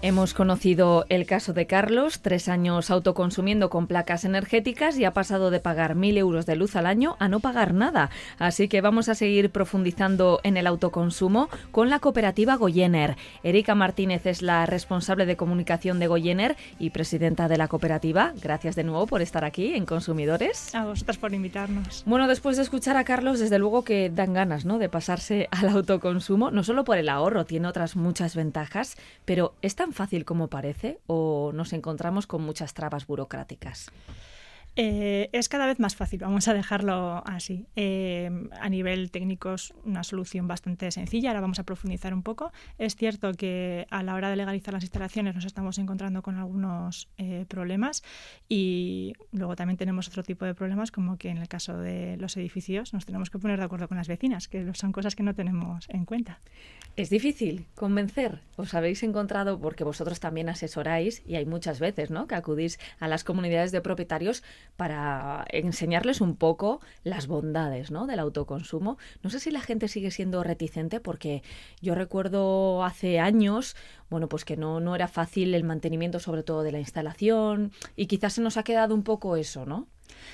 Hemos 0.02 0.32
conocido 0.32 1.04
el 1.10 1.26
caso 1.26 1.52
de 1.52 1.66
Carlos, 1.66 2.20
tres 2.22 2.48
años 2.48 2.90
autoconsumiendo 2.90 3.68
con 3.68 3.86
placas 3.86 4.24
energéticas 4.24 4.98
y 4.98 5.04
ha 5.04 5.12
pasado 5.12 5.50
de 5.50 5.60
pagar 5.60 5.94
mil 5.94 6.16
euros 6.16 6.46
de 6.46 6.56
luz 6.56 6.74
al 6.74 6.86
año 6.86 7.16
a 7.18 7.28
no 7.28 7.40
pagar 7.40 7.74
nada. 7.74 8.08
Así 8.38 8.66
que 8.66 8.80
vamos 8.80 9.10
a 9.10 9.14
seguir 9.14 9.50
profundizando 9.50 10.40
en 10.42 10.56
el 10.56 10.66
autoconsumo 10.66 11.50
con 11.70 11.90
la 11.90 11.98
cooperativa 11.98 12.56
Goyener. 12.56 13.18
Erika 13.42 13.74
Martínez 13.74 14.24
es 14.24 14.40
la 14.40 14.64
responsable 14.64 15.26
de 15.26 15.36
comunicación 15.36 15.98
de 15.98 16.06
Goyener 16.06 16.56
y 16.78 16.90
presidenta 16.90 17.46
de 17.46 17.58
la 17.58 17.68
cooperativa. 17.68 18.32
Gracias 18.40 18.76
de 18.76 18.84
nuevo 18.84 19.06
por 19.06 19.20
estar 19.20 19.44
aquí 19.44 19.74
en 19.74 19.84
Consumidores. 19.84 20.74
A 20.74 20.86
vosotras 20.86 21.18
por 21.18 21.34
invitarnos. 21.34 22.04
Bueno, 22.06 22.26
después 22.26 22.56
de 22.56 22.62
escuchar 22.62 22.96
a 22.96 23.04
Carlos, 23.04 23.38
desde 23.38 23.58
luego 23.58 23.84
que 23.84 24.08
dan 24.08 24.32
ganas 24.32 24.64
¿no? 24.64 24.78
de 24.78 24.88
pasarse 24.88 25.48
al 25.50 25.68
autoconsumo, 25.68 26.50
no 26.50 26.64
solo 26.64 26.84
por 26.84 26.96
el 26.96 27.10
ahorro, 27.10 27.44
tiene 27.44 27.68
otras 27.68 27.96
muchas 27.96 28.34
ventajas, 28.34 28.96
pero 29.26 29.52
es 29.60 29.76
fácil 29.92 30.24
como 30.24 30.48
parece 30.48 31.00
o 31.06 31.52
nos 31.54 31.72
encontramos 31.72 32.26
con 32.26 32.42
muchas 32.42 32.74
trabas 32.74 33.06
burocráticas? 33.06 33.90
Eh, 34.82 35.28
es 35.34 35.50
cada 35.50 35.66
vez 35.66 35.78
más 35.78 35.94
fácil, 35.94 36.20
vamos 36.20 36.48
a 36.48 36.54
dejarlo 36.54 37.22
así. 37.26 37.66
Eh, 37.76 38.30
a 38.58 38.70
nivel 38.70 39.10
técnico 39.10 39.52
es 39.52 39.74
una 39.84 40.02
solución 40.04 40.48
bastante 40.48 40.90
sencilla, 40.90 41.28
ahora 41.28 41.42
vamos 41.42 41.58
a 41.58 41.64
profundizar 41.64 42.14
un 42.14 42.22
poco. 42.22 42.50
Es 42.78 42.96
cierto 42.96 43.34
que 43.34 43.86
a 43.90 44.02
la 44.02 44.14
hora 44.14 44.30
de 44.30 44.36
legalizar 44.36 44.72
las 44.72 44.82
instalaciones 44.82 45.34
nos 45.34 45.44
estamos 45.44 45.76
encontrando 45.76 46.22
con 46.22 46.38
algunos 46.38 47.10
eh, 47.18 47.44
problemas 47.46 48.02
y 48.48 49.12
luego 49.32 49.54
también 49.54 49.76
tenemos 49.76 50.08
otro 50.08 50.22
tipo 50.22 50.46
de 50.46 50.54
problemas 50.54 50.90
como 50.90 51.18
que 51.18 51.28
en 51.28 51.36
el 51.36 51.48
caso 51.48 51.76
de 51.76 52.16
los 52.16 52.38
edificios 52.38 52.94
nos 52.94 53.04
tenemos 53.04 53.28
que 53.28 53.38
poner 53.38 53.58
de 53.58 53.66
acuerdo 53.66 53.86
con 53.86 53.98
las 53.98 54.08
vecinas, 54.08 54.48
que 54.48 54.72
son 54.72 54.92
cosas 54.92 55.14
que 55.14 55.22
no 55.22 55.34
tenemos 55.34 55.90
en 55.90 56.06
cuenta. 56.06 56.40
Es 56.96 57.10
difícil 57.10 57.66
convencer. 57.74 58.40
Os 58.56 58.74
habéis 58.74 59.02
encontrado, 59.02 59.60
porque 59.60 59.84
vosotros 59.84 60.20
también 60.20 60.48
asesoráis, 60.48 61.22
y 61.26 61.36
hay 61.36 61.46
muchas 61.46 61.80
veces 61.80 62.10
¿no? 62.10 62.26
que 62.26 62.34
acudís 62.34 62.78
a 62.98 63.08
las 63.08 63.24
comunidades 63.24 63.72
de 63.72 63.80
propietarios 63.80 64.42
para 64.76 65.44
enseñarles 65.50 66.20
un 66.20 66.36
poco 66.36 66.80
las 67.04 67.26
bondades 67.26 67.90
¿no? 67.90 68.06
del 68.06 68.18
autoconsumo. 68.18 68.98
No 69.22 69.30
sé 69.30 69.40
si 69.40 69.50
la 69.50 69.60
gente 69.60 69.88
sigue 69.88 70.10
siendo 70.10 70.42
reticente 70.42 71.00
porque 71.00 71.42
yo 71.80 71.94
recuerdo 71.94 72.84
hace 72.84 73.20
años 73.20 73.76
bueno, 74.10 74.28
pues 74.28 74.44
que 74.44 74.56
no, 74.56 74.80
no 74.80 74.94
era 74.94 75.08
fácil 75.08 75.54
el 75.54 75.64
mantenimiento 75.64 76.18
sobre 76.18 76.42
todo 76.42 76.62
de 76.62 76.72
la 76.72 76.80
instalación 76.80 77.72
y 77.96 78.06
quizás 78.06 78.34
se 78.34 78.42
nos 78.42 78.56
ha 78.56 78.64
quedado 78.64 78.94
un 78.94 79.04
poco 79.04 79.36
eso, 79.36 79.64
¿no? 79.64 79.86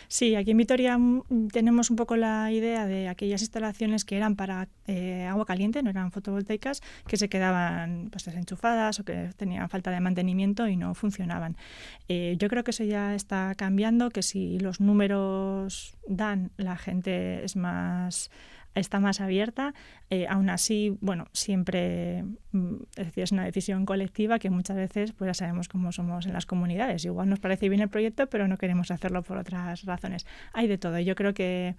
Sí, 0.08 0.34
aquí 0.34 0.52
en 0.52 0.56
Vitoria 0.56 0.98
mm, 0.98 1.48
tenemos 1.52 1.90
un 1.90 1.96
poco 1.96 2.16
la 2.16 2.50
idea 2.52 2.86
de 2.86 3.08
aquellas 3.08 3.40
instalaciones 3.42 4.04
que 4.04 4.16
eran 4.16 4.36
para 4.36 4.68
eh, 4.86 5.24
agua 5.24 5.46
caliente, 5.46 5.82
no 5.82 5.90
eran 5.90 6.12
fotovoltaicas, 6.12 6.82
que 7.06 7.16
se 7.16 7.28
quedaban 7.28 8.08
pues, 8.10 8.24
desenchufadas 8.24 9.00
o 9.00 9.04
que 9.04 9.30
tenían 9.36 9.68
falta 9.68 9.90
de 9.90 10.00
mantenimiento 10.00 10.68
y 10.68 10.76
no 10.76 10.94
funcionaban. 10.94 11.56
Eh, 12.08 12.36
yo 12.38 12.48
creo 12.48 12.64
que 12.64 12.70
eso 12.70 12.84
ya 12.84 13.14
está 13.14 13.54
cambiando, 13.56 14.10
que 14.10 14.22
si 14.22 14.58
los 14.58 14.80
números 14.80 15.96
dan, 16.08 16.50
la 16.56 16.76
gente 16.76 17.44
es 17.44 17.56
más 17.56 18.30
está 18.80 19.00
más 19.00 19.20
abierta. 19.20 19.74
Eh, 20.10 20.26
aún 20.28 20.50
así, 20.50 20.96
bueno, 21.00 21.26
siempre 21.32 22.24
mm, 22.52 22.76
es, 22.96 23.16
es 23.16 23.32
una 23.32 23.44
decisión 23.44 23.86
colectiva 23.86 24.38
que 24.38 24.50
muchas 24.50 24.76
veces 24.76 25.12
pues 25.12 25.28
ya 25.28 25.34
sabemos 25.34 25.68
cómo 25.68 25.92
somos 25.92 26.26
en 26.26 26.32
las 26.32 26.46
comunidades. 26.46 27.04
Igual 27.04 27.28
nos 27.28 27.40
parece 27.40 27.68
bien 27.68 27.80
el 27.80 27.88
proyecto, 27.88 28.28
pero 28.28 28.48
no 28.48 28.58
queremos 28.58 28.90
hacerlo 28.90 29.22
por 29.22 29.38
otras 29.38 29.84
razones. 29.84 30.26
Hay 30.52 30.68
de 30.68 30.78
todo. 30.78 30.98
Yo 31.00 31.14
creo 31.14 31.34
que 31.34 31.74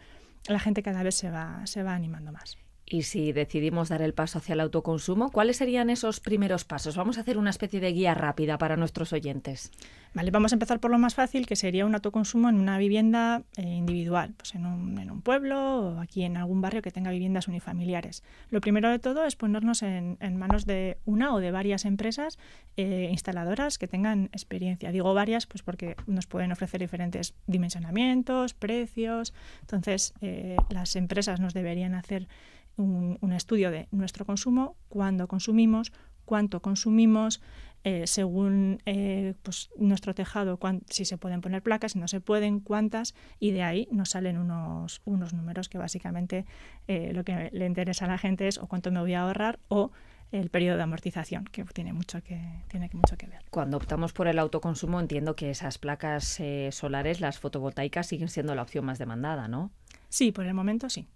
la 0.47 0.59
gente 0.59 0.83
cada 0.83 1.03
vez 1.03 1.15
se 1.15 1.29
va, 1.29 1.65
se 1.65 1.83
va 1.83 1.93
animando 1.93 2.31
más. 2.31 2.57
Y 2.89 3.03
si 3.03 3.33
decidimos 3.33 3.89
dar 3.89 4.01
el 4.01 4.13
paso 4.13 4.37
hacia 4.37 4.53
el 4.53 4.61
autoconsumo, 4.61 5.29
¿cuáles 5.29 5.57
serían 5.57 5.89
esos 5.89 6.21
primeros 6.21 6.63
pasos? 6.63 6.95
Vamos 6.95 7.17
a 7.17 7.21
hacer 7.21 7.37
una 7.37 7.49
especie 7.49 7.81
de 7.81 7.91
guía 7.91 8.13
rápida 8.13 8.57
para 8.57 8.77
nuestros 8.77 9.11
oyentes. 9.11 9.71
Vale, 10.13 10.31
vamos 10.31 10.53
a 10.53 10.55
empezar 10.55 10.79
por 10.79 10.89
lo 10.89 10.97
más 10.97 11.13
fácil, 11.13 11.47
que 11.47 11.57
sería 11.57 11.85
un 11.85 11.93
autoconsumo 11.95 12.47
en 12.47 12.55
una 12.55 12.77
vivienda 12.77 13.43
eh, 13.57 13.63
individual, 13.63 14.33
pues 14.37 14.55
en 14.55 14.65
un, 14.65 14.97
en 14.99 15.11
un, 15.11 15.21
pueblo 15.21 15.79
o 15.79 15.99
aquí 15.99 16.23
en 16.23 16.37
algún 16.37 16.61
barrio 16.61 16.81
que 16.81 16.89
tenga 16.89 17.11
viviendas 17.11 17.49
unifamiliares. 17.49 18.23
Lo 18.51 18.61
primero 18.61 18.89
de 18.89 18.99
todo 18.99 19.25
es 19.25 19.35
ponernos 19.35 19.83
en, 19.83 20.17
manos 20.37 20.65
de 20.65 20.97
una 21.03 21.33
o 21.33 21.39
de 21.39 21.51
varias 21.51 21.83
empresas 21.83 22.39
eh, 22.77 23.09
instaladoras 23.11 23.77
que 23.77 23.89
tengan 23.89 24.29
experiencia. 24.31 24.93
Digo 24.93 25.13
varias, 25.13 25.45
pues 25.45 25.61
porque 25.61 25.97
nos 26.07 26.25
pueden 26.25 26.53
ofrecer 26.53 26.79
diferentes 26.79 27.33
dimensionamientos, 27.47 28.53
precios. 28.53 29.33
Entonces, 29.59 30.13
eh, 30.21 30.55
las 30.69 30.95
empresas 30.95 31.41
nos 31.41 31.53
deberían 31.53 31.95
hacer 31.95 32.29
un, 32.77 33.33
estudio 33.33 33.71
de 33.71 33.87
nuestro 33.91 34.25
consumo, 34.25 34.75
cuándo 34.87 35.27
consumimos, 35.27 35.91
cuánto 36.25 36.61
consumimos, 36.61 37.41
eh, 37.83 38.05
según 38.05 38.79
eh, 38.85 39.35
pues, 39.43 39.69
nuestro 39.77 40.13
tejado, 40.13 40.59
si 40.89 41.05
se 41.05 41.17
pueden 41.17 41.41
poner 41.41 41.61
placas, 41.61 41.93
si 41.93 41.99
no 41.99 42.07
se 42.07 42.19
pueden, 42.19 42.59
cuántas, 42.59 43.15
y 43.39 43.51
de 43.51 43.63
ahí 43.63 43.87
nos 43.91 44.09
salen 44.09 44.37
unos, 44.37 45.01
unos 45.05 45.33
números 45.33 45.69
que 45.69 45.77
básicamente 45.77 46.45
eh, 46.87 47.11
lo 47.13 47.23
que 47.23 47.49
le 47.53 47.65
interesa 47.65 48.05
a 48.05 48.09
la 48.09 48.17
gente 48.17 48.47
es 48.47 48.57
o 48.57 48.67
cuánto 48.67 48.91
me 48.91 48.99
voy 48.99 49.13
a 49.13 49.21
ahorrar 49.21 49.59
o 49.69 49.91
el 50.33 50.49
periodo 50.49 50.75
de 50.75 50.83
amortización, 50.83 51.45
que 51.45 51.63
tiene 51.63 51.93
mucho 51.93 52.21
que, 52.21 52.41
tiene 52.67 52.89
mucho 52.91 53.17
que 53.17 53.27
ver. 53.27 53.45
Cuando 53.49 53.77
optamos 53.77 54.11
por 54.11 54.27
el 54.27 54.39
autoconsumo, 54.39 54.99
entiendo 54.99 55.37
que 55.37 55.49
esas 55.49 55.77
placas 55.77 56.41
solares, 56.71 57.21
las 57.21 57.39
fotovoltaicas, 57.39 58.07
siguen 58.07 58.27
siendo 58.27 58.53
la 58.53 58.63
opción 58.63 58.83
más 58.83 58.99
demandada, 58.99 59.47
¿no? 59.47 59.71
Sí, 60.09 60.33
por 60.33 60.45
el 60.45 60.53
momento 60.53 60.89
sí. 60.89 61.07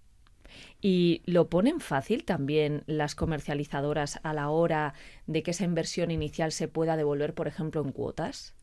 ¿Y 0.82 1.22
lo 1.26 1.50
ponen 1.50 1.80
fácil 1.80 2.24
también 2.24 2.84
las 2.88 3.16
comercializadoras 3.16 4.20
a 4.24 4.34
la 4.34 4.50
hora 4.50 4.94
de 5.28 5.44
que 5.44 5.52
esa 5.52 5.66
inversión 5.66 6.12
inicial 6.12 6.52
se 6.52 6.68
pueda 6.68 6.98
devolver, 6.98 7.34
por 7.34 7.48
ejemplo, 7.48 7.82
en 7.82 7.92
cuotas? 7.92 8.54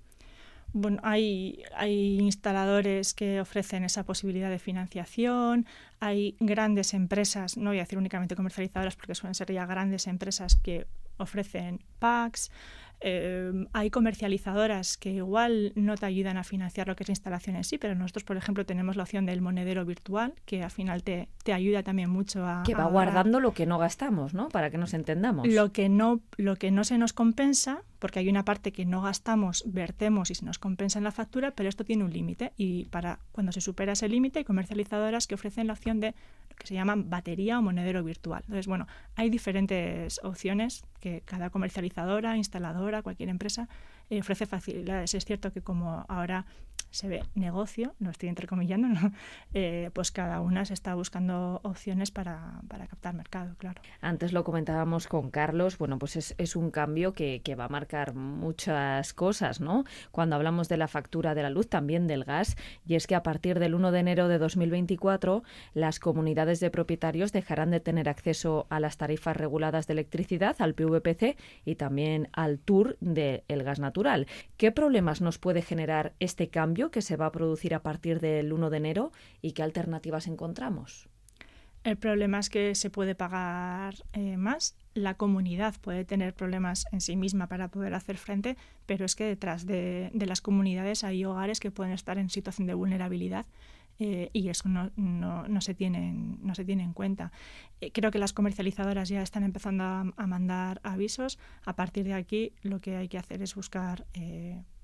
Bueno, 0.74 1.00
hay, 1.02 1.62
hay 1.74 2.18
instaladores 2.20 3.14
que 3.14 3.40
ofrecen 3.40 3.84
esa 3.84 4.04
posibilidad 4.04 4.50
de 4.50 4.58
financiación, 4.58 5.66
hay 5.98 6.36
grandes 6.40 6.92
empresas, 6.92 7.56
no 7.56 7.70
voy 7.70 7.78
a 7.78 7.82
decir 7.82 7.96
únicamente 7.96 8.36
comercializadoras 8.36 8.94
porque 8.94 9.14
suelen 9.14 9.34
ser 9.34 9.50
ya 9.50 9.64
grandes 9.64 10.06
empresas 10.06 10.56
que 10.56 10.86
ofrecen 11.16 11.80
packs, 11.98 12.50
eh, 13.00 13.52
hay 13.72 13.90
comercializadoras 13.90 14.96
que 14.96 15.10
igual 15.10 15.72
no 15.76 15.96
te 15.96 16.06
ayudan 16.06 16.36
a 16.36 16.44
financiar 16.44 16.88
lo 16.88 16.96
que 16.96 17.04
es 17.04 17.08
la 17.08 17.12
instalación 17.12 17.56
en 17.56 17.64
sí, 17.64 17.78
pero 17.78 17.94
nosotros, 17.94 18.24
por 18.24 18.36
ejemplo, 18.36 18.66
tenemos 18.66 18.96
la 18.96 19.04
opción 19.04 19.26
del 19.26 19.40
monedero 19.40 19.84
virtual, 19.84 20.34
que 20.44 20.62
al 20.62 20.70
final 20.70 21.02
te, 21.02 21.28
te 21.44 21.52
ayuda 21.52 21.82
también 21.82 22.10
mucho 22.10 22.46
a... 22.46 22.62
Que 22.64 22.74
va 22.74 22.84
guardando 22.86 23.40
lo 23.40 23.52
que 23.52 23.66
no 23.66 23.78
gastamos, 23.78 24.34
¿no? 24.34 24.48
Para 24.48 24.70
que 24.70 24.78
nos 24.78 24.94
entendamos. 24.94 25.46
Lo 25.46 25.72
que 25.72 25.88
no, 25.88 26.20
lo 26.36 26.56
que 26.56 26.70
no 26.70 26.84
se 26.84 26.98
nos 26.98 27.12
compensa, 27.12 27.82
porque 27.98 28.20
hay 28.20 28.28
una 28.28 28.44
parte 28.44 28.72
que 28.72 28.84
no 28.84 29.02
gastamos, 29.02 29.64
vertemos 29.66 30.30
y 30.30 30.34
se 30.34 30.44
nos 30.44 30.58
compensa 30.58 30.98
en 30.98 31.04
la 31.04 31.12
factura, 31.12 31.52
pero 31.52 31.68
esto 31.68 31.84
tiene 31.84 32.04
un 32.04 32.12
límite 32.12 32.52
y 32.56 32.86
para 32.86 33.18
cuando 33.32 33.52
se 33.52 33.60
supera 33.60 33.92
ese 33.92 34.08
límite 34.08 34.40
hay 34.40 34.44
comercializadoras 34.44 35.26
que 35.26 35.34
ofrecen 35.34 35.66
la 35.66 35.72
opción 35.72 36.00
de 36.00 36.14
lo 36.50 36.56
que 36.56 36.66
se 36.66 36.74
llaman 36.74 37.10
batería 37.10 37.58
o 37.58 37.62
monedero 37.62 38.02
virtual. 38.02 38.42
Entonces, 38.42 38.66
bueno, 38.66 38.86
hay 39.16 39.30
diferentes 39.30 40.20
opciones 40.22 40.84
que 41.00 41.22
cada 41.24 41.50
comercializadora, 41.50 42.36
instaladora, 42.36 42.87
cualquier 43.02 43.28
empresa 43.28 43.68
ofrece 44.10 44.46
facilidades. 44.46 45.14
Es 45.14 45.24
cierto 45.24 45.52
que 45.52 45.60
como 45.60 46.04
ahora 46.08 46.46
se 46.90 47.08
ve 47.08 47.22
negocio, 47.34 47.94
lo 47.98 48.10
estoy 48.10 48.28
entrecomillando, 48.28 48.88
¿no? 49.00 49.12
Eh, 49.54 49.90
pues 49.92 50.10
cada 50.10 50.40
una 50.40 50.64
se 50.64 50.74
está 50.74 50.94
buscando 50.94 51.60
opciones 51.62 52.10
para, 52.10 52.60
captar 52.88 53.14
mercado, 53.14 53.54
claro. 53.58 53.80
Antes 54.00 54.32
lo 54.32 54.44
comentábamos 54.44 55.06
con 55.06 55.30
Carlos, 55.30 55.78
bueno, 55.78 55.98
pues 55.98 56.16
es, 56.16 56.56
un 56.56 56.70
cambio 56.70 57.12
que, 57.12 57.42
va 57.58 57.64
a 57.64 57.68
marcar 57.68 58.14
muchas 58.14 59.12
cosas, 59.14 59.60
¿no? 59.60 59.84
Cuando 60.12 60.36
hablamos 60.36 60.68
de 60.68 60.76
la 60.76 60.86
factura 60.86 61.34
de 61.34 61.42
la 61.42 61.50
luz, 61.50 61.68
también 61.68 62.06
del 62.06 62.24
gas, 62.24 62.56
y 62.86 62.94
es 62.94 63.06
que 63.06 63.14
a 63.14 63.22
partir 63.22 63.58
del 63.58 63.74
1 63.74 63.90
de 63.90 63.98
enero 63.98 64.28
de 64.28 64.38
2024 64.38 65.42
las 65.74 65.98
comunidades 65.98 66.60
de 66.60 66.70
propietarios 66.70 67.32
dejarán 67.32 67.70
de 67.70 67.80
tener 67.80 68.08
acceso 68.08 68.66
a 68.70 68.80
las 68.80 68.96
tarifas 68.96 69.36
reguladas 69.36 69.86
de 69.86 69.94
electricidad, 69.94 70.56
al 70.60 70.74
PVPC 70.74 71.36
y 71.64 71.74
también 71.74 72.28
al 72.32 72.58
TUR 72.58 72.96
del 73.00 73.62
gas 73.64 73.80
natural. 73.80 73.97
¿Qué 74.56 74.72
problemas 74.72 75.20
nos 75.20 75.38
puede 75.38 75.62
generar 75.62 76.14
este 76.20 76.48
cambio? 76.48 76.90
que 76.90 77.02
se 77.02 77.16
va 77.16 77.26
a 77.26 77.32
producir 77.32 77.74
a 77.74 77.82
partir 77.82 78.20
del 78.20 78.52
1 78.52 78.70
de 78.70 78.76
enero 78.76 79.12
y 79.42 79.52
qué 79.52 79.62
alternativas 79.62 80.26
encontramos? 80.26 81.08
El 81.84 81.96
problema 81.96 82.38
es 82.38 82.50
que 82.50 82.74
se 82.74 82.90
puede 82.90 83.14
pagar 83.14 83.94
eh, 84.12 84.36
más. 84.36 84.76
La 84.94 85.14
comunidad 85.14 85.74
puede 85.80 86.04
tener 86.04 86.34
problemas 86.34 86.86
en 86.92 87.00
sí 87.00 87.16
misma 87.16 87.46
para 87.46 87.68
poder 87.68 87.94
hacer 87.94 88.18
frente, 88.18 88.56
pero 88.86 89.04
es 89.04 89.14
que 89.14 89.24
detrás 89.24 89.64
de, 89.64 90.10
las 90.12 90.40
comunidades 90.40 91.04
hay 91.04 91.24
hogares 91.24 91.60
que 91.60 91.70
pueden 91.70 91.92
estar 91.92 92.18
en 92.18 92.30
situación 92.30 92.66
de 92.66 92.74
vulnerabilidad 92.74 93.46
eh, 93.98 94.30
y 94.32 94.48
eso 94.48 94.68
no, 94.68 94.90
no, 94.96 95.60
se 95.60 95.74
tiene, 95.74 96.12
no 96.12 96.54
se 96.54 96.64
tiene 96.64 96.84
en 96.84 96.92
cuenta. 96.92 97.32
Eh, 97.80 97.90
creo 97.90 98.10
que 98.10 98.18
las 98.18 98.32
comercializadoras 98.32 99.08
ya 99.08 99.22
están 99.22 99.42
empezando 99.42 99.84
a, 99.84 100.26
mandar 100.26 100.80
avisos. 100.84 101.38
A 101.64 101.74
partir 101.74 102.04
de 102.04 102.14
aquí 102.14 102.52
lo 102.62 102.80
que 102.80 102.96
hay 102.96 103.08
que 103.08 103.18
hacer 103.18 103.42
es 103.42 103.54
buscar 103.54 104.06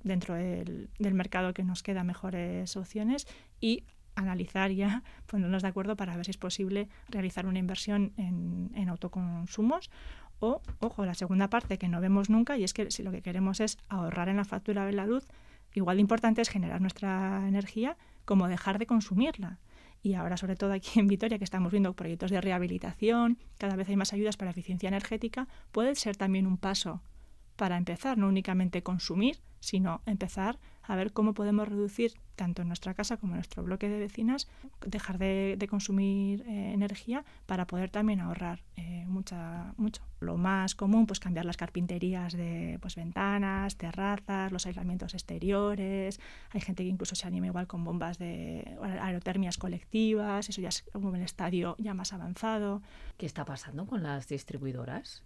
dentro 0.03 0.35
del, 0.35 0.91
mercado 0.99 1.55
que 1.55 1.65
nos 1.65 1.83
queda 1.83 2.03
mejores 2.05 2.77
opciones 2.77 3.27
y 3.61 3.85
analizar 4.17 4.71
ya, 4.71 5.03
ponernos 5.27 5.63
de 5.63 5.69
acuerdo 5.69 5.97
para 5.97 6.17
ver 6.17 6.25
si 6.25 6.33
es 6.33 6.37
posible 6.37 6.89
realizar 7.09 7.47
una 7.47 7.59
inversión 7.59 8.13
en, 8.17 8.89
autoconsumos 8.89 9.91
O, 10.41 10.61
ojo, 10.81 11.05
la 11.05 11.15
segunda 11.15 11.49
parte 11.49 11.79
que 11.79 11.89
no 11.89 12.01
vemos 12.01 12.31
nunca 12.31 12.57
y 12.57 12.65
es 12.65 12.75
que 12.75 12.91
si 12.91 13.03
lo 13.03 13.11
que 13.11 13.23
queremos 13.23 13.61
es 13.61 13.79
ahorrar 13.89 14.29
en 14.29 14.37
la 14.37 14.45
factura 14.45 14.85
de 14.85 14.93
la 14.93 15.07
luz, 15.07 15.27
igual 15.73 15.97
de 15.97 16.03
importante 16.03 16.43
es 16.43 16.49
generar 16.49 16.81
nuestra 16.81 17.47
energía 17.49 17.97
como 18.25 18.49
dejar 18.49 18.79
de 18.79 18.87
consumirla. 18.87 19.61
Y 20.03 20.15
ahora, 20.15 20.37
sobre 20.37 20.57
todo 20.57 20.73
aquí 20.73 21.01
en 21.01 21.07
Vitoria, 21.07 21.39
que 21.39 21.45
estamos 21.45 21.73
viendo 21.73 21.95
proyectos 21.95 22.31
de 22.31 22.41
rehabilitación, 22.41 23.39
cada 23.59 23.77
vez 23.77 23.89
hay 23.89 23.97
más 23.97 24.13
ayudas 24.13 24.37
para 24.37 24.51
eficiencia 24.51 24.89
energética, 24.89 25.49
puede 25.73 25.95
ser 25.95 26.17
también 26.17 26.47
un 26.47 26.59
paso 26.59 27.03
para 27.57 27.77
empezar, 27.77 28.19
no 28.19 28.29
únicamente 28.29 28.83
consumir, 28.83 29.41
sino 29.61 30.03
empezar 30.07 30.59
a 30.87 30.97
ver 30.97 31.13
cómo 31.13 31.35
podemos 31.35 31.69
reducir 31.69 32.15
tanto 32.37 32.63
en 32.63 32.69
nuestra 32.69 32.95
casa 32.95 33.17
como 33.17 33.33
en 33.33 33.37
nuestro 33.37 33.63
bloque 33.63 33.89
de 33.89 33.99
vecinas, 33.99 34.49
dejar 34.87 35.19
de, 35.19 35.67
consumir 35.71 36.43
eh, 36.43 36.73
energía 36.73 37.25
para 37.47 37.67
poder 37.67 37.91
también 37.91 38.21
ahorrar 38.21 38.63
eh, 38.77 39.05
mucha, 39.07 39.73
mucho. 39.77 40.03
Lo 40.21 40.37
más 40.37 40.75
común, 40.75 41.07
pues 41.07 41.21
cambiar 41.21 41.45
las 41.45 41.57
carpinterías 41.57 42.33
de 42.33 42.79
pues, 42.81 42.97
ventanas, 42.97 43.77
terrazas, 43.77 44.53
los 44.53 44.67
aislamientos 44.67 45.15
exteriores. 45.15 46.21
Hay 46.51 46.61
gente 46.61 46.83
que 46.83 46.89
incluso 46.89 47.15
se 47.15 47.27
anima 47.27 47.47
igual 47.47 47.67
con 47.67 47.85
bombas 47.85 48.19
de 48.19 48.77
aerotermias 49.01 49.59
colectivas, 49.59 50.49
eso 50.49 50.61
ya 50.61 50.69
es 50.69 50.85
un 50.95 51.17
estadio 51.17 51.77
ya 51.79 51.95
más 51.95 52.13
avanzado. 52.13 52.83
¿Qué 53.17 53.27
está 53.27 53.45
pasando 53.45 53.87
con 53.87 54.03
las 54.03 54.29
distribuidoras? 54.29 55.23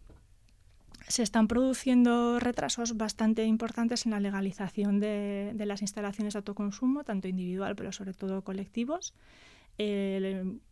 Se 1.07 1.23
están 1.23 1.49
produciendo 1.49 2.41
retrasos 2.41 2.97
bastante 2.97 3.45
importantes 3.45 4.07
en 4.07 4.13
la 4.13 4.21
legalización 4.21 5.01
de, 5.01 5.55
las 5.57 5.83
instalaciones 5.83 6.35
de 6.35 6.39
autoconsumo, 6.39 7.05
tanto 7.05 7.29
individual 7.29 7.77
pero 7.77 7.93
sobre 7.93 8.15
todo 8.15 8.43
colectivos. 8.43 9.15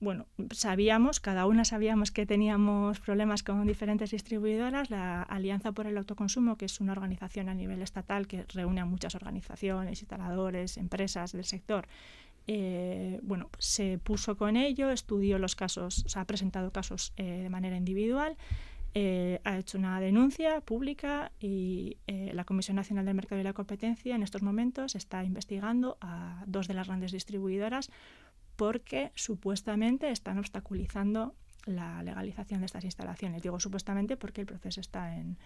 bueno, 0.01 0.27
sabíamos, 0.51 1.20
cada 1.20 1.47
una 1.47 1.64
sabíamos 1.64 2.11
que 2.11 2.27
teníamos 2.27 2.99
problemas 2.99 3.43
con 3.43 3.66
diferentes 3.66 4.11
distribuidoras. 4.11 4.91
La 4.91 5.22
Alianza 5.22 5.72
por 5.72 5.87
el 5.87 5.97
Autoconsumo, 5.97 6.57
que 6.57 6.64
es 6.64 6.81
una 6.81 6.93
organización 6.93 7.49
a 7.49 7.55
nivel 7.55 7.83
estatal 7.83 8.27
que 8.27 8.45
reúne 8.49 8.81
a 8.81 8.85
muchas 8.85 9.14
organizaciones, 9.14 10.01
instaladores, 10.03 10.77
empresas 10.77 11.33
del 11.33 11.45
sector, 11.45 11.87
eh, 12.49 13.18
bueno, 13.22 13.51
se 13.59 13.99
puso 13.99 14.37
con 14.37 14.57
ello, 14.57 14.91
estudió 14.91 15.39
los 15.39 15.57
casos, 15.57 16.05
se 16.07 16.18
ha 16.18 16.24
presentado 16.24 16.70
casos 16.70 17.12
eh, 17.16 17.24
de 17.43 17.51
manera 17.51 17.77
individual 17.77 18.37
eh, 18.99 19.42
ha 19.44 19.59
hecho 19.59 19.76
una 19.76 20.01
denuncia 20.01 20.62
pública 20.62 21.30
y 21.38 21.99
eh, 22.07 22.30
la 22.32 22.44
Comisión 22.44 22.76
Nacional 22.76 23.05
del 23.05 23.14
Mercado 23.14 23.38
y 23.38 23.44
la 23.44 23.53
Competencia 23.53 24.14
en 24.14 24.22
estos 24.22 24.40
momentos 24.40 24.94
está 24.94 25.22
investigando 25.22 25.99
a 26.01 26.42
dos 26.47 26.66
de 26.66 26.72
las 26.72 26.86
grandes 26.86 27.12
distribuidoras 27.12 27.90
porque 28.57 29.12
supuestamente 29.14 30.09
están 30.09 30.38
obstaculizando 30.38 31.34
la 31.66 32.03
legalización 32.03 32.61
de 32.61 32.66
estas 32.66 32.84
instalaciones. 32.84 33.42
Digo 33.42 33.61
supuestamente 33.61 34.16
porque 34.16 34.40
el 34.40 34.47
proceso 34.47 34.80
está 34.80 35.14
en, 35.14 35.36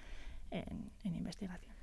investigación 1.03 1.75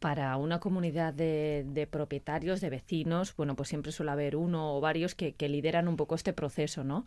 para 0.00 0.36
una 0.36 0.60
comunidad 0.60 1.14
de, 1.14 1.88
propietarios, 1.90 2.60
de 2.60 2.68
vecinos, 2.68 3.34
bueno, 3.34 3.56
pues 3.56 3.70
siempre 3.70 3.90
suele 3.90 4.12
haber 4.12 4.36
uno 4.36 4.76
o 4.76 4.82
varios 4.82 5.14
que, 5.14 5.32
que, 5.32 5.48
lideran 5.48 5.88
un 5.88 5.96
poco 5.96 6.14
este 6.14 6.34
proceso, 6.34 6.84
¿no? 6.84 7.06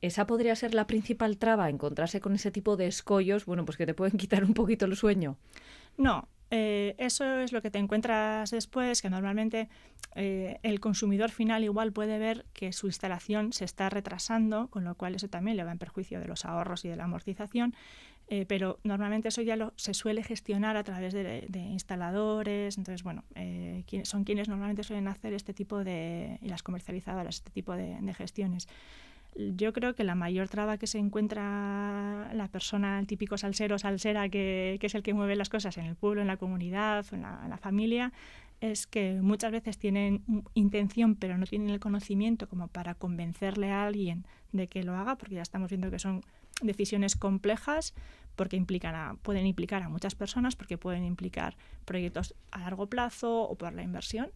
Esa 0.00 0.26
podría 0.26 0.54
ser 0.56 0.74
la 0.74 0.86
principal 0.86 1.38
traba, 1.38 1.68
encontrarse 1.68 2.20
con 2.20 2.34
ese 2.34 2.50
tipo 2.50 2.76
de 2.76 2.86
escollos, 2.86 3.46
bueno, 3.46 3.64
pues 3.64 3.76
que 3.76 3.86
te 3.86 3.94
pueden 3.94 4.18
quitar 4.18 4.44
un 4.44 4.54
poquito 4.54 4.86
el 4.86 4.96
sueño. 4.96 5.36
No, 5.96 6.28
eh, 6.50 6.94
eso 6.98 7.38
es 7.40 7.52
lo 7.52 7.60
que 7.60 7.70
te 7.70 7.78
encuentras 7.78 8.50
después, 8.50 9.02
que 9.02 9.10
normalmente 9.10 9.68
eh, 10.14 10.58
el 10.62 10.78
consumidor 10.78 11.30
final 11.30 11.64
igual 11.64 11.92
puede 11.92 12.18
ver 12.18 12.46
que 12.52 12.72
su 12.72 12.86
instalación 12.86 13.52
se 13.52 13.64
está 13.64 13.90
retrasando, 13.90 14.68
con 14.68 14.84
lo 14.84 14.94
cual 14.94 15.16
eso 15.16 15.28
también 15.28 15.56
le 15.56 15.64
va 15.64 15.72
en 15.72 15.78
perjuicio 15.78 16.20
de 16.20 16.28
los 16.28 16.44
ahorros 16.44 16.84
y 16.84 16.88
de 16.88 16.96
la 16.96 17.04
amortización, 17.04 17.74
eh, 18.28 18.44
pero 18.46 18.78
normalmente 18.84 19.28
eso 19.28 19.42
ya 19.42 19.56
lo, 19.56 19.72
se 19.76 19.94
suele 19.94 20.22
gestionar 20.22 20.76
a 20.76 20.84
través 20.84 21.12
de, 21.12 21.46
instaladores, 21.52 22.78
entonces 22.78 23.02
bueno, 23.02 23.24
son 24.04 24.24
quienes 24.24 24.48
normalmente 24.48 24.82
suelen 24.82 25.08
hacer 25.08 25.32
este 25.32 25.52
tipo 25.54 25.84
de, 25.84 26.38
y 26.42 26.48
las 26.48 26.62
comercializadoras, 26.62 27.36
este 27.36 27.50
tipo 27.50 27.74
de 27.74 28.14
gestiones 28.14 28.68
yo 29.38 29.72
creo 29.72 29.94
que 29.94 30.04
la 30.04 30.14
mayor 30.14 30.48
traba 30.48 30.78
que 30.78 30.86
se 30.86 30.98
encuentra 30.98 32.30
la 32.32 32.48
persona, 32.48 32.98
el 32.98 33.06
típico 33.06 33.36
salsero, 33.36 33.78
salsera, 33.78 34.28
que, 34.28 34.78
es 34.80 34.94
el 34.94 35.02
que 35.02 35.14
mueve 35.14 35.36
las 35.36 35.48
cosas 35.48 35.76
en 35.78 35.84
el 35.84 35.94
pueblo, 35.94 36.22
en 36.22 36.26
la 36.26 36.36
comunidad, 36.36 37.04
en 37.12 37.22
la, 37.22 37.58
familia, 37.60 38.12
es 38.60 38.86
que 38.86 39.20
muchas 39.20 39.52
veces 39.52 39.78
tienen 39.78 40.22
intención 40.54 41.14
pero 41.14 41.36
no 41.36 41.46
tienen 41.46 41.70
el 41.70 41.80
conocimiento 41.80 42.48
como 42.48 42.68
para 42.68 42.94
convencerle 42.94 43.70
a 43.70 43.86
alguien 43.86 44.24
de 44.52 44.68
que 44.68 44.82
lo 44.82 44.96
haga, 44.96 45.16
porque 45.16 45.34
ya 45.34 45.42
estamos 45.42 45.68
viendo 45.68 45.90
que 45.90 45.98
son 45.98 46.22
decisiones 46.62 47.16
complejas, 47.16 47.94
porque 48.36 48.56
implican 48.56 49.18
pueden 49.18 49.46
implicar 49.46 49.82
a 49.82 49.88
muchas 49.88 50.14
personas, 50.14 50.56
porque 50.56 50.78
pueden 50.78 51.04
implicar 51.04 51.56
proyectos 51.84 52.34
a 52.50 52.60
largo 52.60 52.86
plazo 52.86 53.42
o 53.42 53.54
por 53.56 53.74
la 53.74 53.82
inversión. 53.82 54.30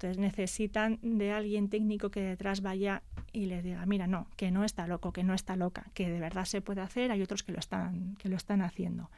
Entonces 0.00 0.16
necesitan 0.16 0.98
de 1.02 1.30
alguien 1.30 1.68
técnico 1.68 2.10
que 2.10 2.22
detrás 2.22 2.62
vaya 2.62 3.02
y 3.34 3.44
les 3.44 3.62
diga, 3.62 3.84
mira, 3.84 4.06
no, 4.06 4.28
que 4.36 4.50
no 4.50 4.64
está 4.64 4.86
loco, 4.86 5.12
que 5.12 5.24
no 5.24 5.34
está 5.34 5.56
loca, 5.56 5.90
que 5.92 6.08
de 6.08 6.18
verdad 6.18 6.46
se 6.46 6.62
puede 6.62 6.80
hacer, 6.80 7.10
hay 7.10 7.20
otros 7.20 7.42
que 7.42 7.52
lo 7.52 7.58
están, 7.58 8.16
que 8.16 8.30
lo 8.30 8.36
están 8.36 8.62
haciendo. 8.62 9.10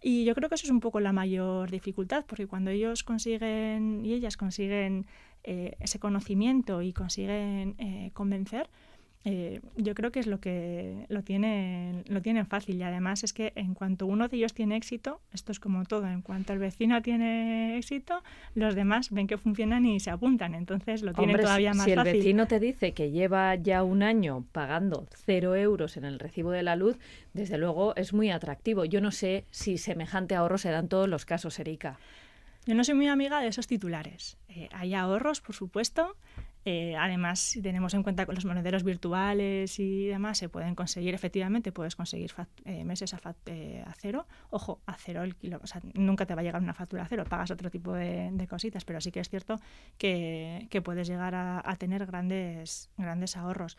Y 0.00 0.24
yo 0.24 0.34
creo 0.34 0.48
que 0.48 0.54
eso 0.54 0.66
es 0.66 0.70
un 0.70 0.80
poco 0.80 0.98
la 0.98 1.12
mayor 1.12 1.70
dificultad, 1.70 2.24
porque 2.26 2.46
cuando 2.46 2.70
ellos 2.70 3.04
consiguen 3.04 4.02
y 4.02 4.14
ellas 4.14 4.38
consiguen 4.38 5.04
eh, 5.42 5.76
ese 5.78 5.98
conocimiento 5.98 6.80
y 6.80 6.94
consiguen 6.94 7.74
eh, 7.76 8.10
convencer, 8.14 8.70
eh, 9.26 9.60
yo 9.76 9.94
creo 9.94 10.12
que 10.12 10.20
es 10.20 10.26
lo 10.26 10.38
que 10.38 11.06
lo 11.08 11.22
tienen, 11.22 12.04
lo 12.08 12.20
tienen 12.20 12.46
fácil 12.46 12.76
y 12.76 12.82
además 12.82 13.24
es 13.24 13.32
que 13.32 13.54
en 13.56 13.72
cuanto 13.72 14.04
uno 14.04 14.28
de 14.28 14.36
ellos 14.36 14.52
tiene 14.52 14.76
éxito, 14.76 15.20
esto 15.32 15.50
es 15.50 15.60
como 15.60 15.84
todo, 15.84 16.06
en 16.06 16.20
cuanto 16.20 16.52
el 16.52 16.58
vecino 16.58 17.00
tiene 17.00 17.78
éxito, 17.78 18.22
los 18.54 18.74
demás 18.74 19.10
ven 19.10 19.26
que 19.26 19.38
funcionan 19.38 19.86
y 19.86 19.98
se 19.98 20.10
apuntan, 20.10 20.54
entonces 20.54 21.02
lo 21.02 21.14
tienen 21.14 21.40
todavía 21.40 21.70
más 21.70 21.78
fácil. 21.78 22.02
Si 22.02 22.08
el 22.08 22.16
vecino 22.16 22.46
te 22.46 22.60
dice 22.60 22.92
que 22.92 23.10
lleva 23.10 23.54
ya 23.54 23.82
un 23.82 24.02
año 24.02 24.44
pagando 24.52 25.06
cero 25.24 25.56
euros 25.56 25.96
en 25.96 26.04
el 26.04 26.18
recibo 26.18 26.50
de 26.50 26.62
la 26.62 26.76
luz, 26.76 26.98
desde 27.32 27.56
luego 27.56 27.96
es 27.96 28.12
muy 28.12 28.30
atractivo. 28.30 28.84
Yo 28.84 29.00
no 29.00 29.10
sé 29.10 29.46
si 29.50 29.78
semejante 29.78 30.34
ahorro 30.34 30.58
se 30.58 30.70
da 30.70 30.80
en 30.80 30.88
todos 30.88 31.08
los 31.08 31.24
casos, 31.24 31.58
Erika. 31.58 31.98
Yo 32.66 32.74
no 32.74 32.84
soy 32.84 32.94
muy 32.94 33.08
amiga 33.08 33.40
de 33.40 33.48
esos 33.48 33.66
titulares. 33.66 34.38
Eh, 34.48 34.68
hay 34.72 34.94
ahorros, 34.94 35.40
por 35.40 35.54
supuesto, 35.54 36.16
eh, 36.66 36.96
además, 36.96 37.40
si 37.40 37.60
tenemos 37.60 37.92
en 37.92 38.02
cuenta 38.02 38.24
los 38.24 38.44
monederos 38.46 38.84
virtuales 38.84 39.78
y 39.78 40.06
demás, 40.06 40.38
se 40.38 40.48
pueden 40.48 40.74
conseguir, 40.74 41.14
efectivamente, 41.14 41.72
puedes 41.72 41.94
conseguir 41.94 42.32
eh, 42.64 42.84
meses 42.84 43.14
eh, 43.46 43.84
a, 43.86 43.92
cero. 43.94 44.26
Ojo, 44.48 44.80
a 44.86 44.96
cero 44.96 45.22
el 45.24 45.36
kilo, 45.36 45.60
o 45.62 45.66
sea, 45.66 45.82
nunca 45.92 46.24
te 46.24 46.34
va 46.34 46.40
a 46.40 46.44
llegar 46.44 46.62
una 46.62 46.72
factura 46.72 47.02
a 47.02 47.06
cero, 47.06 47.24
pagas 47.28 47.50
otro 47.50 47.70
tipo 47.70 47.92
de, 47.92 48.46
cositas, 48.48 48.84
pero 48.84 49.00
sí 49.00 49.10
que 49.10 49.20
es 49.20 49.28
cierto 49.28 49.60
que, 49.98 50.68
puedes 50.82 51.06
llegar 51.06 51.34
a, 51.34 51.76
tener 51.78 52.06
grandes, 52.06 52.90
grandes 52.96 53.36
ahorros. 53.36 53.76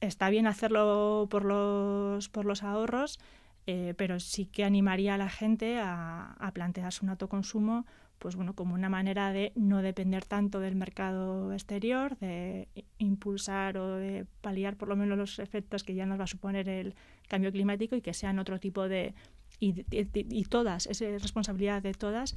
está 0.00 0.30
bien 0.30 0.46
hacerlo 0.46 1.28
por 1.30 1.44
los, 1.44 2.28
por 2.28 2.44
los 2.46 2.62
ahorros, 2.62 3.20
pero 3.64 4.20
sí 4.20 4.46
que 4.46 4.64
animaría 4.64 5.14
a 5.14 5.18
la 5.18 5.28
gente 5.28 5.78
a, 5.78 6.32
a 6.32 6.52
plantearse 6.52 7.04
un 7.04 7.10
autoconsumo 7.10 7.86
pues 8.18 8.36
bueno, 8.36 8.54
como 8.54 8.74
una 8.74 8.88
manera 8.88 9.32
de 9.32 9.52
no 9.54 9.82
depender 9.82 10.24
tanto 10.24 10.60
del 10.60 10.76
mercado 10.76 11.52
exterior, 11.52 12.16
de 12.18 12.68
impulsar 12.98 13.76
o 13.76 13.96
de 13.96 14.26
paliar 14.40 14.76
por 14.76 14.88
lo 14.88 14.96
menos 14.96 15.18
los 15.18 15.38
efectos 15.38 15.84
que 15.84 15.94
ya 15.94 16.06
nos 16.06 16.18
va 16.18 16.24
a 16.24 16.28
suponer 16.28 16.68
el 16.68 16.94
cambio 17.28 17.52
climático 17.52 17.96
y 17.96 18.00
que 18.00 18.14
sean 18.14 18.38
otro 18.38 18.58
tipo 18.58 18.88
de... 18.88 19.14
y, 19.60 20.44
todas, 20.44 20.86
es 20.86 21.00
responsabilidad 21.00 21.82
de 21.82 21.94
todas, 21.94 22.36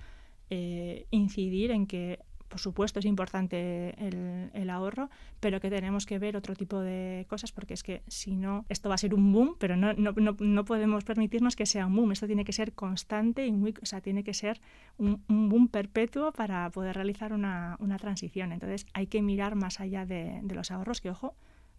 eh, 0.50 1.08
incidir 1.12 1.72
en 1.72 1.88
que 1.88 2.20
por 2.48 2.60
supuesto 2.60 3.00
es 3.00 3.06
importante 3.06 3.96
el, 3.98 4.70
ahorro, 4.70 5.10
pero 5.40 5.60
que 5.60 5.70
tenemos 5.70 6.06
que 6.06 6.20
ver 6.20 6.36
otro 6.36 6.56
tipo 6.56 6.80
de 6.80 7.26
cosas 7.30 7.52
porque 7.52 7.74
es 7.74 7.84
que 7.84 8.04
si 8.08 8.36
no, 8.36 8.66
esto 8.70 8.90
va 8.90 8.96
a 8.96 8.98
ser 8.98 9.14
un 9.14 9.32
boom, 9.32 9.56
pero 9.60 9.78
no, 9.78 9.94
no, 9.94 10.14
no, 10.14 10.66
podemos 10.66 11.04
permitirnos 11.04 11.56
que 11.56 11.66
sea 11.66 11.86
un 11.86 11.96
boom, 11.96 12.12
esto 12.12 12.28
tiene 12.28 12.44
que 12.44 12.54
ser 12.54 12.74
constante 12.74 13.46
y 13.46 13.52
muy, 13.52 13.74
o 13.82 13.86
sea, 13.86 14.02
tiene 14.02 14.24
que 14.24 14.34
ser 14.34 14.60
un, 14.98 15.24
boom 15.28 15.68
perpetuo 15.70 16.32
para 16.32 16.70
poder 16.70 16.96
realizar 16.96 17.34
una, 17.34 17.78
transición. 17.98 18.52
Entonces 18.52 18.86
hay 18.94 19.08
que 19.08 19.22
mirar 19.22 19.56
más 19.56 19.80
allá 19.80 20.06
de, 20.06 20.42
los 20.54 20.72
ahorros 20.72 21.02
que, 21.02 21.10
ojo, 21.10 21.36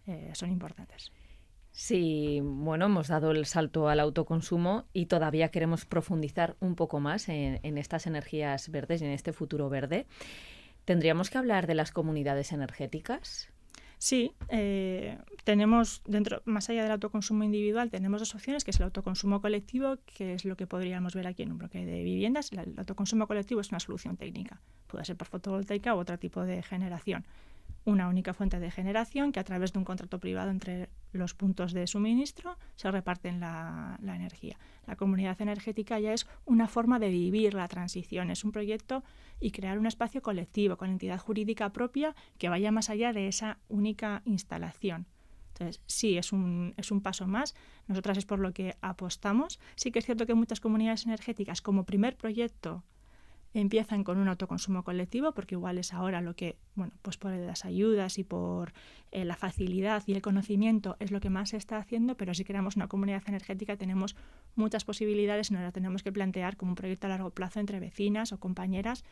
eh, 0.07 0.31
son 0.33 0.51
importantes. 0.51 1.11
Sí, 1.71 2.41
bueno, 2.43 2.87
hemos 2.87 3.07
dado 3.07 3.31
el 3.31 3.45
salto 3.45 3.89
al 3.89 3.99
autoconsumo 3.99 4.85
y 4.91 5.05
todavía 5.05 5.49
queremos 5.49 5.85
profundizar 5.85 6.55
un 6.59 6.75
poco 6.75 6.99
más 6.99 7.29
en, 7.29 7.59
en 7.63 7.77
estas 7.77 8.07
energías 8.07 8.69
verdes 8.69 9.01
y 9.01 9.05
en 9.05 9.11
este 9.11 9.33
futuro 9.33 9.69
verde. 9.69 10.07
¿Tendríamos 10.89 11.29
que 11.29 11.37
hablar 11.37 11.67
de 11.67 11.75
las 11.75 11.91
comunidades 11.91 12.51
energéticas? 12.51 13.47
Sí, 13.99 14.31
eh, 14.47 15.19
tenemos 15.43 16.01
dentro, 16.07 16.41
más 16.45 16.67
allá 16.71 16.81
del 16.81 16.91
autoconsumo 16.93 17.43
individual, 17.43 17.91
tenemos 17.91 18.21
dos 18.21 18.33
opciones, 18.33 18.63
que 18.63 18.71
es 18.71 18.77
el 18.77 18.85
autoconsumo 18.85 19.39
colectivo, 19.39 19.97
que 20.07 20.33
es 20.33 20.45
lo 20.45 20.57
que 20.57 20.65
podríamos 20.65 21.13
ver 21.13 21.27
aquí 21.27 21.43
en 21.43 21.51
un 21.51 21.59
bloque 21.59 21.85
de 21.85 22.01
viviendas. 22.01 22.51
El 22.51 22.73
autoconsumo 22.75 23.27
colectivo 23.27 23.61
es 23.61 23.69
una 23.69 23.79
solución 23.79 24.17
técnica, 24.17 24.61
puede 24.87 25.05
ser 25.05 25.15
por 25.15 25.27
fotovoltaica 25.27 25.93
u 25.93 25.99
otro 25.99 26.17
tipo 26.17 26.41
de 26.41 26.63
generación. 26.63 27.23
Una 27.89 28.07
única 28.07 28.33
fuente 28.33 28.59
de 28.59 28.71
generación 28.71 29.31
que 29.31 29.39
a 29.39 29.43
través 29.43 29.73
de 29.73 29.79
un 29.79 29.85
contrato 29.85 30.19
privado 30.19 30.51
entre 30.51 30.89
los 31.11 31.33
puntos 31.33 31.73
de 31.73 31.87
suministro 31.87 32.57
se 32.75 32.91
reparten 32.91 33.39
la, 33.39 33.97
la, 34.01 34.15
energía. 34.15 34.57
La 34.85 34.95
comunidad 34.95 35.41
energética 35.41 35.99
ya 35.99 36.13
es 36.13 36.27
una 36.45 36.67
forma 36.67 36.99
de 36.99 37.09
vivir 37.09 37.53
la 37.53 37.67
transición, 37.67 38.31
es 38.31 38.43
un 38.43 38.51
proyecto 38.51 39.03
y 39.39 39.51
crear 39.51 39.79
un 39.79 39.87
espacio 39.87 40.21
colectivo 40.21 40.77
con 40.77 40.89
entidad 40.89 41.19
jurídica 41.19 41.71
propia 41.71 42.15
que 42.37 42.49
vaya 42.49 42.71
más 42.71 42.89
allá 42.89 43.11
de 43.13 43.27
esa 43.27 43.57
única 43.67 44.21
instalación. 44.25 45.07
Entonces, 45.59 45.81
sí, 45.87 46.17
es 46.17 46.31
un, 46.31 46.73
es 46.77 46.89
un 46.91 47.01
paso 47.01 47.27
más. 47.27 47.53
Nosotras 47.87 48.17
es 48.17 48.25
por 48.25 48.39
lo 48.39 48.53
que 48.53 48.77
apostamos. 48.81 49.59
Sí 49.75 49.91
que 49.91 49.99
es 49.99 50.05
cierto 50.05 50.25
que 50.25 50.33
muchas 50.33 50.61
comunidades 50.61 51.05
energéticas, 51.05 51.61
como 51.61 51.85
primer 51.85 52.15
proyecto, 52.15 52.83
empiezan 53.53 54.03
con 54.03 54.17
un 54.17 54.27
autoconsumo 54.27 54.83
colectivo, 54.83 55.31
porque 55.33 55.55
igual 55.55 55.77
es 55.77 55.93
ahora 55.93 56.21
lo 56.21 56.35
que, 56.35 56.57
bueno, 56.75 56.93
pues 57.01 57.17
por 57.17 57.31
las 57.31 57.65
ayudas 57.65 58.17
y 58.17 58.23
por 58.23 58.73
eh, 59.11 59.25
la 59.25 59.35
facilidad 59.35 60.03
y 60.05 60.13
el 60.13 60.21
conocimiento 60.21 60.95
es 60.99 61.11
lo 61.11 61.19
que 61.19 61.29
más 61.29 61.49
se 61.49 61.57
está 61.57 61.77
haciendo, 61.77 62.15
pero 62.15 62.33
si 62.33 62.43
creamos 62.43 62.75
una 62.75 62.87
comunidad 62.87 63.23
energética 63.25 63.75
tenemos 63.75 64.15
muchas 64.55 64.85
posibilidades 64.85 65.49
y 65.49 65.53
nos 65.53 65.63
las 65.63 65.73
tenemos 65.73 66.03
que 66.03 66.11
plantear 66.11 66.57
como 66.57 66.71
un 66.71 66.75
proyecto 66.75 67.07
a 67.07 67.09
largo 67.09 67.31
plazo 67.31 67.59
entre 67.59 67.79
vecinas 67.79 68.31
o 68.31 68.39
compañeras 68.39 69.03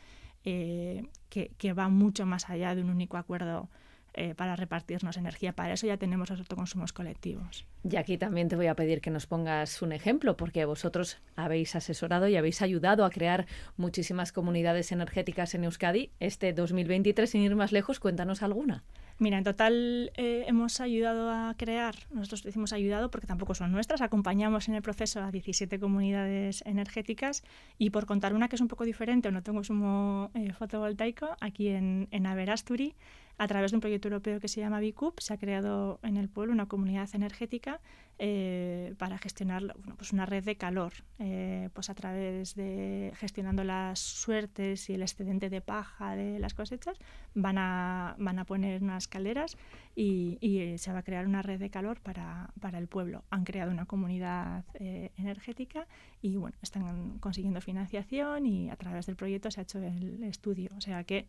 eh, 0.43 1.07
que, 1.29 1.51
que 1.57 1.73
va 1.73 1.89
mucho 1.89 2.25
más 2.25 2.49
allá 2.49 2.75
de 2.75 2.81
un 2.81 2.89
único 2.89 3.17
acuerdo 3.17 3.69
eh, 4.17 4.33
para 4.35 4.55
repartirnos 4.55 5.15
energía. 5.15 5.53
Para 5.53 5.73
eso 5.73 5.85
ya 5.87 5.97
tenemos 5.97 6.29
los 6.29 6.39
autoconsumos 6.39 6.91
colectivos. 6.91 7.65
Y 7.89 7.95
aquí 7.95 8.17
también 8.17 8.47
te 8.47 8.55
voy 8.55 8.67
a 8.67 8.75
pedir 8.75 8.99
que 8.99 9.11
nos 9.11 9.27
pongas 9.27 9.81
un 9.81 9.91
ejemplo, 9.91 10.35
porque 10.35 10.65
vosotros 10.65 11.19
habéis 11.35 11.75
asesorado 11.75 12.27
y 12.27 12.35
habéis 12.35 12.61
ayudado 12.61 13.05
a 13.05 13.09
crear 13.11 13.45
muchísimas 13.77 14.31
comunidades 14.31 14.91
energéticas 14.91 15.53
en 15.55 15.65
Euskadi. 15.65 16.09
Este 16.19 16.51
2023, 16.51 17.29
sin 17.29 17.41
ir 17.41 17.55
más 17.55 17.71
lejos, 17.71 17.99
cuéntanos 17.99 18.41
alguna. 18.41 18.83
Mira, 19.19 19.39
en 19.39 19.43
total 19.43 20.11
eh, 20.15 20.45
hemos 20.47 20.79
ayudado 20.79 21.31
a 21.31 21.55
crear, 21.57 21.95
nosotros 22.11 22.43
decimos 22.43 22.71
ayudado 22.71 23.09
porque 23.09 23.25
tampoco 23.25 23.55
son 23.55 23.71
nuestras, 23.71 24.01
acompañamos 24.01 24.67
en 24.67 24.75
el 24.75 24.83
proceso 24.83 25.21
a 25.21 25.31
17 25.31 25.79
comunidades 25.79 26.61
energéticas 26.67 27.43
y 27.79 27.89
por 27.89 28.05
contar 28.05 28.35
una 28.35 28.47
que 28.47 28.57
es 28.57 28.61
un 28.61 28.67
poco 28.67 28.83
diferente, 28.83 29.31
no 29.31 29.41
tengo 29.41 29.63
sumo 29.63 30.29
eh, 30.35 30.53
fotovoltaico, 30.53 31.35
aquí 31.39 31.69
en, 31.69 32.07
en 32.11 32.27
Averasturi, 32.27 32.93
a 33.37 33.47
través 33.47 33.71
de 33.71 33.77
un 33.77 33.81
proyecto 33.81 34.07
europeo 34.07 34.39
que 34.39 34.47
se 34.47 34.61
llama 34.61 34.79
BICUP, 34.79 35.19
se 35.19 35.33
ha 35.33 35.37
creado 35.37 35.99
en 36.03 36.17
el 36.17 36.27
pueblo 36.27 36.53
una 36.53 36.67
comunidad 36.67 37.09
energética 37.13 37.79
eh, 38.19 38.95
para 38.97 39.19
gestionar 39.19 39.61
bueno, 39.77 39.95
pues 39.95 40.11
una 40.11 40.25
red 40.25 40.43
de 40.43 40.55
calor, 40.55 40.93
eh, 41.19 41.69
pues 41.73 41.91
a 41.91 41.93
través 41.93 42.55
de 42.55 43.11
gestionando 43.15 43.63
las 43.63 43.99
suertes 43.99 44.89
y 44.89 44.95
el 44.95 45.03
excedente 45.03 45.51
de 45.51 45.61
paja 45.61 46.15
de 46.15 46.39
las 46.39 46.55
cosechas, 46.55 46.97
van 47.35 47.59
a, 47.59 48.15
van 48.17 48.39
a 48.39 48.45
poner 48.45 48.81
unas 48.81 49.07
calderas 49.07 49.55
y, 49.95 50.39
y 50.41 50.79
se 50.79 50.91
va 50.91 50.99
a 50.99 51.03
crear 51.03 51.27
una 51.27 51.43
red 51.43 51.59
de 51.59 51.69
calor 51.69 52.01
para, 52.01 52.49
para 52.59 52.79
el 52.79 52.87
pueblo. 52.87 53.23
Han 53.29 53.43
creado 53.43 53.71
una 53.71 53.85
comunidad 53.85 54.65
eh, 54.73 55.11
energética 55.17 55.85
y 56.19 56.37
bueno, 56.37 56.57
están 56.63 57.19
consiguiendo 57.19 57.61
financiación 57.61 58.47
y 58.47 58.71
a 58.71 58.75
través 58.77 59.05
del 59.05 59.15
proyecto 59.15 59.51
se 59.51 59.59
ha 59.59 59.63
hecho 59.63 59.77
el 59.77 60.23
estudio. 60.23 60.71
O 60.75 60.81
sea 60.81 61.03
que 61.03 61.27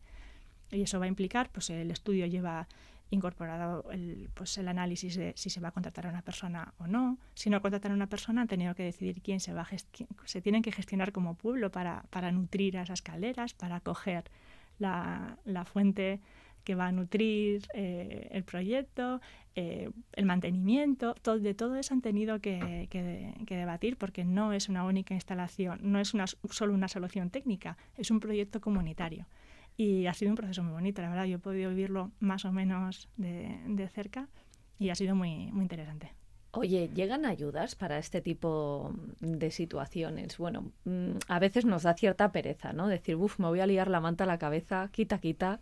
y 0.70 0.82
eso 0.82 0.98
va 0.98 1.06
a 1.06 1.08
implicar, 1.08 1.50
pues 1.50 1.70
el 1.70 1.90
estudio 1.90 2.26
lleva 2.26 2.68
incorporado 3.10 3.90
el, 3.90 4.28
pues, 4.34 4.58
el 4.58 4.68
análisis 4.68 5.16
de 5.16 5.32
si 5.36 5.50
se 5.50 5.60
va 5.60 5.68
a 5.68 5.72
contratar 5.72 6.06
a 6.06 6.10
una 6.10 6.22
persona 6.22 6.74
o 6.78 6.86
no. 6.86 7.18
Si 7.34 7.48
no 7.50 7.62
contratan 7.62 7.92
a 7.92 7.94
una 7.94 8.08
persona, 8.08 8.42
han 8.42 8.48
tenido 8.48 8.74
que 8.74 8.82
decidir 8.82 9.22
quién 9.22 9.40
se 9.40 9.52
va 9.54 9.62
a 9.62 9.68
se 10.24 10.42
tienen 10.42 10.62
que 10.62 10.72
gestionar 10.72 11.12
como 11.12 11.34
pueblo 11.34 11.70
para, 11.70 12.04
para 12.10 12.32
nutrir 12.32 12.76
a 12.76 12.82
esas 12.82 13.02
calderas, 13.02 13.54
para 13.54 13.76
acoger 13.76 14.24
la, 14.78 15.38
la 15.44 15.64
fuente 15.64 16.20
que 16.64 16.74
va 16.74 16.88
a 16.88 16.92
nutrir 16.92 17.66
eh, 17.72 18.28
el 18.30 18.44
proyecto, 18.44 19.22
eh, 19.54 19.90
el 20.12 20.26
mantenimiento, 20.26 21.14
todo, 21.22 21.38
de 21.38 21.54
todo 21.54 21.76
eso 21.76 21.94
han 21.94 22.02
tenido 22.02 22.40
que, 22.40 22.88
que, 22.90 23.32
que, 23.46 23.56
debatir 23.56 23.96
porque 23.96 24.22
no 24.22 24.52
es 24.52 24.68
una 24.68 24.84
única 24.84 25.14
instalación, 25.14 25.78
no 25.80 25.98
es 25.98 26.12
una, 26.12 26.26
solo 26.26 26.74
una 26.74 26.88
solución 26.88 27.30
técnica, 27.30 27.78
es 27.96 28.10
un 28.10 28.20
proyecto 28.20 28.60
comunitario. 28.60 29.26
Y 29.78 30.06
ha 30.06 30.12
sido 30.12 30.32
un 30.32 30.36
proceso 30.36 30.64
muy 30.64 30.72
bonito, 30.72 31.00
la 31.00 31.08
verdad. 31.08 31.24
Yo 31.24 31.36
he 31.36 31.38
podido 31.38 31.70
vivirlo 31.70 32.10
más 32.18 32.44
o 32.44 32.52
menos 32.52 33.08
de, 33.16 33.60
de 33.64 33.88
cerca 33.88 34.28
y 34.76 34.90
ha 34.90 34.96
sido 34.96 35.14
muy, 35.14 35.52
muy 35.52 35.62
interesante. 35.62 36.12
Oye, 36.50 36.90
¿llegan 36.94 37.26
ayudas 37.26 37.76
para 37.76 37.98
este 37.98 38.20
tipo 38.20 38.92
de 39.20 39.50
situaciones? 39.50 40.38
Bueno, 40.38 40.72
mm, 40.84 41.10
a 41.28 41.38
veces 41.38 41.64
nos 41.64 41.84
da 41.84 41.94
cierta 41.94 42.32
pereza, 42.32 42.72
¿no? 42.72 42.88
Decir, 42.88 43.16
uff, 43.16 43.38
me 43.38 43.46
voy 43.46 43.60
a 43.60 43.66
liar 43.66 43.88
la 43.88 44.00
manta 44.00 44.24
a 44.24 44.26
la 44.26 44.38
cabeza, 44.38 44.88
quita, 44.90 45.18
quita. 45.18 45.60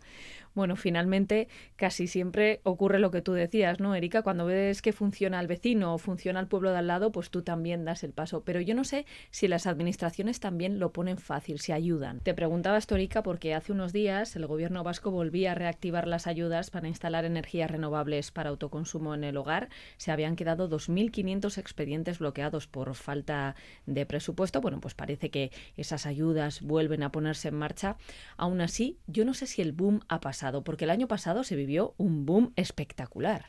Bueno, 0.57 0.75
finalmente 0.75 1.49
casi 1.75 2.07
siempre 2.07 2.61
ocurre 2.63 2.97
lo 2.97 3.11
que 3.11 3.21
tú 3.21 3.33
decías, 3.33 3.79
¿no, 3.79 3.93
Erika? 3.93 4.23
Cuando 4.23 4.47
ves 4.47 4.81
que 4.81 4.91
funciona 4.91 5.39
el 5.39 5.45
vecino 5.45 5.93
o 5.93 5.99
funciona 5.99 6.39
el 6.39 6.47
pueblo 6.47 6.71
de 6.71 6.79
al 6.79 6.87
lado, 6.87 7.11
pues 7.11 7.29
tú 7.29 7.43
también 7.43 7.85
das 7.85 8.03
el 8.03 8.11
paso. 8.11 8.41
Pero 8.43 8.59
yo 8.59 8.73
no 8.73 8.83
sé 8.83 9.05
si 9.29 9.47
las 9.47 9.67
administraciones 9.67 10.39
también 10.39 10.79
lo 10.79 10.91
ponen 10.93 11.19
fácil, 11.19 11.59
si 11.59 11.73
ayudan. 11.73 12.21
Te 12.21 12.33
preguntaba 12.33 12.79
esto, 12.79 12.95
Erika, 12.95 13.21
porque 13.21 13.53
hace 13.53 13.71
unos 13.71 13.93
días 13.93 14.35
el 14.35 14.47
gobierno 14.47 14.83
vasco 14.83 15.11
volvía 15.11 15.51
a 15.51 15.53
reactivar 15.53 16.07
las 16.07 16.25
ayudas 16.25 16.71
para 16.71 16.87
instalar 16.87 17.23
energías 17.25 17.69
renovables 17.69 18.31
para 18.31 18.49
autoconsumo 18.49 19.13
en 19.13 19.25
el 19.25 19.37
hogar. 19.37 19.69
Se 19.97 20.09
habían 20.09 20.35
quedado 20.35 20.67
2.500 20.67 21.59
expedientes 21.59 22.17
bloqueados 22.17 22.65
por 22.65 22.95
falta 22.95 23.55
de 23.85 24.07
presupuesto. 24.07 24.59
Bueno, 24.59 24.79
pues 24.79 24.95
parece 24.95 25.29
que 25.29 25.51
esas 25.75 26.07
ayudas 26.07 26.63
vuelven 26.63 27.03
a 27.03 27.11
ponerse 27.11 27.49
en 27.49 27.55
marcha. 27.59 27.97
Aún 28.37 28.59
así, 28.61 28.97
yo 29.05 29.23
no 29.23 29.35
sé 29.35 29.45
si 29.45 29.61
el 29.61 29.71
boom 29.71 29.99
ha 30.07 30.19
pasado 30.19 30.46
porque 30.63 30.85
el 30.85 30.91
año 30.91 31.07
pasado 31.07 31.43
se 31.43 31.55
vivió 31.55 31.93
un 31.97 32.25
boom 32.25 32.53
espectacular. 32.55 33.45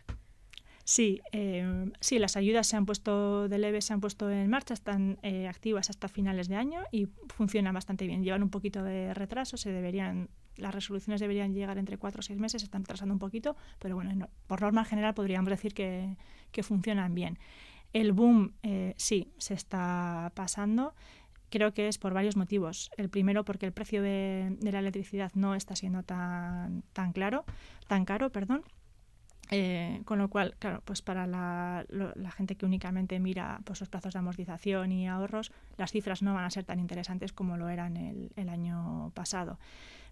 Sí, 0.89 1.21
eh, 1.33 1.91
sí, 2.01 2.19
las 2.19 2.39
ayudas 2.39 2.67
se 2.67 2.75
han 2.75 2.87
puesto 2.87 3.47
de 3.47 3.59
leve, 3.59 3.83
se 3.83 3.93
han 3.93 4.01
puesto 4.01 4.31
en 4.31 4.49
marcha, 4.49 4.73
están 4.73 5.19
eh, 5.23 5.47
activas 5.47 5.91
hasta 5.91 6.09
finales 6.09 6.49
de 6.49 6.57
año 6.57 6.81
y 6.91 7.09
funcionan 7.29 7.75
bastante 7.75 8.07
bien. 8.07 8.25
Llevan 8.25 8.43
un 8.43 8.49
poquito 8.49 8.83
de 8.83 9.13
retraso, 9.13 9.59
se 9.59 9.71
deberían, 9.71 10.31
las 10.57 10.75
resoluciones 10.75 11.21
deberían 11.21 11.53
llegar 11.53 11.77
entre 11.77 11.99
cuatro 11.99 12.21
o 12.21 12.23
seis 12.23 12.39
meses, 12.39 12.63
están 12.63 12.85
retrasando 12.85 13.13
un 13.13 13.19
poquito, 13.19 13.55
pero 13.79 13.97
bueno, 13.97 14.15
no, 14.15 14.31
por 14.47 14.63
norma 14.63 14.83
general 14.87 15.13
podríamos 15.13 15.51
decir 15.51 15.75
que, 15.75 16.17
que 16.53 16.63
funcionan 16.63 17.15
bien. 17.15 17.39
El 17.93 18.13
boom, 18.13 18.55
eh, 18.63 18.95
sí, 18.97 19.33
se 19.37 19.53
está 19.53 20.33
pasando 20.35 20.95
creo 21.51 21.73
que 21.73 21.89
es 21.89 21.99
por 21.99 22.15
varios 22.15 22.37
motivos. 22.37 22.91
El 22.97 23.09
primero, 23.09 23.45
porque 23.45 23.67
el 23.67 23.73
precio 23.73 24.03
de, 24.03 24.57
la 24.61 24.79
electricidad 24.79 25.33
no 25.35 25.55
está 25.55 25.77
siendo 25.77 26.03
tan, 26.03 26.83
tan 26.93 27.13
claro, 27.13 27.45
tan 27.87 28.05
caro, 28.05 28.31
perdón. 28.31 28.63
Eh, 29.51 30.03
con 30.05 30.19
lo 30.19 30.29
cual, 30.29 30.57
claro, 30.59 30.83
pues 30.85 31.01
para 31.01 31.27
la, 31.27 31.87
gente 32.37 32.55
que 32.57 32.67
únicamente 32.67 33.19
mira 33.19 33.61
pues, 33.65 33.81
los 33.81 33.89
plazos 33.89 34.13
de 34.13 34.19
amortización 34.19 34.93
y 34.93 35.09
ahorros, 35.09 35.53
las 35.79 35.91
cifras 35.91 36.21
no 36.21 36.35
van 36.35 36.45
a 36.45 36.51
ser 36.51 36.65
tan 36.65 36.81
interesantes 36.81 37.33
como 37.33 37.57
lo 37.57 37.71
eran 37.71 37.97
el, 37.97 38.31
el 38.37 38.51
año 38.51 39.11
pasado. 39.15 39.59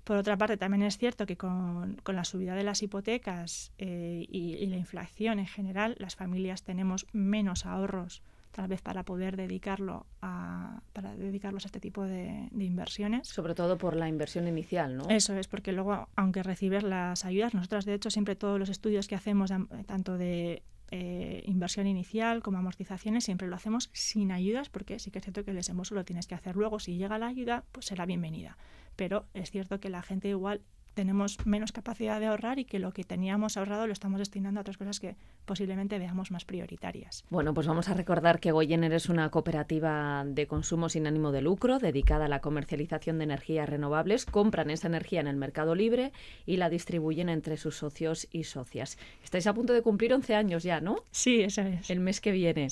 Por 0.04 0.16
otra 0.16 0.36
parte, 0.36 0.56
también 0.56 0.84
es 0.84 0.98
cierto 0.98 1.26
que 1.26 1.36
con, 1.36 1.96
con 2.04 2.14
la 2.14 2.22
subida 2.22 2.54
de 2.54 2.62
las 2.62 2.80
hipotecas 2.80 3.72
eh, 3.76 4.24
y, 4.30 4.54
y, 4.54 4.66
la 4.66 4.76
inflación 4.76 5.40
en 5.40 5.46
general, 5.46 5.96
las 5.98 6.14
familias 6.14 6.62
tenemos 6.62 7.06
menos 7.12 7.66
ahorros 7.66 8.22
tal 8.56 8.68
vez 8.68 8.80
para 8.80 9.02
poder 9.02 9.36
dedicarlo 9.36 10.06
a, 10.22 10.80
para 10.94 11.14
dedicarlos 11.14 11.66
a 11.66 11.68
este 11.68 11.78
tipo 11.78 12.04
de, 12.04 12.48
de, 12.50 12.64
inversiones. 12.64 13.28
Sobre 13.28 13.54
todo 13.54 13.76
por 13.76 13.94
la 13.94 14.08
inversión 14.08 14.48
inicial, 14.48 14.96
¿no? 14.96 15.10
Eso 15.10 15.34
es, 15.34 15.46
porque 15.46 15.72
luego, 15.72 16.08
aunque 16.16 16.42
recibes 16.42 16.82
las 16.82 17.26
ayudas, 17.26 17.52
nosotras 17.52 17.84
de 17.84 17.92
hecho 17.92 18.08
siempre 18.08 18.34
todos 18.34 18.58
los 18.58 18.70
estudios 18.70 19.08
que 19.08 19.14
hacemos, 19.14 19.52
tanto 19.84 20.16
de 20.16 20.62
eh, 20.90 21.42
inversión 21.44 21.86
inicial 21.86 22.42
como 22.42 22.56
amortizaciones, 22.56 23.24
siempre 23.24 23.46
lo 23.46 23.56
hacemos 23.56 23.90
sin 23.92 24.32
ayudas, 24.32 24.70
porque 24.70 24.98
sí 24.98 25.10
que 25.10 25.18
es 25.18 25.24
cierto 25.24 25.44
que 25.44 25.50
el 25.50 25.56
desembolso 25.56 25.94
lo 25.94 26.06
tienes 26.06 26.26
que 26.26 26.34
hacer 26.34 26.56
luego. 26.56 26.78
Si 26.78 26.96
llega 26.96 27.18
la 27.18 27.26
ayuda, 27.26 27.62
pues 27.72 27.84
será 27.84 28.06
bienvenida. 28.06 28.56
Pero 28.96 29.26
es 29.34 29.50
cierto 29.50 29.80
que 29.80 29.90
la 29.90 30.00
gente 30.00 30.28
igual 30.28 30.62
tenemos 30.96 31.36
menos 31.44 31.72
capacidad 31.72 32.18
de 32.18 32.26
ahorrar 32.26 32.58
y 32.58 32.64
que 32.64 32.78
lo 32.78 32.90
que 32.90 33.04
teníamos 33.04 33.58
ahorrado 33.58 33.86
lo 33.86 33.92
estamos 33.92 34.18
destinando 34.18 34.58
a 34.58 34.62
otras 34.62 34.78
cosas 34.78 34.98
que 34.98 35.14
posiblemente 35.44 35.98
veamos 35.98 36.30
más 36.30 36.46
prioritarias. 36.46 37.24
Bueno, 37.28 37.52
pues 37.52 37.66
vamos 37.66 37.90
a 37.90 37.94
recordar 37.94 38.40
que 38.40 38.50
Goyener 38.50 38.94
es 38.94 39.10
una 39.10 39.28
cooperativa 39.30 40.24
de 40.26 40.46
consumo 40.46 40.88
sin 40.88 41.06
ánimo 41.06 41.32
de 41.32 41.42
lucro 41.42 41.78
dedicada 41.78 42.24
a 42.24 42.28
la 42.28 42.40
comercialización 42.40 43.18
de 43.18 43.24
energías 43.24 43.68
renovables. 43.68 44.24
Compran 44.24 44.70
esa 44.70 44.88
energía 44.88 45.20
en 45.20 45.26
el 45.26 45.36
mercado 45.36 45.74
libre 45.74 46.12
y 46.46 46.56
la 46.56 46.70
distribuyen 46.70 47.28
entre 47.28 47.58
sus 47.58 47.76
socios 47.76 48.26
y 48.32 48.44
socias. 48.44 48.96
Estáis 49.22 49.46
a 49.46 49.52
punto 49.52 49.74
de 49.74 49.82
cumplir 49.82 50.14
11 50.14 50.34
años 50.34 50.62
ya, 50.62 50.80
¿no? 50.80 50.96
Sí, 51.10 51.42
eso 51.42 51.60
es. 51.60 51.90
El 51.90 52.00
mes 52.00 52.22
que 52.22 52.32
viene. 52.32 52.68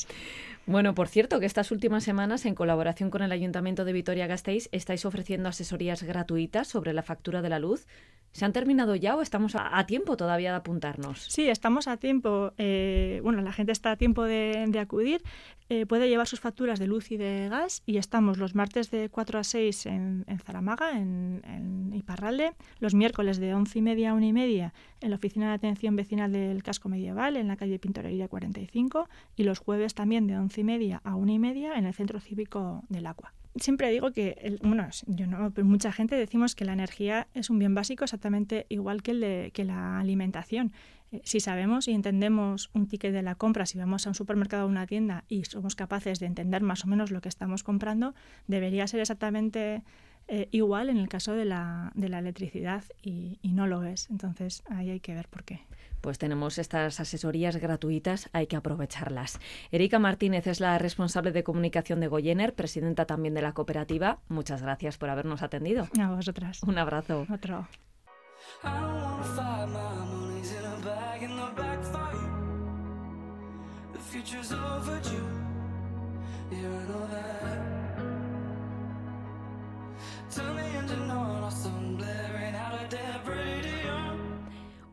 Bueno, 0.66 0.94
por 0.94 1.08
cierto, 1.08 1.40
que 1.40 1.46
estas 1.46 1.70
últimas 1.70 2.04
semanas, 2.04 2.46
en 2.46 2.54
colaboración 2.54 3.10
con 3.10 3.22
el 3.22 3.32
Ayuntamiento 3.32 3.84
de 3.84 3.92
Vitoria-Gasteiz, 3.92 4.68
estáis 4.72 5.04
ofreciendo 5.04 5.50
asesorías 5.50 6.02
gratuitas 6.02 6.68
sobre 6.68 6.94
la 6.94 7.02
factura 7.02 7.42
de 7.42 7.50
la 7.50 7.58
luz. 7.58 7.86
¿Se 8.34 8.44
han 8.44 8.52
terminado 8.52 8.96
ya 8.96 9.14
o 9.14 9.22
estamos 9.22 9.54
a, 9.54 9.86
tiempo 9.86 10.16
todavía 10.16 10.50
de 10.50 10.56
apuntarnos? 10.56 11.22
Sí, 11.28 11.48
estamos 11.48 11.86
a 11.86 11.98
tiempo. 11.98 12.52
Eh, 12.58 13.20
bueno, 13.22 13.40
la 13.42 13.52
gente 13.52 13.70
está 13.70 13.92
a 13.92 13.96
tiempo 13.96 14.24
de, 14.24 14.76
acudir. 14.80 15.22
Eh, 15.68 15.86
puede 15.86 16.08
llevar 16.08 16.26
sus 16.26 16.40
facturas 16.40 16.80
de 16.80 16.88
luz 16.88 17.12
y 17.12 17.16
de 17.16 17.48
gas 17.48 17.84
y 17.86 17.96
estamos 17.96 18.38
los 18.38 18.56
martes 18.56 18.90
de 18.90 19.08
4 19.08 19.38
a 19.38 19.44
6 19.44 19.86
en, 19.86 20.24
Zaramaga, 20.44 20.98
en, 20.98 21.42
en, 21.44 21.94
Iparralde, 21.94 22.54
los 22.80 22.94
miércoles 22.94 23.38
de 23.38 23.54
11 23.54 23.78
y 23.78 23.82
media 23.82 24.10
a 24.10 24.14
1 24.14 24.26
y 24.26 24.32
media 24.32 24.74
en 25.00 25.10
la 25.10 25.16
Oficina 25.16 25.48
de 25.48 25.54
Atención 25.54 25.94
Vecinal 25.94 26.32
del 26.32 26.62
Casco 26.64 26.88
Medieval, 26.88 27.36
en 27.36 27.46
la 27.46 27.56
calle 27.56 27.78
Pintorería 27.78 28.26
45, 28.26 29.08
y 29.36 29.44
los 29.44 29.60
jueves 29.60 29.94
también 29.94 30.26
de 30.26 30.36
11 30.36 30.53
y 30.58 30.64
media 30.64 31.00
a 31.04 31.16
1 31.16 31.32
y 31.32 31.38
media 31.38 31.74
en 31.74 31.86
el 31.86 31.94
Centro 31.94 32.20
Cívico 32.20 32.84
del 32.88 33.06
Agua 33.06 33.32
siempre 33.56 33.90
digo 33.90 34.12
que, 34.12 34.58
bueno, 34.62 34.88
yo 35.06 35.26
no, 35.26 35.52
pero 35.52 35.66
mucha 35.66 35.92
gente 35.92 36.16
decimos 36.16 36.54
que 36.54 36.64
la 36.64 36.72
energía 36.72 37.28
es 37.34 37.50
un 37.50 37.58
bien 37.58 37.74
básico 37.74 38.04
exactamente 38.04 38.66
igual 38.68 39.02
que, 39.02 39.12
el 39.12 39.20
de, 39.20 39.50
que 39.54 39.64
la 39.64 39.98
alimentación. 39.98 40.72
Eh, 41.12 41.20
si 41.24 41.40
sabemos 41.40 41.86
y 41.86 41.92
entendemos 41.92 42.70
un 42.74 42.88
ticket 42.88 43.12
de 43.12 43.22
la 43.22 43.36
compra, 43.36 43.66
si 43.66 43.78
vamos 43.78 44.06
a 44.06 44.10
un 44.10 44.14
supermercado 44.14 44.64
o 44.66 44.68
una 44.68 44.86
tienda 44.86 45.24
y 45.28 45.44
somos 45.44 45.76
capaces 45.76 46.18
de 46.18 46.26
entender 46.26 46.62
más 46.62 46.84
o 46.84 46.88
menos 46.88 47.10
lo 47.10 47.20
que 47.20 47.28
estamos 47.28 47.62
comprando, 47.62 48.14
debería 48.48 48.86
ser 48.86 49.00
exactamente 49.00 49.82
eh, 50.28 50.48
igual 50.50 50.88
en 50.88 50.96
el 50.96 51.08
caso 51.08 51.32
de 51.32 51.44
la, 51.44 51.92
de 51.94 52.08
la 52.08 52.18
electricidad 52.18 52.84
y, 53.02 53.38
y 53.42 53.52
no 53.52 53.66
lo 53.66 53.84
es. 53.84 54.08
Entonces 54.10 54.62
ahí 54.68 54.90
hay 54.90 55.00
que 55.00 55.14
ver 55.14 55.28
por 55.28 55.44
qué 55.44 55.60
pues 56.04 56.18
tenemos 56.18 56.58
estas 56.58 57.00
asesorías 57.00 57.56
gratuitas, 57.56 58.28
hay 58.34 58.46
que 58.46 58.56
aprovecharlas. 58.56 59.40
Erika 59.72 59.98
Martínez 59.98 60.46
es 60.46 60.60
la 60.60 60.76
responsable 60.76 61.32
de 61.32 61.42
comunicación 61.42 61.98
de 62.00 62.08
Goyener, 62.08 62.52
presidenta 62.54 63.06
también 63.06 63.32
de 63.32 63.40
la 63.40 63.54
cooperativa. 63.54 64.18
Muchas 64.28 64.60
gracias 64.60 64.98
por 64.98 65.08
habernos 65.08 65.40
atendido. 65.40 65.88
A 65.98 66.10
vosotras. 66.10 66.62
Un 66.62 66.76
abrazo. 66.76 67.26
Otro. 67.32 67.66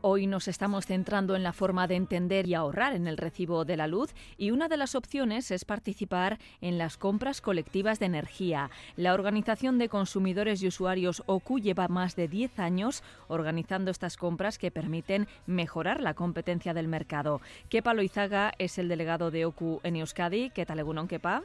Hoy 0.03 0.25
nos 0.25 0.47
estamos 0.47 0.87
centrando 0.87 1.35
en 1.35 1.43
la 1.43 1.53
forma 1.53 1.87
de 1.87 1.95
entender 1.95 2.47
y 2.47 2.55
ahorrar 2.55 2.95
en 2.95 3.05
el 3.05 3.17
recibo 3.17 3.65
de 3.65 3.77
la 3.77 3.85
luz 3.85 4.15
y 4.35 4.49
una 4.49 4.67
de 4.67 4.75
las 4.75 4.95
opciones 4.95 5.51
es 5.51 5.63
participar 5.63 6.39
en 6.59 6.79
las 6.79 6.97
compras 6.97 7.39
colectivas 7.39 7.99
de 7.99 8.07
energía. 8.07 8.71
La 8.95 9.13
Organización 9.13 9.77
de 9.77 9.89
Consumidores 9.89 10.63
y 10.63 10.67
Usuarios 10.67 11.21
OCU 11.27 11.59
lleva 11.59 11.87
más 11.87 12.15
de 12.15 12.27
10 12.27 12.57
años 12.57 13.03
organizando 13.27 13.91
estas 13.91 14.17
compras 14.17 14.57
que 14.57 14.71
permiten 14.71 15.27
mejorar 15.45 16.01
la 16.01 16.15
competencia 16.15 16.73
del 16.73 16.87
mercado. 16.87 17.39
Kepa 17.69 17.93
Loizaga 17.93 18.53
es 18.57 18.79
el 18.79 18.89
delegado 18.89 19.29
de 19.29 19.45
OCU 19.45 19.81
en 19.83 19.97
Euskadi. 19.97 20.49
¿Qué 20.49 20.65
tal, 20.65 20.79
Egunon, 20.79 21.07
Kepa? 21.07 21.43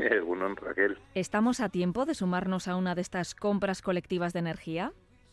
Egunon, 0.10 0.56
Raquel. 0.56 0.98
¿Estamos 1.14 1.60
a 1.60 1.68
tiempo 1.68 2.06
de 2.06 2.14
sumarnos 2.14 2.68
a 2.68 2.76
una 2.76 2.94
de 2.94 3.02
estas 3.02 3.34
compras 3.34 3.82
colectivas 3.82 4.32
de 4.32 4.40
energía? 4.40 4.92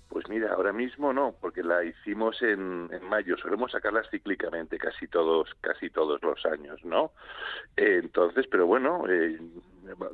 Pues 0.10 0.30
mira, 0.30 0.54
ahora 0.54 0.72
mismo 0.72 1.12
no, 1.12 1.36
porque 1.42 1.64
la 1.64 1.84
hicimos 1.84 2.42
en, 2.42 2.90
mayo. 3.10 3.38
Solemos 3.38 3.74
sacarlas 3.74 4.10
cíclicamente, 4.10 4.78
casi 4.78 5.08
todos, 5.08 5.54
casi 5.60 5.90
todos 5.90 6.22
los 6.24 6.46
años, 6.46 6.84
¿no? 6.86 7.12
Eh, 7.76 8.00
entonces, 8.02 8.48
pero 8.50 8.66
bueno, 8.66 9.04
eh, 9.10 9.38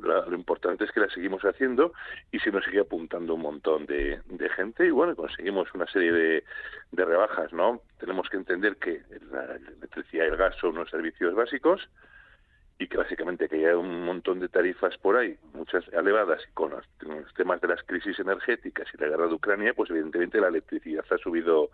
lo 0.02 0.34
importante 0.34 0.84
es 0.84 0.90
que 0.90 1.00
la 1.00 1.08
seguimos 1.08 1.42
haciendo 1.42 1.92
y 2.32 2.40
se 2.40 2.50
nos 2.50 2.64
sigue 2.64 2.80
apuntando 2.80 3.34
un 3.34 3.42
montón 3.42 3.86
de, 3.86 4.20
gente 4.56 4.86
y 4.86 4.90
bueno, 4.90 5.16
conseguimos 5.16 5.72
una 5.74 5.86
serie 5.86 6.12
de, 6.12 6.44
de 6.92 7.04
rebajas, 7.04 7.52
¿no? 7.52 7.80
Tenemos 7.98 8.28
que 8.28 8.36
entender 8.36 8.76
que 8.76 9.02
la 9.30 9.56
electricidad 9.56 10.24
y 10.24 10.28
el 10.28 10.36
gas 10.36 10.56
son 10.60 10.70
unos 10.70 10.90
servicios 10.90 11.34
básicos 11.34 11.88
y 12.84 12.88
que 12.88 12.98
básicamente 12.98 13.48
que 13.48 13.56
haya 13.56 13.78
un 13.78 14.04
montón 14.04 14.40
de 14.40 14.48
tarifas 14.48 14.96
por 14.98 15.16
ahí, 15.16 15.36
muchas 15.54 15.88
elevadas, 15.88 16.42
y 16.46 16.52
con 16.52 16.70
los, 16.70 16.84
temas 17.34 17.58
de 17.62 17.68
las 17.68 17.82
crisis 17.82 18.18
energéticas 18.18 18.86
y 18.92 18.98
la 18.98 19.08
guerra 19.08 19.26
de 19.26 19.34
Ucrania, 19.34 19.72
pues 19.74 19.90
evidentemente 19.90 20.38
la 20.38 20.48
electricidad 20.48 21.04
ha 21.10 21.18
subido 21.18 21.70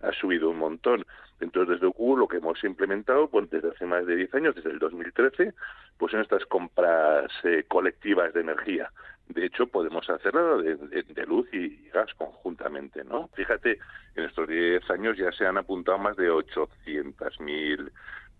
ha 0.00 0.12
subido 0.12 0.50
un 0.50 0.58
montón. 0.58 1.06
Entonces, 1.40 1.74
desde 1.74 1.86
UCU 1.86 2.16
lo 2.16 2.28
que 2.28 2.38
hemos 2.38 2.62
implementado 2.64 3.28
pues, 3.28 3.48
desde 3.48 3.68
hace 3.68 3.86
más 3.86 4.04
de 4.06 4.16
10 4.16 4.34
años, 4.34 4.54
desde 4.54 4.70
el 4.70 4.78
2013, 4.78 5.54
pues 5.98 6.12
son 6.12 6.20
estas 6.20 6.44
compras 6.46 7.30
eh, 7.44 7.64
colectivas 7.68 8.34
de 8.34 8.40
energía. 8.40 8.90
De 9.28 9.46
hecho, 9.46 9.66
podemos 9.66 10.08
hacerlo 10.10 10.60
de, 10.60 10.76
de, 10.76 11.26
luz 11.26 11.48
y 11.52 11.88
gas 11.90 12.12
conjuntamente, 12.14 13.02
¿no? 13.04 13.28
Fíjate, 13.34 13.78
en 14.16 14.24
estos 14.24 14.46
10 14.46 14.90
años 14.90 15.16
ya 15.16 15.32
se 15.32 15.46
han 15.46 15.56
apuntado 15.56 15.96
más 15.96 16.16
de 16.16 16.30
800.000 16.30 17.90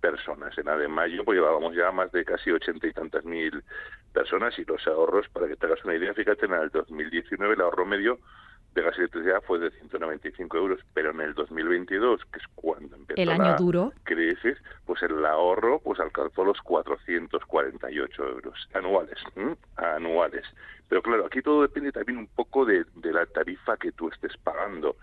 personas. 0.05 0.57
En 0.59 0.67
de 0.67 0.89
mayo 0.89 1.25
pues 1.25 1.37
llevábamos 1.37 1.75
ya 1.75 1.91
más 1.91 2.13
de 2.13 2.27
casi 2.27 2.51
ochenta 2.51 2.87
y 2.87 2.93
tantas 2.93 3.25
mil 3.25 3.65
personas 4.13 4.57
y 4.59 4.65
los 4.67 4.87
ahorros, 4.87 5.27
para 5.31 5.49
que 5.49 5.57
te 5.57 5.65
hagas 5.65 5.83
una 5.85 5.95
idea, 5.95 6.13
fíjate, 6.13 6.45
en 6.45 6.53
el 6.53 6.69
2019 6.69 7.55
el 7.55 7.61
ahorro 7.63 7.87
medio 7.87 8.19
de 8.75 8.83
gas 8.83 8.95
y 8.97 9.01
electricidad 9.01 9.41
fue 9.47 9.61
de 9.61 9.71
195 9.71 10.59
euros, 10.59 10.81
pero 10.93 11.13
en 11.13 11.21
el 11.23 11.33
2022, 11.33 12.21
que 12.27 12.39
es 12.39 12.45
cuando 12.55 12.97
empezó 12.97 13.23
el 13.23 13.31
año 13.31 13.45
la 13.45 13.57
duro. 13.57 13.93
crisis, 14.03 14.59
pues 14.85 15.03
el 15.05 15.25
ahorro 15.25 15.81
pues 15.81 15.99
alcanzó 16.01 16.45
los 16.45 16.61
448 16.61 18.29
euros 18.29 18.69
anuales, 18.75 19.19
anuales. 19.77 20.45
Pero 20.89 21.03
claro, 21.03 21.25
aquí 21.25 21.41
todo 21.41 21.63
depende 21.63 21.93
también 21.93 22.19
un 22.19 22.27
poco 22.27 22.67
de, 22.67 22.85
de 22.97 23.13
la 23.13 23.25
tarifa 23.25 23.79
que 23.79 23.93
tú 23.93 24.11
estés 24.11 24.37
pagando 24.37 24.97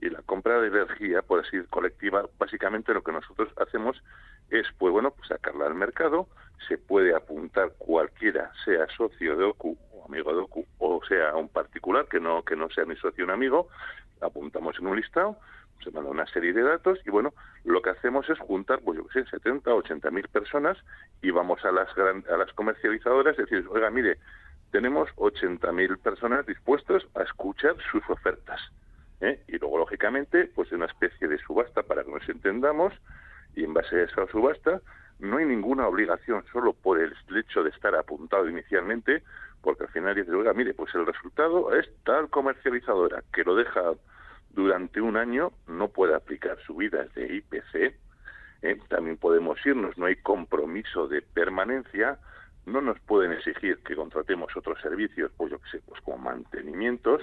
y 0.00 0.10
la 0.10 0.22
compra 0.22 0.60
de 0.60 0.68
energía, 0.68 1.22
por 1.22 1.40
así 1.40 1.58
colectiva, 1.70 2.26
básicamente 2.38 2.92
lo 2.92 3.02
que 3.02 3.12
nosotros 3.12 3.48
hacemos 3.56 4.02
es, 4.50 4.66
pues 4.78 4.92
bueno, 4.92 5.10
pues 5.10 5.28
sacarla 5.28 5.66
al 5.66 5.74
mercado, 5.74 6.28
se 6.68 6.78
puede 6.78 7.14
apuntar 7.14 7.72
cualquiera, 7.78 8.52
sea 8.64 8.86
socio 8.96 9.36
de 9.36 9.44
OCU 9.44 9.76
o 9.92 10.04
amigo 10.06 10.32
de 10.32 10.40
OCU, 10.40 10.66
o 10.78 11.00
sea 11.06 11.34
un 11.34 11.48
particular 11.48 12.06
que 12.06 12.20
no 12.20 12.42
que 12.42 12.56
no 12.56 12.68
sea 12.70 12.84
ni 12.84 12.96
socio 12.96 13.26
ni 13.26 13.32
amigo, 13.32 13.68
apuntamos 14.20 14.76
en 14.78 14.86
un 14.86 14.96
listado, 14.96 15.36
se 15.82 15.90
manda 15.90 16.10
una 16.10 16.26
serie 16.26 16.52
de 16.52 16.62
datos 16.62 16.98
y 17.04 17.10
bueno, 17.10 17.32
lo 17.64 17.82
que 17.82 17.90
hacemos 17.90 18.28
es 18.28 18.38
juntar, 18.38 18.80
pues 18.84 18.98
yo 18.98 19.06
qué 19.08 19.24
sé, 19.24 19.30
70, 19.30 19.72
80 19.72 20.10
mil 20.10 20.28
personas 20.28 20.78
y 21.22 21.30
vamos 21.30 21.64
a 21.64 21.72
las 21.72 21.88
a 21.96 22.36
las 22.36 22.52
comercializadoras 22.52 23.38
y 23.38 23.42
decir, 23.42 23.66
oiga, 23.70 23.90
mire, 23.90 24.18
tenemos 24.70 25.08
80 25.16 25.72
mil 25.72 25.98
personas 25.98 26.46
dispuestos 26.46 27.06
a 27.14 27.22
escuchar 27.22 27.76
sus 27.90 28.02
ofertas. 28.08 28.60
¿Eh? 29.20 29.40
Y 29.48 29.58
luego, 29.58 29.78
lógicamente, 29.78 30.50
pues 30.54 30.70
una 30.72 30.86
especie 30.86 31.28
de 31.28 31.38
subasta 31.38 31.82
para 31.82 32.04
que 32.04 32.10
nos 32.10 32.28
entendamos 32.28 32.92
y 33.54 33.64
en 33.64 33.74
base 33.74 33.96
a 33.96 34.04
esa 34.04 34.26
subasta 34.28 34.80
no 35.18 35.38
hay 35.38 35.46
ninguna 35.46 35.86
obligación 35.86 36.44
solo 36.52 36.74
por 36.74 37.00
el 37.00 37.14
hecho 37.34 37.62
de 37.62 37.70
estar 37.70 37.94
apuntado 37.94 38.48
inicialmente, 38.48 39.22
porque 39.62 39.84
al 39.84 39.90
final 39.90 40.14
dice, 40.14 40.30
oiga, 40.32 40.52
mire, 40.52 40.74
pues 40.74 40.94
el 40.94 41.06
resultado 41.06 41.74
es 41.74 41.88
tal 42.04 42.28
comercializadora 42.28 43.22
que 43.32 43.44
lo 43.44 43.54
deja 43.54 43.94
durante 44.50 45.00
un 45.00 45.16
año, 45.16 45.52
no 45.66 45.88
puede 45.88 46.14
aplicar 46.14 46.58
subidas 46.66 47.12
de 47.14 47.34
IPC, 47.36 47.94
¿eh? 48.62 48.78
también 48.88 49.16
podemos 49.16 49.58
irnos, 49.64 49.96
no 49.96 50.06
hay 50.06 50.16
compromiso 50.16 51.08
de 51.08 51.22
permanencia, 51.22 52.18
no 52.66 52.80
nos 52.80 52.98
pueden 53.00 53.32
exigir 53.32 53.78
que 53.82 53.96
contratemos 53.96 54.54
otros 54.56 54.80
servicios, 54.80 55.30
pues 55.36 55.50
yo 55.50 55.58
qué 55.60 55.70
sé, 55.70 55.82
pues 55.86 56.00
como 56.02 56.18
mantenimientos, 56.18 57.22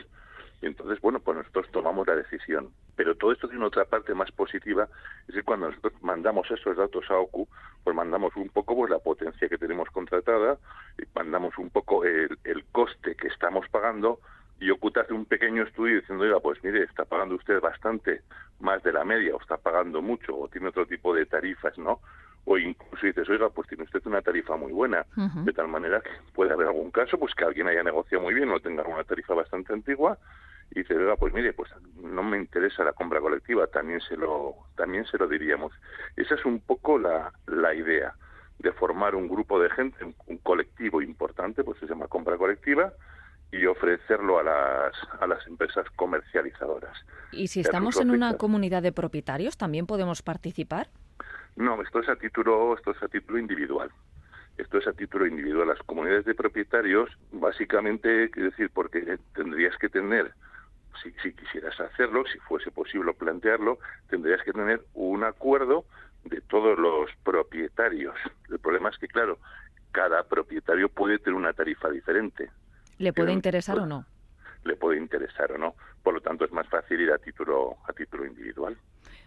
entonces, 0.66 1.02
bueno, 1.02 1.20
pues 1.20 1.38
nosotros 1.38 1.68
tomamos 1.72 2.08
la 2.08 2.16
decisión. 2.16 2.70
Pero 2.96 3.16
todo 3.16 3.32
esto 3.32 3.48
tiene 3.48 3.66
otra 3.66 3.86
parte 3.86 4.14
más 4.14 4.32
positiva, 4.32 4.88
es 5.28 5.36
que 5.36 5.44
cuando 5.44 5.70
nosotros 5.70 5.94
mandamos 6.02 6.50
esos 6.52 6.78
datos 6.78 7.04
a 7.10 7.18
OCU, 7.18 7.48
pues 7.84 7.96
mandamos 7.96 8.36
un 8.36 8.50
poco 8.50 8.76
pues 8.76 8.92
la 8.92 9.00
potencia 9.00 9.50
que 9.50 9.58
tenemos 9.58 9.90
contratada, 9.90 10.58
y 10.98 11.04
mandamos 11.16 11.58
un 11.58 11.70
poco 11.70 12.06
el, 12.06 12.38
el 12.44 12.64
coste 12.72 13.16
que 13.16 13.28
estamos 13.28 13.68
pagando, 13.70 14.20
y 14.60 14.70
OCU 14.70 14.92
te 14.92 15.02
hace 15.02 15.14
un 15.14 15.26
pequeño 15.26 15.64
estudio 15.64 16.00
diciendo, 16.00 16.24
oiga, 16.24 16.40
pues 16.40 16.64
mire, 16.64 16.84
está 16.84 17.04
pagando 17.06 17.36
usted 17.36 17.60
bastante 17.60 18.22
más 18.60 18.82
de 18.84 18.94
la 18.94 19.04
media, 19.04 19.36
o 19.36 19.42
está 19.42 19.58
pagando 19.58 20.02
mucho, 20.02 20.38
o 20.38 20.48
tiene 20.48 20.70
otro 20.70 20.86
tipo 20.86 21.14
de 21.14 21.26
tarifas, 21.26 21.78
¿no? 21.78 22.00
o 22.46 22.58
incluso 22.58 23.06
dices, 23.06 23.28
oiga, 23.30 23.50
pues 23.50 23.68
tiene 23.70 23.86
usted 23.86 24.02
una 24.06 24.22
tarifa 24.22 24.58
muy 24.58 24.72
buena, 24.72 25.06
de 25.16 25.54
tal 25.54 25.68
manera 25.68 26.02
que 26.02 26.10
puede 26.34 26.52
haber 26.52 26.68
algún 26.68 26.92
caso, 26.92 27.18
pues 27.18 27.34
que 27.36 27.46
alguien 27.46 27.68
haya 27.68 27.84
negociado 27.84 28.24
muy 28.24 28.34
bien 28.34 28.50
o 28.50 28.60
tenga 28.60 28.84
una 28.84 29.04
tarifa 29.04 29.34
bastante 29.34 29.72
antigua 29.72 30.18
y 30.74 30.80
dice, 30.80 30.96
oiga, 30.96 31.16
pues 31.18 31.34
mire, 31.34 31.54
pues 31.54 31.70
no 32.02 32.24
me 32.24 32.38
interesa 32.38 32.84
la 32.84 32.94
compra 32.94 33.20
colectiva, 33.20 33.68
también 33.68 34.02
se 34.02 34.18
lo, 34.18 34.56
también 34.76 35.06
se 35.06 35.18
lo 35.18 35.28
diríamos. 35.28 35.72
Esa 36.16 36.34
es 36.34 36.46
un 36.46 36.62
poco 36.62 36.98
la, 36.98 37.32
la 37.46 37.76
idea 37.76 38.16
de 38.58 38.72
formar 38.72 39.14
un 39.14 39.28
grupo 39.28 39.60
de 39.62 39.70
gente, 39.70 40.04
un, 40.04 40.38
colectivo 40.38 41.02
importante, 41.02 41.64
pues 41.64 41.80
se 41.80 41.86
llama 41.86 42.08
compra 42.08 42.38
colectiva, 42.38 42.92
y 43.52 43.68
ofrecerlo 43.68 44.40
a 44.40 44.44
las, 44.44 44.94
a 45.20 45.28
las 45.28 45.46
empresas 45.46 45.86
comercializadoras. 45.96 46.98
¿Y 47.32 47.50
si 47.50 47.60
estamos 47.60 48.02
en 48.02 48.10
una 48.10 48.36
comunidad 48.38 48.82
de 48.82 48.92
propietarios, 48.92 49.58
también 49.58 49.86
podemos 49.86 50.24
participar? 50.24 50.90
No, 51.56 51.80
esto 51.84 52.00
es 52.00 52.10
a 52.10 52.16
título, 52.16 52.76
esto 52.76 52.92
es 52.92 53.04
a 53.04 53.08
título 53.08 53.38
individual. 53.38 53.92
Esto 54.58 54.80
es 54.80 54.88
a 54.88 54.94
título 54.94 55.28
individual. 55.28 55.68
Las 55.68 55.84
comunidades 55.84 56.26
de 56.26 56.34
propietarios, 56.34 57.10
básicamente, 57.32 58.30
quiero 58.32 58.50
decir, 58.50 58.72
porque 58.74 59.18
tendrías 59.34 59.78
que 59.78 59.90
tener, 59.90 60.34
si, 61.02 61.12
si 61.22 61.34
quisieras 61.34 61.80
hacerlo, 61.80 62.24
si 62.32 62.40
fuese 62.40 62.72
posible 62.72 63.14
plantearlo, 63.14 63.80
tendrías 64.10 64.42
que 64.44 64.54
tener 64.54 64.82
un 64.94 65.24
acuerdo 65.24 65.86
de 66.26 66.42
todos 66.42 66.78
los 66.78 67.10
propietarios. 67.24 68.16
El 68.50 68.60
problema 68.60 68.90
es 68.90 68.98
que, 68.98 69.08
claro, 69.08 69.40
cada 69.92 70.24
propietario 70.24 70.90
puede 70.90 71.20
tener 71.20 71.36
una 71.36 71.54
tarifa 71.54 71.90
diferente. 71.90 72.52
¿Le 72.98 73.14
puede 73.14 73.32
interesar 73.32 73.80
o 73.80 73.86
no? 73.86 74.06
Le 74.64 74.76
puede 74.76 74.98
interesar 74.98 75.52
o 75.52 75.58
no. 75.58 75.76
Por 76.04 76.14
lo 76.14 76.22
tanto, 76.22 76.46
es 76.46 76.52
más 76.52 76.68
fácil 76.68 77.02
ir 77.02 77.12
a 77.12 77.18
título, 77.18 77.78
a 77.88 77.94
título 77.94 78.26
individual. 78.26 78.78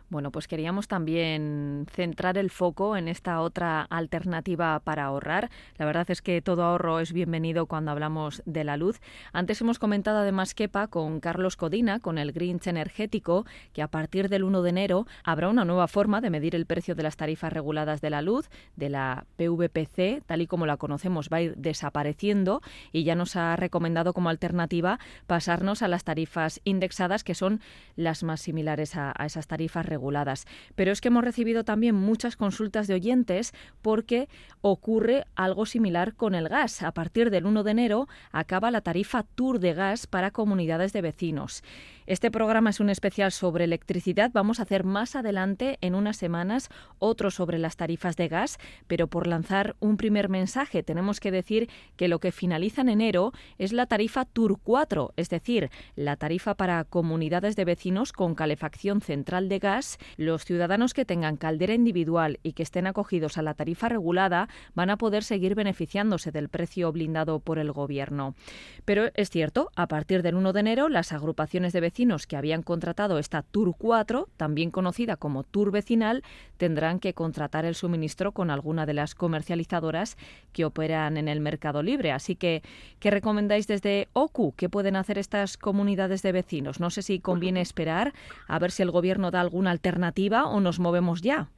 Bueno, 0.08 0.30
pues 0.30 0.46
queríamos 0.46 0.86
también 0.86 1.84
centrar 1.90 2.38
el 2.38 2.50
foco 2.50 2.96
en 2.96 3.08
esta 3.08 3.40
otra 3.40 3.82
alternativa 3.82 4.78
para 4.78 5.06
ahorrar. 5.06 5.50
La 5.78 5.84
verdad 5.84 6.08
es 6.08 6.22
que 6.22 6.40
todo 6.40 6.62
ahorro 6.62 7.00
es 7.00 7.12
bienvenido 7.12 7.66
cuando 7.66 7.90
hablamos 7.90 8.40
de 8.46 8.62
la 8.62 8.76
luz. 8.76 9.00
Antes 9.32 9.60
hemos 9.62 9.80
comentado 9.80 10.18
además, 10.18 10.54
Kepa, 10.54 10.86
con 10.86 11.18
Carlos 11.18 11.56
Codina, 11.56 11.98
con 11.98 12.18
el 12.18 12.30
Grinch 12.30 12.68
energético, 12.68 13.46
que 13.72 13.82
a 13.82 13.88
partir 13.88 14.28
del 14.28 14.44
1 14.44 14.62
de 14.62 14.70
enero 14.70 15.06
habrá 15.24 15.48
una 15.48 15.64
nueva 15.64 15.88
forma 15.88 16.20
de 16.20 16.30
medir 16.30 16.54
el 16.54 16.66
precio 16.66 16.94
de 16.94 17.02
las 17.02 17.16
tarifas 17.16 17.52
reguladas 17.52 18.00
de 18.00 18.10
la 18.10 18.22
luz, 18.22 18.48
de 18.76 18.90
la 18.90 19.26
PVPC, 19.34 20.22
tal 20.24 20.40
y 20.40 20.46
como 20.46 20.66
la 20.66 20.76
conocemos, 20.76 21.30
va 21.32 21.38
a 21.38 21.42
ir 21.42 21.56
desapareciendo 21.56 22.62
y 22.92 23.02
ya 23.02 23.16
nos 23.16 23.34
ha 23.34 23.56
recomendado 23.56 24.12
como 24.12 24.28
alternativa 24.28 25.00
pasarnos 25.26 25.82
a 25.82 25.88
las 25.88 26.04
tarifas 26.04 26.60
indexadas, 26.62 27.24
que 27.24 27.34
son 27.34 27.60
las 27.96 28.22
más 28.22 28.40
similares 28.40 28.94
a, 28.94 29.12
a 29.16 29.26
esas 29.26 29.48
tarifas 29.48 29.84
reguladas 29.84 29.95
reguladas. 29.96 30.46
Pero 30.74 30.92
es 30.92 31.00
que 31.00 31.08
hemos 31.08 31.24
recibido 31.24 31.64
también 31.64 31.94
muchas 31.94 32.36
consultas 32.36 32.86
de 32.86 32.94
oyentes 32.94 33.54
porque 33.80 34.28
ocurre 34.60 35.24
algo 35.34 35.64
similar 35.64 36.14
con 36.14 36.34
el 36.34 36.48
gas. 36.48 36.82
A 36.82 36.92
partir 36.92 37.30
del 37.30 37.46
1 37.46 37.62
de 37.64 37.70
enero 37.70 38.08
acaba 38.30 38.70
la 38.70 38.82
tarifa 38.82 39.22
Tour 39.22 39.58
de 39.58 39.72
gas 39.72 40.06
para 40.06 40.30
comunidades 40.30 40.92
de 40.92 41.00
vecinos. 41.00 41.62
Este 42.06 42.30
programa 42.30 42.70
es 42.70 42.78
un 42.78 42.88
especial 42.88 43.32
sobre 43.32 43.64
electricidad. 43.64 44.30
Vamos 44.32 44.60
a 44.60 44.62
hacer 44.62 44.84
más 44.84 45.16
adelante, 45.16 45.76
en 45.80 45.96
unas 45.96 46.16
semanas, 46.16 46.68
otro 47.00 47.32
sobre 47.32 47.58
las 47.58 47.76
tarifas 47.76 48.14
de 48.14 48.28
gas, 48.28 48.58
pero 48.86 49.08
por 49.08 49.26
lanzar 49.26 49.74
un 49.80 49.96
primer 49.96 50.28
mensaje 50.28 50.84
tenemos 50.84 51.18
que 51.18 51.32
decir 51.32 51.68
que 51.96 52.06
lo 52.06 52.20
que 52.20 52.30
finaliza 52.30 52.82
en 52.82 52.90
enero 52.90 53.32
es 53.58 53.72
la 53.72 53.86
tarifa 53.86 54.24
Tour 54.24 54.60
4, 54.62 55.14
es 55.16 55.30
decir, 55.30 55.68
la 55.96 56.14
tarifa 56.14 56.54
para 56.54 56.84
comunidades 56.84 57.56
de 57.56 57.64
vecinos 57.64 58.12
con 58.12 58.36
calefacción 58.36 59.00
central 59.00 59.48
de 59.48 59.58
gas. 59.58 59.98
Los 60.16 60.44
ciudadanos 60.44 60.94
que 60.94 61.04
tengan 61.04 61.36
caldera 61.36 61.74
individual 61.74 62.38
y 62.44 62.52
que 62.52 62.62
estén 62.62 62.86
acogidos 62.86 63.36
a 63.36 63.42
la 63.42 63.54
tarifa 63.54 63.88
regulada 63.88 64.48
van 64.76 64.90
a 64.90 64.96
poder 64.96 65.24
seguir 65.24 65.56
beneficiándose 65.56 66.30
del 66.30 66.50
precio 66.50 66.92
blindado 66.92 67.40
por 67.40 67.58
el 67.58 67.72
Gobierno. 67.72 68.36
Pero 68.84 69.10
es 69.14 69.28
cierto, 69.28 69.72
a 69.74 69.88
partir 69.88 70.22
del 70.22 70.36
1 70.36 70.52
de 70.52 70.60
enero, 70.60 70.88
las 70.88 71.12
agrupaciones 71.12 71.72
de 71.72 71.80
vecinos 71.80 71.95
que 72.28 72.36
habían 72.36 72.62
contratado 72.62 73.18
esta 73.18 73.40
Tour 73.40 73.74
4, 73.78 74.28
también 74.36 74.70
conocida 74.70 75.16
como 75.16 75.44
Tour 75.44 75.70
vecinal, 75.70 76.22
tendrán 76.58 77.00
que 77.00 77.14
contratar 77.14 77.64
el 77.64 77.74
suministro 77.74 78.32
con 78.32 78.50
alguna 78.50 78.84
de 78.84 78.92
las 78.92 79.14
comercializadoras 79.14 80.18
que 80.52 80.66
operan 80.66 81.16
en 81.16 81.26
el 81.26 81.40
mercado 81.40 81.82
libre. 81.82 82.12
Así 82.12 82.36
que, 82.36 82.62
¿qué 83.00 83.10
recomendáis 83.10 83.66
desde 83.66 84.08
OCU? 84.12 84.52
¿Qué 84.56 84.68
pueden 84.68 84.94
hacer 84.94 85.16
estas 85.16 85.56
comunidades 85.56 86.20
de 86.20 86.32
vecinos? 86.32 86.80
No 86.80 86.90
sé 86.90 87.00
si 87.00 87.18
conviene 87.18 87.62
esperar 87.62 88.12
a 88.46 88.58
ver 88.58 88.72
si 88.72 88.82
el 88.82 88.90
gobierno 88.90 89.30
da 89.30 89.40
alguna 89.40 89.70
alternativa 89.70 90.44
o 90.44 90.60
nos 90.60 90.78
movemos 90.78 91.22
ya. 91.22 91.48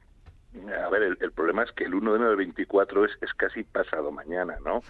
A 0.85 0.89
ver, 0.89 1.17
el, 1.19 1.31
problema 1.33 1.63
es 1.63 1.71
que 1.73 1.83
el 1.83 1.93
1 1.93 2.11
de 2.11 2.15
enero 2.15 2.29
del 2.29 2.37
24 2.37 3.05
es, 3.05 3.11
es 3.21 3.33
casi 3.33 3.63
pasado 3.63 4.09
mañana, 4.11 4.55
¿no? 4.63 4.81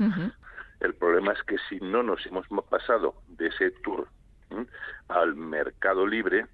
El 0.79 0.93
problema 0.93 1.33
es 1.33 1.41
que 1.43 1.57
si 1.67 1.79
no 1.79 2.03
nos 2.03 2.23
hemos 2.27 2.45
pasado 2.69 3.15
de 3.27 3.47
ese 3.47 3.71
tour 3.83 4.07
al 5.07 5.35
mercado 5.35 6.05
libre, 6.05 6.47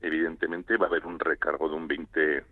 evidentemente 0.00 0.76
va 0.76 0.86
a 0.86 0.88
haber 0.88 1.06
un 1.06 1.18
recargo 1.18 1.68
de 1.68 1.74
un 1.74 1.88
20%. 1.88 2.44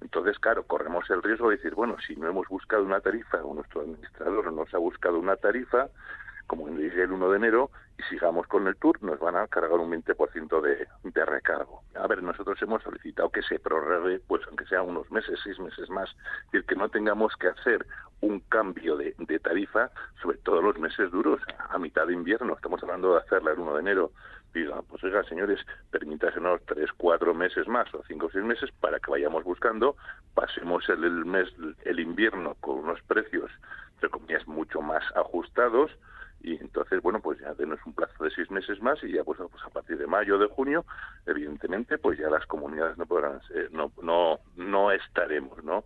Entonces, 0.00 0.38
claro, 0.38 0.64
corremos 0.64 1.08
el 1.10 1.22
riesgo 1.22 1.50
de 1.50 1.56
decir, 1.56 1.74
bueno, 1.74 1.96
si 2.06 2.14
no 2.16 2.28
hemos 2.28 2.46
buscado 2.48 2.84
una 2.84 3.00
tarifa 3.00 3.42
o 3.42 3.54
nuestro 3.54 3.80
administrador 3.80 4.44
no 4.46 4.52
nos 4.52 4.74
ha 4.74 4.78
buscado 4.78 5.18
una 5.18 5.36
tarifa, 5.36 5.88
como 6.46 6.68
dice 6.68 7.02
el 7.02 7.12
1 7.12 7.30
de 7.30 7.36
enero, 7.36 7.70
y 7.98 8.02
sigamos 8.04 8.46
con 8.46 8.66
el 8.66 8.76
tour, 8.76 9.02
nos 9.02 9.18
van 9.18 9.36
a 9.36 9.46
cargar 9.46 9.78
un 9.78 9.90
20% 9.90 10.60
de, 10.60 10.86
de 11.02 11.24
recargo. 11.24 11.82
A 11.94 12.06
ver, 12.06 12.22
nosotros 12.22 12.60
hemos 12.62 12.82
solicitado 12.82 13.30
que 13.30 13.42
se 13.42 13.58
prorrogue, 13.58 14.20
pues 14.26 14.42
aunque 14.48 14.66
sea 14.66 14.82
unos 14.82 15.10
meses, 15.10 15.38
seis 15.42 15.58
meses 15.58 15.88
más, 15.88 16.10
es 16.10 16.52
decir, 16.52 16.66
que 16.66 16.76
no 16.76 16.88
tengamos 16.88 17.34
que 17.36 17.48
hacer 17.48 17.86
un 18.20 18.40
cambio 18.40 18.96
de, 18.96 19.14
tarifa, 19.42 19.90
sobre 20.20 20.38
todo 20.38 20.62
los 20.62 20.78
meses 20.78 21.10
duros, 21.10 21.40
a 21.70 21.78
mitad 21.78 22.06
de 22.06 22.14
invierno. 22.14 22.54
Estamos 22.54 22.82
hablando 22.82 23.12
de 23.12 23.20
hacerla 23.20 23.52
el 23.52 23.58
1 23.58 23.74
de 23.74 23.80
enero. 23.80 24.12
Diga, 24.54 24.80
pues 24.88 25.04
oiga, 25.04 25.22
señores, 25.24 25.60
permítasenos 25.90 26.62
tres, 26.66 26.90
cuatro 26.96 27.34
meses 27.34 27.68
más 27.68 27.92
o 27.94 28.02
cinco 28.08 28.26
o 28.26 28.30
seis 28.30 28.44
meses 28.44 28.70
para 28.80 28.98
que 28.98 29.10
vayamos 29.10 29.44
buscando, 29.44 29.96
pasemos 30.34 30.88
el, 30.88 31.04
el 31.04 31.24
mes, 31.26 31.48
el 31.84 32.00
invierno 32.00 32.54
con 32.60 32.78
unos 32.78 33.02
precios, 33.02 33.50
entre 33.96 34.08
comillas, 34.08 34.46
mucho 34.48 34.80
más 34.80 35.04
ajustados, 35.14 35.90
y 36.46 36.56
entonces 36.60 37.02
bueno 37.02 37.20
pues 37.20 37.40
ya 37.40 37.52
denos 37.54 37.80
un 37.84 37.92
plazo 37.92 38.22
de 38.22 38.30
seis 38.30 38.48
meses 38.52 38.80
más 38.80 39.02
y 39.02 39.12
ya 39.12 39.24
pues, 39.24 39.38
pues 39.50 39.64
a 39.64 39.70
partir 39.70 39.98
de 39.98 40.06
mayo 40.06 40.38
de 40.38 40.46
junio 40.46 40.86
evidentemente 41.26 41.98
pues 41.98 42.18
ya 42.18 42.30
las 42.30 42.46
comunidades 42.46 42.96
no 42.96 43.04
podrán 43.04 43.40
no 43.72 43.90
no 44.00 44.38
no 44.54 44.92
estaremos 44.92 45.62
no 45.64 45.84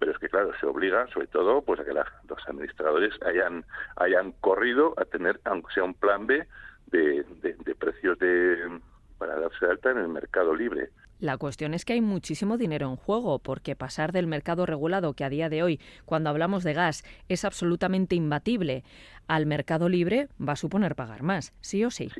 pero 0.00 0.10
es 0.10 0.18
que 0.18 0.28
claro 0.28 0.50
se 0.58 0.66
obliga 0.66 1.06
sobre 1.12 1.28
todo 1.28 1.62
pues 1.62 1.78
a 1.78 1.84
que 1.84 1.94
los 1.94 2.48
administradores 2.48 3.14
hayan 3.24 3.64
hayan 3.96 4.32
corrido 4.32 4.94
a 4.96 5.04
tener 5.04 5.40
aunque 5.44 5.72
sea 5.72 5.84
un 5.84 5.94
plan 5.94 6.26
B 6.26 6.44
de, 6.88 7.24
de 7.40 7.74
precios 7.76 8.18
de 8.18 8.80
para 9.20 9.38
darse 9.38 9.66
de 9.66 9.70
alta 9.70 9.92
en 9.92 9.98
el 9.98 10.08
mercado 10.08 10.52
libre 10.56 10.90
la 11.20 11.36
cuestión 11.36 11.74
es 11.74 11.84
que 11.84 11.92
hay 11.92 12.00
muchísimo 12.00 12.56
dinero 12.56 12.88
en 12.88 12.96
juego, 12.96 13.38
porque 13.38 13.76
pasar 13.76 14.10
del 14.10 14.26
mercado 14.26 14.64
regulado, 14.64 15.12
que 15.12 15.24
a 15.24 15.28
día 15.28 15.50
de 15.50 15.62
hoy, 15.62 15.78
cuando 16.06 16.30
hablamos 16.30 16.64
de 16.64 16.72
gas, 16.72 17.04
es 17.28 17.44
absolutamente 17.44 18.16
imbatible, 18.16 18.84
al 19.28 19.44
mercado 19.44 19.90
libre 19.90 20.28
va 20.40 20.54
a 20.54 20.56
suponer 20.56 20.96
pagar 20.96 21.22
más, 21.22 21.52
sí 21.60 21.84
o 21.84 21.90
sí. 21.90 22.10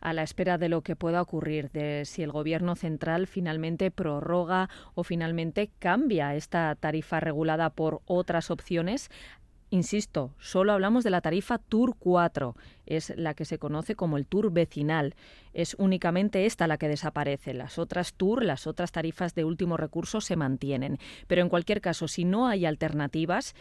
a 0.00 0.12
la 0.14 0.22
espera 0.22 0.56
de 0.56 0.70
lo 0.70 0.82
que 0.82 0.96
pueda 0.96 1.20
ocurrir, 1.20 1.70
de 1.70 2.04
si 2.06 2.22
el 2.22 2.32
Gobierno 2.32 2.76
central 2.76 3.26
finalmente 3.26 3.90
prorroga 3.90 4.70
o 4.94 5.04
finalmente 5.04 5.70
cambia 5.78 6.34
esta 6.34 6.74
tarifa 6.76 7.20
regulada 7.20 7.70
por 7.70 8.00
otras 8.06 8.50
opciones, 8.50 9.10
Insisto, 9.70 10.30
solo 10.38 10.72
hablamos 10.72 11.02
de 11.02 11.10
la 11.10 11.20
tarifa 11.20 11.58
Tour 11.58 11.96
4, 11.98 12.54
es 12.86 13.12
la 13.16 13.34
que 13.34 13.44
se 13.44 13.58
conoce 13.58 13.96
como 13.96 14.16
el 14.16 14.26
Tour 14.26 14.52
vecinal. 14.52 15.14
Es 15.54 15.74
únicamente 15.78 16.46
esta 16.46 16.68
la 16.68 16.78
que 16.78 16.88
desaparece. 16.88 17.52
Las 17.52 17.78
otras 17.78 18.14
Tour, 18.14 18.44
las 18.44 18.66
otras 18.66 18.92
tarifas 18.92 19.34
de 19.34 19.44
último 19.44 19.76
recurso 19.76 20.20
se 20.20 20.36
mantienen. 20.36 20.98
Pero 21.26 21.42
en 21.42 21.48
cualquier 21.48 21.80
caso, 21.80 22.06
si 22.06 22.24
no 22.24 22.46
hay 22.46 22.64
alternativas, 22.64 23.54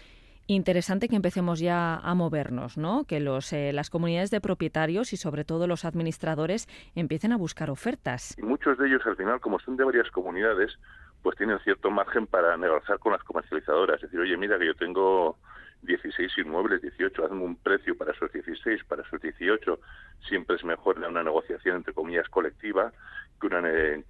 interesante 0.48 1.10
que 1.10 1.16
empecemos 1.16 1.60
ya 1.60 1.96
a 1.96 2.14
movernos, 2.14 2.78
¿no? 2.78 3.06
Que 3.06 3.20
los, 3.20 3.52
eh, 3.52 3.74
las 3.74 3.90
comunidades 3.90 4.30
de 4.30 4.42
propietarios 4.42 5.12
y 5.14 5.18
sobre 5.18 5.44
todo 5.44 5.66
los 5.66 5.86
administradores 5.86 6.68
empiecen 6.94 7.32
a 7.32 7.38
buscar 7.38 7.72
ofertas. 7.72 8.38
Y 8.38 8.44
muchos 8.44 8.78
de 8.78 8.88
ellos 8.88 9.02
al 9.06 9.16
final, 9.16 9.40
como 9.40 9.60
son 9.60 9.76
de 9.76 9.84
varias 9.84 10.10
comunidades, 10.12 10.78
pues 11.24 11.36
tienen 11.38 11.58
cierto 11.64 11.90
margen 11.90 12.28
para 12.28 12.56
negociar 12.58 13.00
con 13.00 13.14
las 13.14 13.24
comercializadoras. 13.24 13.96
Es 13.96 14.04
decir, 14.04 14.20
oye, 14.20 14.38
mira 14.38 14.60
que 14.60 14.68
yo 14.68 14.76
tengo 14.76 15.40
16 15.86 16.38
inmuebles, 16.40 16.82
18, 16.82 17.26
hazme 17.26 17.44
un 17.44 17.56
precio 17.56 17.98
para 17.98 18.12
esos 18.12 18.32
16, 18.32 18.84
para 18.86 19.04
esos 19.04 19.22
18, 19.22 19.80
siempre 20.28 20.56
es 20.56 20.64
mejor 20.64 20.98
una 21.00 21.24
negociación 21.24 21.78
entre 21.78 21.94
comillas 21.94 22.28
colectiva 22.30 22.92
que 23.40 23.48
una, 23.48 23.62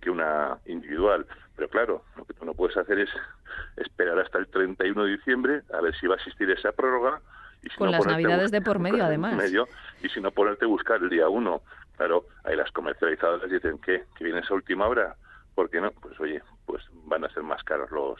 que 0.02 0.10
una 0.10 0.58
individual. 0.66 1.26
Pero 1.56 1.70
claro, 1.70 2.04
lo 2.18 2.26
que 2.26 2.34
tú 2.34 2.46
no 2.46 2.54
puedes 2.54 2.78
hacer 2.78 3.00
es 3.00 3.10
esperar 3.78 4.20
hasta 4.20 4.38
el 4.38 4.48
31 4.48 5.04
de 5.04 5.12
diciembre 5.12 5.62
a 5.74 5.82
ver 5.82 5.96
si 5.98 6.08
va 6.08 6.16
a 6.16 6.18
existir 6.18 6.50
esa 6.52 6.72
prórroga. 6.72 7.22
Y 7.62 7.70
Con 7.70 7.92
las 7.92 8.06
navidades 8.06 8.52
de 8.52 8.62
por 8.62 8.80
medio, 8.80 9.04
además. 9.04 9.52
y 10.04 10.10
si 10.10 10.22
no, 10.22 10.32
ponerte 10.32 10.66
a 10.66 10.68
buscar 10.68 11.02
el 11.02 11.10
día 11.10 11.28
1. 11.28 11.62
Claro, 11.98 12.26
ahí 12.44 12.56
las 12.56 12.72
comercializadoras 12.72 13.50
dicen 13.50 13.80
que, 13.80 14.04
que 14.18 14.24
vienes 14.24 14.50
a 14.52 14.54
última 14.54 14.88
hora. 14.88 15.16
¿Por 15.56 15.70
qué 15.70 15.80
no? 15.80 15.92
Pues 15.92 16.20
oye, 16.20 16.44
pues 16.66 16.84
van 17.06 17.24
a 17.24 17.30
ser 17.30 17.44
más 17.44 17.64
caros 17.64 17.90
los, 17.90 18.20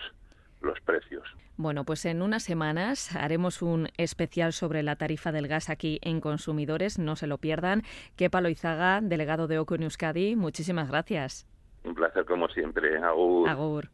los 0.66 0.80
precios. 0.82 1.24
Bueno, 1.58 1.86
pues 1.86 2.06
en 2.06 2.22
unas 2.22 2.44
semanas 2.44 3.16
haremos 3.16 3.62
un 3.62 3.88
especial 3.98 4.52
sobre 4.52 4.84
la 4.84 4.98
tarifa 4.98 5.32
del 5.32 5.48
gas 5.48 5.70
aquí 5.70 6.00
en 6.02 6.20
Consumidores. 6.20 7.00
No 7.00 7.16
se 7.16 7.28
lo 7.28 7.38
pierdan. 7.38 7.84
Kepa 8.18 8.42
Loizaga, 8.42 9.00
delegado 9.02 9.48
de 9.48 9.60
OCO 9.60 9.76
en 9.76 9.84
Euskadi, 9.84 10.36
muchísimas 10.36 10.90
gracias. 10.90 11.48
Un 11.86 11.96
placer 11.96 12.26
como 12.26 12.48
siempre. 12.50 12.98
Agur. 12.98 13.48
Agur. 13.48 13.90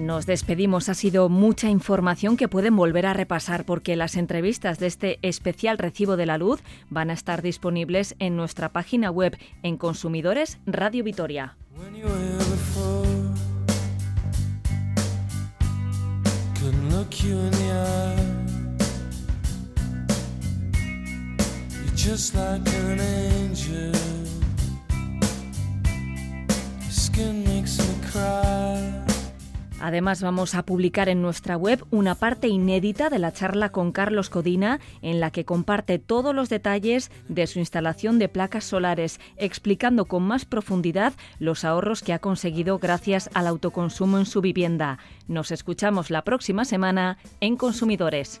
Nos 0.00 0.24
despedimos. 0.24 0.88
Ha 0.88 0.94
sido 0.94 1.28
mucha 1.28 1.68
información 1.68 2.38
que 2.38 2.48
pueden 2.48 2.74
volver 2.74 3.04
a 3.04 3.12
repasar 3.12 3.66
porque 3.66 3.96
las 3.96 4.16
entrevistas 4.16 4.78
de 4.78 4.86
este 4.86 5.18
especial 5.20 5.76
recibo 5.76 6.16
de 6.16 6.24
la 6.24 6.38
luz 6.38 6.62
van 6.88 7.10
a 7.10 7.12
estar 7.12 7.42
disponibles 7.42 8.16
en 8.18 8.34
nuestra 8.34 8.70
página 8.70 9.10
web 9.10 9.36
en 9.62 9.76
Consumidores 9.76 10.58
Radio 10.64 11.04
Vitoria. 11.04 11.56
Además, 29.80 30.22
vamos 30.22 30.54
a 30.54 30.62
publicar 30.64 31.08
en 31.08 31.22
nuestra 31.22 31.56
web 31.56 31.84
una 31.90 32.14
parte 32.14 32.48
inédita 32.48 33.08
de 33.08 33.18
la 33.18 33.32
charla 33.32 33.70
con 33.70 33.92
Carlos 33.92 34.30
Codina, 34.30 34.78
en 35.02 35.20
la 35.20 35.30
que 35.30 35.44
comparte 35.44 35.98
todos 35.98 36.34
los 36.34 36.48
detalles 36.48 37.10
de 37.28 37.46
su 37.46 37.58
instalación 37.58 38.18
de 38.18 38.28
placas 38.28 38.64
solares, 38.64 39.20
explicando 39.36 40.04
con 40.04 40.22
más 40.22 40.44
profundidad 40.44 41.14
los 41.38 41.64
ahorros 41.64 42.02
que 42.02 42.12
ha 42.12 42.18
conseguido 42.18 42.78
gracias 42.78 43.30
al 43.34 43.46
autoconsumo 43.46 44.18
en 44.18 44.26
su 44.26 44.40
vivienda. 44.40 44.98
Nos 45.26 45.50
escuchamos 45.50 46.10
la 46.10 46.22
próxima 46.22 46.64
semana 46.64 47.18
en 47.40 47.56
Consumidores. 47.56 48.40